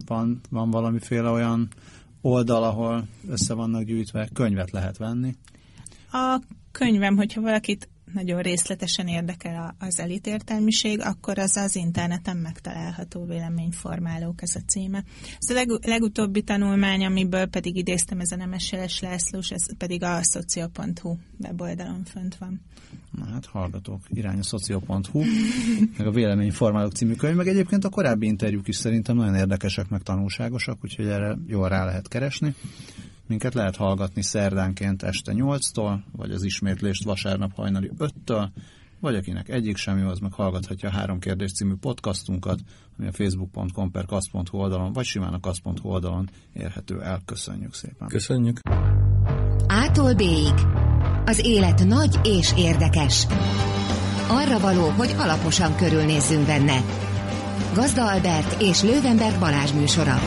van, 0.06 0.40
van 0.50 0.70
valamiféle 0.70 1.28
olyan 1.28 1.68
oldal, 2.20 2.64
ahol 2.64 3.06
össze 3.28 3.54
vannak 3.54 3.82
gyűjtve, 3.82 4.28
könyvet 4.32 4.70
lehet 4.70 4.96
venni? 4.96 5.36
A 6.12 6.40
könyvem, 6.72 7.16
hogyha 7.16 7.40
valakit 7.40 7.88
nagyon 8.12 8.42
részletesen 8.42 9.08
érdekel 9.08 9.74
az 9.78 10.00
elitértelmiség, 10.00 11.00
akkor 11.00 11.38
az 11.38 11.56
az 11.56 11.76
interneten 11.76 12.36
megtalálható 12.36 13.24
véleményformálók, 13.24 14.42
ez 14.42 14.54
a 14.54 14.60
címe. 14.66 15.04
Ez 15.38 15.50
a 15.50 15.54
leg, 15.54 15.68
legutóbbi 15.86 16.42
tanulmány, 16.42 17.04
amiből 17.04 17.46
pedig 17.46 17.76
idéztem, 17.76 18.20
ez 18.20 18.30
a 18.30 18.36
Nemes 18.36 18.72
Jeles 18.72 19.00
Lászlós, 19.00 19.50
ez 19.50 19.76
pedig 19.76 20.02
a 20.02 20.18
szocio.hu 20.22 21.16
weboldalon 21.38 22.04
fönt 22.04 22.36
van. 22.36 22.60
Na 23.10 23.24
hát 23.24 23.46
hallgatók, 23.46 24.00
irány 24.08 24.38
a 24.38 24.42
szocio.hu, 24.42 25.22
meg 25.96 26.06
a 26.06 26.10
véleményformálók 26.10 26.92
című 26.92 27.14
könyv, 27.14 27.36
meg 27.36 27.48
egyébként 27.48 27.84
a 27.84 27.88
korábbi 27.88 28.26
interjúk 28.26 28.68
is 28.68 28.76
szerintem 28.76 29.16
nagyon 29.16 29.34
érdekesek, 29.34 29.88
meg 29.88 30.02
tanulságosak, 30.02 30.78
úgyhogy 30.84 31.06
erre 31.06 31.38
jól 31.46 31.68
rá 31.68 31.84
lehet 31.84 32.08
keresni. 32.08 32.54
Minket 33.26 33.54
lehet 33.54 33.76
hallgatni 33.76 34.22
szerdánként 34.22 35.02
este 35.02 35.32
8-tól, 35.34 35.98
vagy 36.12 36.30
az 36.30 36.42
ismétlést 36.42 37.04
vasárnap 37.04 37.54
hajnali 37.54 37.90
5-től, 37.98 38.48
vagy 39.00 39.14
akinek 39.14 39.48
egyik 39.48 39.76
sem 39.76 39.98
jó, 39.98 40.08
az 40.08 40.18
meg 40.18 40.32
hallgathatja 40.32 40.88
a 40.88 40.92
Három 40.92 41.18
Kérdés 41.18 41.52
című 41.52 41.74
podcastunkat, 41.74 42.60
ami 42.98 43.08
a 43.08 43.12
facebook.com 43.12 43.90
per 43.90 44.04
kasz.hu 44.04 44.58
oldalon, 44.58 44.92
vagy 44.92 45.04
simán 45.04 45.32
a 45.32 45.40
kasz.hu 45.40 45.88
oldalon 45.88 46.30
érhető 46.52 47.02
el. 47.02 47.22
Köszönjük 47.24 47.74
szépen! 47.74 48.08
Köszönjük! 48.08 48.60
Ától 49.66 50.14
b 50.14 50.22
Az 51.24 51.40
élet 51.44 51.84
nagy 51.84 52.20
és 52.22 52.52
érdekes. 52.56 53.26
Arra 54.28 54.58
való, 54.58 54.88
hogy 54.88 55.14
alaposan 55.18 55.76
körülnézzünk 55.76 56.46
benne. 56.46 56.80
Gazda 57.74 58.10
Albert 58.10 58.62
és 58.62 58.82
Lővenberg 58.82 59.38
Balázs 59.38 59.72
műsora. 59.72 60.18